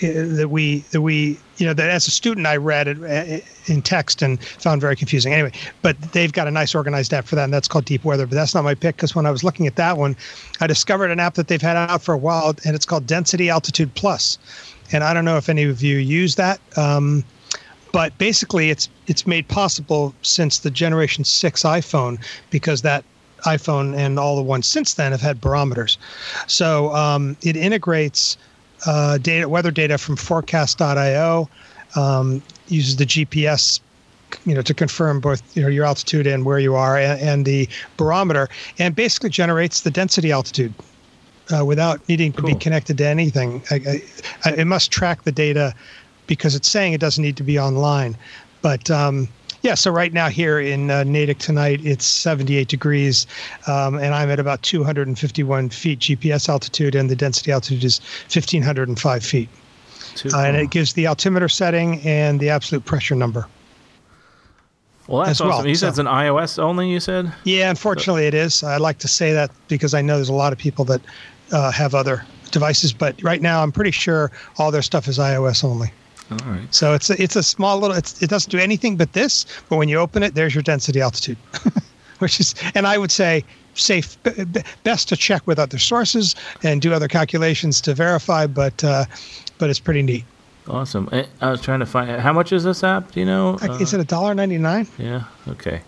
that 0.00 0.48
we 0.50 0.78
that 0.90 1.00
we 1.00 1.38
you 1.56 1.66
know 1.66 1.74
that 1.74 1.90
as 1.90 2.06
a 2.06 2.10
student 2.10 2.46
I 2.46 2.56
read 2.56 2.88
it 2.88 3.02
uh, 3.02 3.72
in 3.72 3.82
text 3.82 4.22
and 4.22 4.42
found 4.42 4.80
very 4.80 4.96
confusing. 4.96 5.32
Anyway, 5.32 5.52
but 5.82 6.00
they've 6.12 6.32
got 6.32 6.46
a 6.46 6.50
nice 6.50 6.74
organized 6.74 7.12
app 7.12 7.26
for 7.26 7.34
that, 7.36 7.44
and 7.44 7.52
that's 7.52 7.68
called 7.68 7.84
Deep 7.84 8.04
Weather. 8.04 8.26
But 8.26 8.34
that's 8.34 8.54
not 8.54 8.64
my 8.64 8.74
pick 8.74 8.96
because 8.96 9.14
when 9.14 9.26
I 9.26 9.30
was 9.30 9.42
looking 9.42 9.66
at 9.66 9.76
that 9.76 9.96
one, 9.96 10.16
I 10.60 10.66
discovered 10.66 11.10
an 11.10 11.20
app 11.20 11.34
that 11.34 11.48
they've 11.48 11.62
had 11.62 11.76
out 11.76 12.02
for 12.02 12.12
a 12.14 12.18
while, 12.18 12.54
and 12.64 12.74
it's 12.74 12.86
called 12.86 13.06
Density 13.06 13.50
Altitude 13.50 13.94
Plus. 13.94 14.38
And 14.92 15.04
I 15.04 15.12
don't 15.12 15.24
know 15.24 15.36
if 15.36 15.48
any 15.48 15.64
of 15.64 15.82
you 15.82 15.98
use 15.98 16.36
that. 16.36 16.60
Um, 16.76 17.24
but 17.92 18.16
basically, 18.18 18.70
it's 18.70 18.88
it's 19.06 19.26
made 19.26 19.48
possible 19.48 20.14
since 20.22 20.58
the 20.58 20.70
Generation 20.70 21.24
Six 21.24 21.62
iPhone 21.62 22.22
because 22.50 22.82
that 22.82 23.04
iPhone 23.44 23.96
and 23.96 24.18
all 24.18 24.36
the 24.36 24.42
ones 24.42 24.66
since 24.66 24.94
then 24.94 25.12
have 25.12 25.20
had 25.20 25.40
barometers. 25.40 25.98
So 26.46 26.94
um, 26.94 27.36
it 27.42 27.56
integrates 27.56 28.36
uh, 28.86 29.18
data, 29.18 29.48
weather 29.48 29.70
data 29.70 29.98
from 29.98 30.16
Forecast.io, 30.16 31.48
um, 31.96 32.42
uses 32.68 32.96
the 32.96 33.06
GPS, 33.06 33.80
you 34.44 34.54
know, 34.54 34.62
to 34.62 34.74
confirm 34.74 35.20
both 35.20 35.42
you 35.56 35.62
know 35.62 35.68
your 35.68 35.84
altitude 35.84 36.26
and 36.26 36.44
where 36.44 36.58
you 36.58 36.74
are, 36.74 36.96
and, 36.98 37.20
and 37.20 37.44
the 37.46 37.68
barometer, 37.96 38.48
and 38.78 38.94
basically 38.94 39.30
generates 39.30 39.82
the 39.82 39.90
density 39.90 40.32
altitude 40.32 40.72
uh, 41.56 41.64
without 41.64 42.06
needing 42.08 42.32
to 42.32 42.42
be 42.42 42.54
connected 42.54 42.98
to 42.98 43.06
anything. 43.06 43.62
I, 43.70 44.02
I, 44.44 44.50
it 44.50 44.66
must 44.66 44.90
track 44.90 45.22
the 45.24 45.32
data 45.32 45.74
because 46.26 46.54
it's 46.54 46.68
saying 46.68 46.92
it 46.92 47.00
doesn't 47.00 47.22
need 47.22 47.36
to 47.38 47.42
be 47.42 47.58
online, 47.58 48.16
but 48.60 48.90
um, 48.90 49.28
yeah, 49.62 49.74
so 49.74 49.90
right 49.90 50.12
now 50.12 50.28
here 50.28 50.60
in 50.60 50.90
uh, 50.90 51.04
Natick 51.04 51.38
tonight, 51.38 51.80
it's 51.84 52.04
78 52.04 52.68
degrees, 52.68 53.26
um, 53.66 53.96
and 53.96 54.14
I'm 54.14 54.30
at 54.30 54.38
about 54.38 54.62
251 54.62 55.70
feet 55.70 55.98
GPS 55.98 56.48
altitude, 56.48 56.94
and 56.94 57.10
the 57.10 57.16
density 57.16 57.50
altitude 57.50 57.84
is 57.84 58.00
1,505 58.32 59.24
feet. 59.24 59.48
Uh, 60.32 60.38
and 60.40 60.56
it 60.56 60.70
gives 60.70 60.94
the 60.94 61.06
altimeter 61.06 61.48
setting 61.48 62.00
and 62.00 62.40
the 62.40 62.50
absolute 62.50 62.84
pressure 62.84 63.14
number. 63.14 63.46
Well, 65.06 65.24
that's 65.24 65.40
awesome. 65.40 65.64
Well. 65.64 65.66
You 65.66 65.74
said 65.74 65.90
it's 65.90 65.98
an 65.98 66.06
iOS 66.06 66.58
only. 66.58 66.90
You 66.90 67.00
said. 67.00 67.32
Yeah, 67.44 67.70
unfortunately, 67.70 68.26
it 68.26 68.34
is. 68.34 68.62
I 68.62 68.76
like 68.76 68.98
to 68.98 69.08
say 69.08 69.32
that 69.32 69.50
because 69.68 69.94
I 69.94 70.02
know 70.02 70.16
there's 70.16 70.28
a 70.28 70.34
lot 70.34 70.52
of 70.52 70.58
people 70.58 70.84
that 70.86 71.00
uh, 71.50 71.70
have 71.70 71.94
other 71.94 72.24
devices, 72.50 72.92
but 72.92 73.20
right 73.22 73.40
now 73.40 73.62
I'm 73.62 73.72
pretty 73.72 73.90
sure 73.90 74.30
all 74.58 74.70
their 74.70 74.82
stuff 74.82 75.08
is 75.08 75.18
iOS 75.18 75.64
only. 75.64 75.92
All 76.30 76.38
right. 76.46 76.72
So 76.74 76.94
it's 76.94 77.10
a, 77.10 77.22
it's 77.22 77.36
a 77.36 77.42
small 77.42 77.78
little. 77.78 77.96
it 77.96 78.28
doesn't 78.28 78.50
do 78.50 78.58
anything 78.58 78.96
but 78.96 79.12
this. 79.12 79.46
But 79.68 79.76
when 79.76 79.88
you 79.88 79.98
open 79.98 80.22
it, 80.22 80.34
there's 80.34 80.54
your 80.54 80.62
density 80.62 81.00
altitude, 81.00 81.38
which 82.18 82.38
is, 82.40 82.54
and 82.74 82.86
I 82.86 82.98
would 82.98 83.10
say 83.10 83.44
safe, 83.74 84.16
best 84.82 85.08
to 85.08 85.16
check 85.16 85.46
with 85.46 85.58
other 85.58 85.78
sources 85.78 86.34
and 86.62 86.82
do 86.82 86.92
other 86.92 87.08
calculations 87.08 87.80
to 87.82 87.94
verify. 87.94 88.46
But 88.46 88.82
uh, 88.84 89.04
but 89.58 89.70
it's 89.70 89.80
pretty 89.80 90.02
neat. 90.02 90.24
Awesome. 90.68 91.08
I 91.40 91.50
was 91.50 91.62
trying 91.62 91.80
to 91.80 91.86
find 91.86 92.20
how 92.20 92.32
much 92.34 92.52
is 92.52 92.62
this 92.64 92.84
app? 92.84 93.12
Do 93.12 93.20
you 93.20 93.26
know? 93.26 93.56
Is 93.80 93.94
it 93.94 94.00
a 94.00 94.04
dollar 94.04 94.34
ninety 94.34 94.58
nine? 94.58 94.86
Yeah. 94.98 95.24
Okay. 95.48 95.80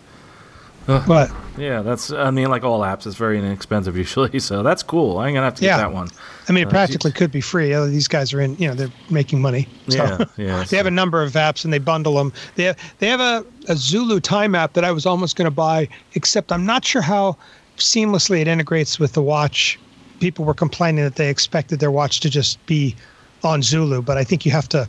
But 0.86 1.30
yeah, 1.56 1.82
that's 1.82 2.10
I 2.10 2.30
mean, 2.30 2.50
like 2.50 2.64
all 2.64 2.80
apps, 2.80 3.06
it's 3.06 3.16
very 3.16 3.38
inexpensive 3.38 3.96
usually. 4.04 4.38
So 4.40 4.62
that's 4.62 4.82
cool. 4.82 5.18
I'm 5.18 5.34
gonna 5.34 5.44
have 5.44 5.54
to 5.56 5.64
yeah. 5.64 5.76
get 5.76 5.84
that 5.84 5.92
one. 5.92 6.08
I 6.48 6.52
mean, 6.52 6.62
it 6.62 6.68
uh, 6.68 6.70
practically 6.70 7.12
could 7.12 7.30
be 7.30 7.40
free. 7.40 7.74
These 7.86 8.08
guys 8.08 8.32
are 8.32 8.40
in, 8.40 8.56
you 8.56 8.66
know, 8.66 8.74
they're 8.74 8.92
making 9.10 9.40
money. 9.40 9.68
So. 9.88 9.96
Yeah, 9.96 10.24
yeah. 10.36 10.64
they 10.64 10.76
have 10.76 10.86
a 10.86 10.90
number 10.90 11.22
of 11.22 11.32
apps 11.32 11.64
and 11.64 11.72
they 11.72 11.78
bundle 11.78 12.14
them. 12.14 12.32
They 12.56 12.64
have 12.64 12.94
they 12.98 13.08
have 13.08 13.20
a, 13.20 13.44
a 13.68 13.76
Zulu 13.76 14.20
time 14.20 14.54
app 14.54 14.72
that 14.72 14.84
I 14.84 14.90
was 14.90 15.06
almost 15.06 15.36
going 15.36 15.46
to 15.46 15.54
buy, 15.54 15.88
except 16.14 16.50
I'm 16.50 16.66
not 16.66 16.84
sure 16.84 17.02
how 17.02 17.36
seamlessly 17.76 18.40
it 18.40 18.48
integrates 18.48 18.98
with 18.98 19.12
the 19.12 19.22
watch. 19.22 19.78
People 20.18 20.44
were 20.44 20.54
complaining 20.54 21.04
that 21.04 21.16
they 21.16 21.30
expected 21.30 21.80
their 21.80 21.90
watch 21.90 22.20
to 22.20 22.30
just 22.30 22.64
be 22.66 22.94
on 23.42 23.62
Zulu, 23.62 24.02
but 24.02 24.18
I 24.18 24.24
think 24.24 24.44
you 24.44 24.52
have 24.52 24.68
to 24.70 24.88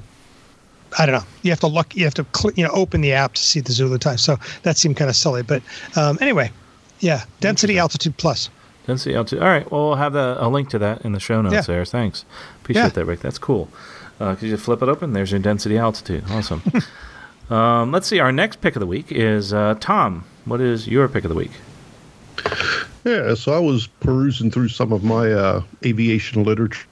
I 0.98 1.06
don't 1.06 1.16
know. 1.16 1.28
You 1.42 1.52
have 1.52 1.60
to 1.62 1.68
look. 1.68 1.96
You 1.96 2.04
have 2.06 2.14
to 2.16 2.26
cl- 2.36 2.54
you 2.56 2.64
know 2.64 2.72
open 2.74 3.02
the 3.02 3.14
app 3.14 3.34
to 3.34 3.42
see 3.42 3.60
the 3.60 3.72
Zulu 3.72 3.98
time. 3.98 4.18
So 4.18 4.38
that 4.64 4.78
seemed 4.78 4.98
kind 4.98 5.10
of 5.10 5.16
silly. 5.16 5.42
But 5.42 5.62
um, 5.96 6.18
anyway, 6.22 6.52
yeah, 7.00 7.24
density 7.40 7.78
altitude 7.80 8.18
plus. 8.18 8.50
Density 8.88 9.16
altitude. 9.16 9.42
All 9.42 9.50
right. 9.50 9.70
Well, 9.72 9.90
we'll 9.90 9.96
have 9.96 10.14
the, 10.14 10.38
a 10.40 10.48
link 10.50 10.70
to 10.70 10.80
that 10.80 11.04
in 11.06 11.12
the 11.12 11.20
show 11.20 11.42
notes 11.42 11.54
yeah. 11.54 11.62
there. 11.62 11.86
Thanks. 11.86 12.26
Appreciate 12.62 12.84
yeah. 12.84 12.90
that, 12.90 13.06
Rick. 13.06 13.22
That's 13.22 13.38
cool. 13.38 13.70
Because 14.18 14.44
uh, 14.44 14.48
you 14.48 14.58
flip 14.58 14.82
it 14.82 14.90
open, 14.90 15.14
there's 15.14 15.32
your 15.32 15.40
density 15.40 15.78
altitude. 15.78 16.24
Awesome. 16.30 16.62
um, 17.50 17.92
let's 17.92 18.08
see. 18.08 18.20
Our 18.20 18.32
next 18.32 18.62
pick 18.62 18.76
of 18.76 18.80
the 18.80 18.88
week 18.88 19.12
is 19.12 19.54
uh, 19.54 19.76
Tom. 19.80 20.26
What 20.46 20.62
is 20.62 20.88
your 20.88 21.08
pick 21.08 21.24
of 21.24 21.30
the 21.30 21.36
week? 21.36 21.52
Yeah, 23.04 23.34
so 23.34 23.54
I 23.54 23.60
was 23.60 23.88
perusing 23.88 24.52
through 24.52 24.70
some 24.70 24.92
of 24.94 25.04
my 25.04 25.32
uh, 25.32 25.64
aviation 25.84 26.44
literature 26.44 26.86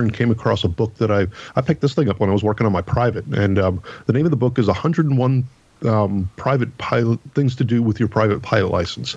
and 0.00 0.12
came 0.12 0.30
across 0.30 0.64
a 0.64 0.68
book 0.68 0.94
that 0.96 1.10
I 1.10 1.26
I 1.56 1.60
picked 1.60 1.80
this 1.80 1.94
thing 1.94 2.08
up 2.08 2.20
when 2.20 2.30
I 2.30 2.32
was 2.32 2.42
working 2.42 2.66
on 2.66 2.72
my 2.72 2.82
private, 2.82 3.26
and 3.26 3.58
um, 3.58 3.82
the 4.06 4.12
name 4.12 4.24
of 4.24 4.30
the 4.30 4.36
book 4.36 4.58
is 4.58 4.66
101 4.66 5.44
um, 5.84 6.30
private 6.36 6.76
pilot 6.78 7.18
things 7.34 7.54
to 7.56 7.64
do 7.64 7.82
with 7.82 7.98
your 7.98 8.08
private 8.08 8.42
pilot 8.42 8.70
license, 8.70 9.16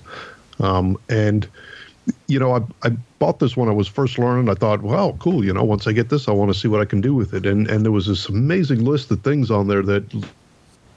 um, 0.60 0.96
and 1.08 1.48
you 2.26 2.38
know 2.38 2.54
I 2.54 2.60
I 2.86 2.90
bought 3.18 3.38
this 3.38 3.56
when 3.56 3.68
I 3.68 3.72
was 3.72 3.88
first 3.88 4.18
learning. 4.18 4.48
I 4.48 4.54
thought, 4.54 4.82
well, 4.82 5.14
cool, 5.14 5.44
you 5.44 5.52
know, 5.52 5.64
once 5.64 5.86
I 5.86 5.92
get 5.92 6.08
this, 6.08 6.28
I 6.28 6.32
want 6.32 6.52
to 6.52 6.58
see 6.58 6.68
what 6.68 6.80
I 6.80 6.84
can 6.84 7.00
do 7.00 7.14
with 7.14 7.34
it, 7.34 7.46
and 7.46 7.68
and 7.68 7.84
there 7.84 7.92
was 7.92 8.06
this 8.06 8.28
amazing 8.28 8.84
list 8.84 9.10
of 9.10 9.22
things 9.22 9.50
on 9.50 9.68
there 9.68 9.82
that 9.82 10.04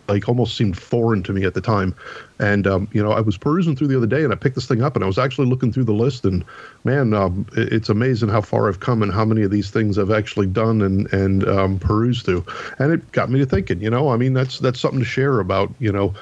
like 0.08 0.28
almost 0.28 0.58
seemed 0.58 0.78
foreign 0.78 1.24
to 1.24 1.34
me 1.34 1.46
at 1.46 1.54
the 1.54 1.62
time. 1.62 1.96
And 2.40 2.66
um, 2.66 2.88
you 2.92 3.04
know, 3.04 3.12
I 3.12 3.22
was 3.22 3.38
perusing 3.38 3.76
through 3.76 3.88
the 3.88 3.98
other 3.98 4.08
day, 4.08 4.24
and 4.24 4.34
I 4.34 4.36
picked 4.36 4.56
this 4.56 4.66
thing 4.66 4.82
up, 4.82 4.96
and 4.96 5.04
I 5.04 5.08
was 5.08 5.20
actually 5.20 5.48
looking 5.48 5.72
through 5.72 5.84
the 5.84 5.94
list, 5.94 6.26
and 6.26 6.44
man, 6.84 7.14
um, 7.14 7.46
it's 7.56 7.90
amazing 7.90 8.30
how 8.30 8.42
far 8.42 8.68
I've 8.68 8.80
come 8.80 9.04
and 9.04 9.12
how 9.12 9.24
many 9.24 9.44
of 9.44 9.52
these 9.52 9.70
things 9.70 9.98
I've 9.98 10.12
actually 10.12 10.48
done 10.48 10.82
and 10.82 11.12
and 11.14 11.48
um, 11.48 11.80
perused 11.80 12.26
through. 12.26 12.46
And 12.80 12.92
it 12.92 13.12
got 13.12 13.30
me 13.30 13.40
to 13.40 13.46
thinking. 13.46 13.82
You 13.82 13.90
know, 13.90 14.10
I 14.10 14.18
mean, 14.18 14.34
that's 14.34 14.60
that's 14.60 14.80
something 14.80 15.00
to 15.00 15.06
share 15.06 15.40
about. 15.40 15.74
You 15.80 15.92
know, 15.92 16.16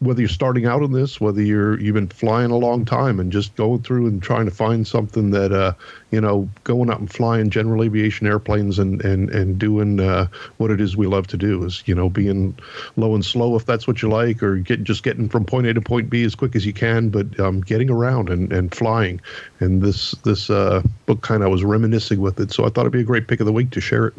whether 0.00 0.20
you're 0.20 0.28
starting 0.28 0.66
out 0.66 0.82
in 0.82 0.92
this, 0.92 1.20
whether 1.20 1.42
you're 1.42 1.78
you've 1.78 1.94
been 1.94 2.08
flying 2.08 2.50
a 2.50 2.56
long 2.56 2.84
time 2.84 3.20
and 3.20 3.30
just 3.30 3.54
going 3.54 3.82
through 3.82 4.06
and 4.06 4.22
trying 4.22 4.46
to 4.46 4.50
find 4.50 4.86
something 4.86 5.30
that 5.30 5.52
uh, 5.52 5.72
you 6.10 6.20
know, 6.20 6.48
going 6.64 6.90
out 6.90 7.00
and 7.00 7.10
flying 7.10 7.50
general 7.50 7.82
aviation 7.82 8.26
airplanes 8.26 8.78
and 8.78 9.04
and 9.04 9.30
and 9.30 9.58
doing 9.58 10.00
uh, 10.00 10.26
what 10.56 10.70
it 10.70 10.80
is 10.80 10.96
we 10.96 11.06
love 11.06 11.26
to 11.28 11.36
do 11.36 11.64
is 11.64 11.82
you 11.86 11.94
know 11.94 12.08
being 12.08 12.58
low 12.96 13.14
and 13.14 13.24
slow 13.24 13.54
if 13.56 13.64
that's 13.66 13.86
what 13.86 14.02
you 14.02 14.08
like, 14.08 14.42
or 14.42 14.56
get 14.56 14.82
just 14.82 15.02
getting 15.02 15.28
from 15.28 15.41
point 15.44 15.66
A 15.66 15.74
to 15.74 15.80
point 15.80 16.10
B 16.10 16.24
as 16.24 16.34
quick 16.34 16.56
as 16.56 16.64
you 16.66 16.72
can, 16.72 17.08
but 17.08 17.38
um, 17.40 17.60
getting 17.60 17.90
around 17.90 18.30
and, 18.30 18.52
and 18.52 18.74
flying. 18.74 19.20
And 19.60 19.82
this 19.82 20.12
this 20.22 20.50
uh, 20.50 20.82
book 21.06 21.22
kind 21.22 21.42
of 21.42 21.50
was 21.50 21.64
reminiscing 21.64 22.20
with 22.20 22.38
it, 22.40 22.52
so 22.52 22.64
I 22.64 22.68
thought 22.68 22.82
it'd 22.82 22.92
be 22.92 23.00
a 23.00 23.04
great 23.04 23.28
pick 23.28 23.40
of 23.40 23.46
the 23.46 23.52
week 23.52 23.70
to 23.70 23.80
share 23.80 24.06
it. 24.06 24.14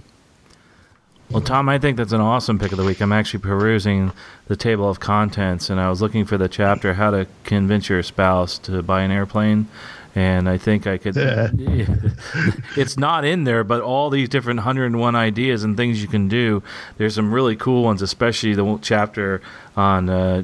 Well, 1.29 1.41
Tom, 1.41 1.67
I 1.67 1.79
think 1.79 1.97
that's 1.97 2.11
an 2.11 2.21
awesome 2.21 2.59
pick 2.59 2.71
of 2.71 2.77
the 2.77 2.83
week. 2.83 3.01
I'm 3.01 3.13
actually 3.13 3.39
perusing 3.39 4.11
the 4.47 4.55
table 4.55 4.87
of 4.87 4.99
contents, 4.99 5.69
and 5.69 5.79
I 5.79 5.89
was 5.89 6.01
looking 6.01 6.25
for 6.25 6.37
the 6.37 6.47
chapter 6.49 6.93
"How 6.93 7.11
to 7.11 7.27
Convince 7.43 7.89
Your 7.89 8.03
Spouse 8.03 8.59
to 8.59 8.83
Buy 8.83 9.01
an 9.01 9.11
Airplane." 9.11 9.67
And 10.15 10.47
I 10.47 10.57
think 10.57 10.85
I 10.85 10.97
could. 10.97 11.15
It's 12.77 12.97
not 12.97 13.25
in 13.25 13.43
there, 13.43 13.63
but 13.63 13.81
all 13.81 14.09
these 14.09 14.29
different 14.29 14.59
101 14.59 15.15
ideas 15.15 15.63
and 15.63 15.75
things 15.77 16.01
you 16.01 16.07
can 16.07 16.27
do. 16.27 16.61
There's 16.97 17.15
some 17.15 17.33
really 17.33 17.55
cool 17.55 17.83
ones, 17.83 18.01
especially 18.01 18.53
the 18.53 18.79
chapter 18.81 19.41
on 19.75 20.09
uh, 20.09 20.43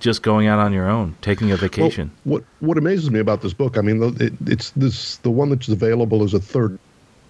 just 0.00 0.22
going 0.22 0.46
out 0.46 0.58
on 0.58 0.72
your 0.72 0.88
own, 0.88 1.16
taking 1.22 1.50
a 1.50 1.56
vacation. 1.56 2.10
Well, 2.24 2.40
what 2.40 2.44
What 2.60 2.78
amazes 2.78 3.10
me 3.10 3.20
about 3.20 3.40
this 3.42 3.52
book, 3.52 3.78
I 3.78 3.80
mean, 3.80 4.02
it, 4.20 4.32
it's 4.46 4.70
this 4.70 5.16
the 5.18 5.30
one 5.30 5.50
that's 5.50 5.68
available 5.68 6.22
as 6.22 6.34
a 6.34 6.40
third 6.40 6.78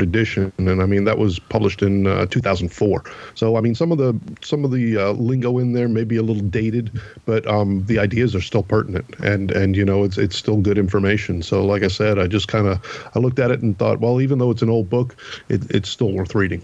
edition, 0.01 0.53
and 0.59 0.83
I 0.83 0.87
mean 0.87 1.05
that 1.05 1.19
was 1.19 1.39
published 1.39 1.83
in 1.83 2.07
uh, 2.07 2.27
2004. 2.27 3.05
So 3.35 3.57
I 3.57 3.61
mean 3.61 3.75
some 3.75 3.93
of 3.93 3.99
the 3.99 4.19
some 4.43 4.65
of 4.65 4.71
the 4.71 4.97
uh, 4.97 5.13
lingo 5.13 5.59
in 5.59 5.73
there 5.73 5.89
may 5.89 6.05
be 6.05 6.17
a 6.17 6.23
little 6.23 6.43
dated, 6.43 7.01
but 7.25 7.47
um, 7.47 7.85
the 7.87 7.99
ideas 7.99 8.35
are 8.35 8.41
still 8.41 8.63
pertinent, 8.63 9.07
and 9.21 9.51
and 9.51 9.77
you 9.77 9.85
know 9.85 10.05
it's 10.05 10.19
it's 10.19 10.37
still 10.37 10.61
good 10.61 10.79
information. 10.79 11.43
So 11.43 11.65
like 11.65 11.83
I 11.83 11.89
said, 11.89 12.19
I 12.19 12.27
just 12.27 12.49
kind 12.49 12.67
of 12.67 13.11
I 13.15 13.19
looked 13.19 13.39
at 13.39 13.51
it 13.51 13.63
and 13.63 13.79
thought, 13.79 14.01
well, 14.01 14.21
even 14.21 14.39
though 14.39 14.51
it's 14.51 14.63
an 14.63 14.71
old 14.71 14.89
book, 14.89 15.17
it, 15.49 15.71
it's 15.71 15.89
still 15.89 16.13
worth 16.13 16.35
reading. 16.35 16.63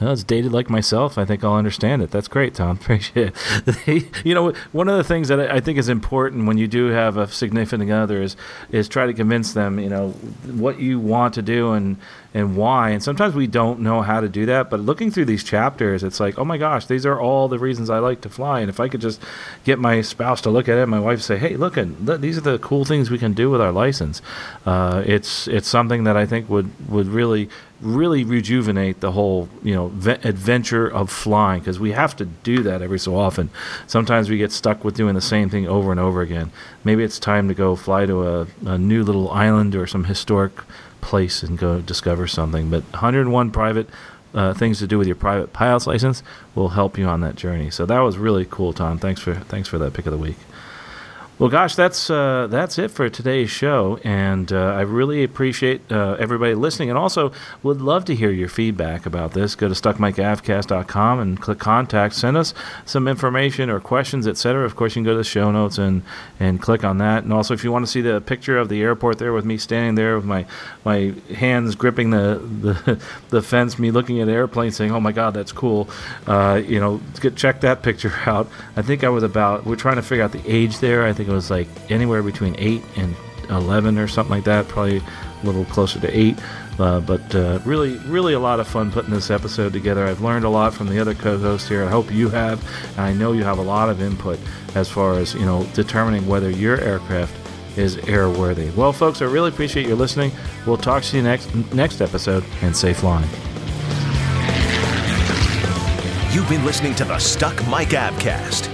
Well, 0.00 0.12
it's 0.12 0.24
dated 0.24 0.52
like 0.52 0.68
myself. 0.68 1.18
I 1.18 1.24
think 1.24 1.44
I'll 1.44 1.54
understand 1.54 2.02
it. 2.02 2.10
That's 2.10 2.26
great, 2.26 2.54
Tom. 2.54 2.76
Appreciate 2.80 3.32
it. 3.66 4.06
you 4.24 4.34
know, 4.34 4.52
one 4.72 4.88
of 4.88 4.96
the 4.96 5.04
things 5.04 5.28
that 5.28 5.38
I 5.38 5.60
think 5.60 5.78
is 5.78 5.88
important 5.88 6.46
when 6.46 6.58
you 6.58 6.66
do 6.66 6.86
have 6.86 7.16
a 7.16 7.28
significant 7.28 7.90
other 7.90 8.20
is 8.20 8.36
is 8.70 8.88
try 8.88 9.06
to 9.06 9.12
convince 9.12 9.52
them, 9.52 9.78
you 9.78 9.88
know, 9.88 10.10
what 10.46 10.80
you 10.80 10.98
want 10.98 11.34
to 11.34 11.42
do 11.42 11.72
and 11.72 11.96
and 12.34 12.56
why. 12.56 12.90
And 12.90 13.02
sometimes 13.02 13.36
we 13.36 13.46
don't 13.46 13.78
know 13.78 14.02
how 14.02 14.20
to 14.20 14.28
do 14.28 14.44
that. 14.46 14.68
But 14.68 14.80
looking 14.80 15.12
through 15.12 15.26
these 15.26 15.44
chapters, 15.44 16.02
it's 16.02 16.18
like, 16.18 16.36
oh 16.36 16.44
my 16.44 16.58
gosh, 16.58 16.86
these 16.86 17.06
are 17.06 17.18
all 17.18 17.46
the 17.46 17.60
reasons 17.60 17.88
I 17.88 18.00
like 18.00 18.20
to 18.22 18.28
fly. 18.28 18.60
And 18.60 18.68
if 18.68 18.80
I 18.80 18.88
could 18.88 19.00
just 19.00 19.22
get 19.64 19.78
my 19.78 20.02
spouse 20.02 20.40
to 20.42 20.50
look 20.50 20.68
at 20.68 20.76
it, 20.76 20.86
my 20.86 20.98
wife 20.98 21.22
say, 21.22 21.38
hey, 21.38 21.56
look, 21.56 21.76
these 21.76 22.36
are 22.36 22.40
the 22.42 22.58
cool 22.58 22.84
things 22.84 23.08
we 23.08 23.18
can 23.18 23.34
do 23.34 23.50
with 23.50 23.60
our 23.60 23.70
license. 23.70 24.20
Uh, 24.66 25.04
it's 25.06 25.46
it's 25.46 25.68
something 25.68 26.04
that 26.04 26.16
I 26.16 26.26
think 26.26 26.50
would 26.50 26.70
would 26.90 27.06
really 27.06 27.48
really 27.80 28.24
rejuvenate 28.24 29.00
the 29.00 29.12
whole 29.12 29.48
you 29.62 29.74
know 29.74 29.88
ve- 29.88 30.12
adventure 30.22 30.86
of 30.86 31.10
flying 31.10 31.60
because 31.60 31.78
we 31.78 31.92
have 31.92 32.16
to 32.16 32.24
do 32.24 32.62
that 32.62 32.82
every 32.82 32.98
so 32.98 33.16
often. 33.16 33.50
Sometimes 33.86 34.30
we 34.30 34.38
get 34.38 34.52
stuck 34.52 34.84
with 34.84 34.96
doing 34.96 35.14
the 35.14 35.20
same 35.20 35.50
thing 35.50 35.68
over 35.68 35.90
and 35.90 36.00
over 36.00 36.22
again. 36.22 36.50
Maybe 36.82 37.04
it's 37.04 37.18
time 37.18 37.46
to 37.48 37.54
go 37.54 37.76
fly 37.76 38.06
to 38.06 38.26
a, 38.26 38.46
a 38.64 38.78
new 38.78 39.04
little 39.04 39.30
island 39.30 39.74
or 39.76 39.86
some 39.86 40.04
historic 40.04 40.52
place 41.04 41.42
and 41.42 41.58
go 41.58 41.80
discover 41.80 42.26
something. 42.26 42.70
But 42.70 42.82
101 42.92 43.50
private 43.50 43.88
uh, 44.34 44.52
things 44.54 44.78
to 44.80 44.86
do 44.86 44.98
with 44.98 45.06
your 45.06 45.16
private 45.16 45.52
pilot's 45.52 45.86
license 45.86 46.22
will 46.54 46.70
help 46.70 46.98
you 46.98 47.06
on 47.06 47.20
that 47.20 47.36
journey. 47.36 47.70
So 47.70 47.86
that 47.86 48.00
was 48.00 48.18
really 48.18 48.46
cool, 48.48 48.72
Tom. 48.72 48.98
Thanks 48.98 49.20
for 49.20 49.34
thanks 49.34 49.68
for 49.68 49.78
that 49.78 49.92
pick 49.92 50.06
of 50.06 50.12
the 50.12 50.18
week. 50.18 50.36
Well, 51.36 51.48
gosh, 51.48 51.74
that's 51.74 52.10
uh, 52.10 52.46
that's 52.48 52.78
it 52.78 52.92
for 52.92 53.10
today's 53.10 53.50
show, 53.50 53.98
and 54.04 54.52
uh, 54.52 54.66
I 54.66 54.82
really 54.82 55.24
appreciate 55.24 55.90
uh, 55.90 56.16
everybody 56.20 56.54
listening, 56.54 56.90
and 56.90 56.96
also 56.98 57.32
would 57.64 57.80
love 57.80 58.04
to 58.04 58.14
hear 58.14 58.30
your 58.30 58.48
feedback 58.48 59.04
about 59.04 59.32
this. 59.32 59.56
Go 59.56 59.66
to 59.66 59.74
stuckmicavcast.com 59.74 61.18
and 61.18 61.40
click 61.40 61.58
contact. 61.58 62.14
Send 62.14 62.36
us 62.36 62.54
some 62.84 63.08
information 63.08 63.68
or 63.68 63.80
questions, 63.80 64.28
etc. 64.28 64.64
Of 64.64 64.76
course, 64.76 64.92
you 64.94 65.00
can 65.00 65.06
go 65.06 65.10
to 65.10 65.18
the 65.18 65.24
show 65.24 65.50
notes 65.50 65.76
and 65.76 66.02
and 66.38 66.62
click 66.62 66.84
on 66.84 66.98
that. 66.98 67.24
And 67.24 67.32
also, 67.32 67.52
if 67.52 67.64
you 67.64 67.72
want 67.72 67.84
to 67.84 67.90
see 67.90 68.00
the 68.00 68.20
picture 68.20 68.56
of 68.56 68.68
the 68.68 68.80
airport 68.80 69.18
there 69.18 69.32
with 69.32 69.44
me 69.44 69.58
standing 69.58 69.96
there 69.96 70.14
with 70.14 70.24
my 70.24 70.46
my 70.84 71.14
hands 71.34 71.74
gripping 71.74 72.10
the 72.10 72.40
the, 72.60 73.02
the 73.30 73.42
fence, 73.42 73.76
me 73.76 73.90
looking 73.90 74.20
at 74.20 74.26
the 74.26 74.32
airplane, 74.32 74.70
saying, 74.70 74.92
"Oh 74.92 75.00
my 75.00 75.10
God, 75.10 75.34
that's 75.34 75.50
cool," 75.50 75.88
uh, 76.28 76.62
you 76.64 76.78
know, 76.78 77.00
get 77.20 77.34
check 77.34 77.60
that 77.62 77.82
picture 77.82 78.12
out. 78.26 78.48
I 78.76 78.82
think 78.82 79.02
I 79.02 79.08
was 79.08 79.24
about. 79.24 79.66
We're 79.66 79.74
trying 79.74 79.96
to 79.96 80.02
figure 80.02 80.22
out 80.22 80.30
the 80.30 80.42
age 80.46 80.78
there. 80.78 81.04
I 81.04 81.12
think 81.12 81.23
think 81.24 81.32
it 81.32 81.34
was 81.34 81.50
like 81.50 81.68
anywhere 81.90 82.22
between 82.22 82.54
8 82.58 82.82
and 82.96 83.16
11 83.48 83.98
or 83.98 84.06
something 84.06 84.30
like 84.30 84.44
that, 84.44 84.68
probably 84.68 84.98
a 84.98 85.02
little 85.46 85.64
closer 85.66 85.98
to 86.00 86.18
8. 86.18 86.38
Uh, 86.78 87.00
but 87.00 87.34
uh, 87.34 87.60
really, 87.64 87.96
really 87.98 88.34
a 88.34 88.38
lot 88.38 88.60
of 88.60 88.66
fun 88.68 88.90
putting 88.90 89.10
this 89.10 89.30
episode 89.30 89.72
together. 89.72 90.06
I've 90.06 90.20
learned 90.20 90.44
a 90.44 90.48
lot 90.48 90.74
from 90.74 90.88
the 90.88 90.98
other 90.98 91.14
co-hosts 91.14 91.68
here. 91.68 91.84
I 91.84 91.88
hope 91.88 92.12
you 92.12 92.28
have, 92.30 92.62
and 92.90 93.00
I 93.00 93.12
know 93.12 93.32
you 93.32 93.44
have 93.44 93.58
a 93.58 93.62
lot 93.62 93.88
of 93.88 94.02
input 94.02 94.38
as 94.74 94.88
far 94.88 95.14
as 95.14 95.34
you 95.34 95.46
know 95.46 95.64
determining 95.72 96.26
whether 96.26 96.50
your 96.50 96.80
aircraft 96.80 97.32
is 97.78 97.96
airworthy. 97.98 98.74
Well, 98.74 98.92
folks, 98.92 99.22
I 99.22 99.26
really 99.26 99.50
appreciate 99.50 99.86
you 99.86 99.94
listening. 99.94 100.32
We'll 100.66 100.76
talk 100.76 101.04
to 101.04 101.16
you 101.16 101.22
next 101.22 101.54
next 101.72 102.00
episode, 102.00 102.44
and 102.62 102.76
safe 102.76 102.98
flying. 102.98 103.28
You've 106.34 106.48
been 106.48 106.64
listening 106.64 106.96
to 106.96 107.04
the 107.04 107.20
Stuck 107.20 107.54
Mic 107.68 107.90
Avcast. 107.90 108.73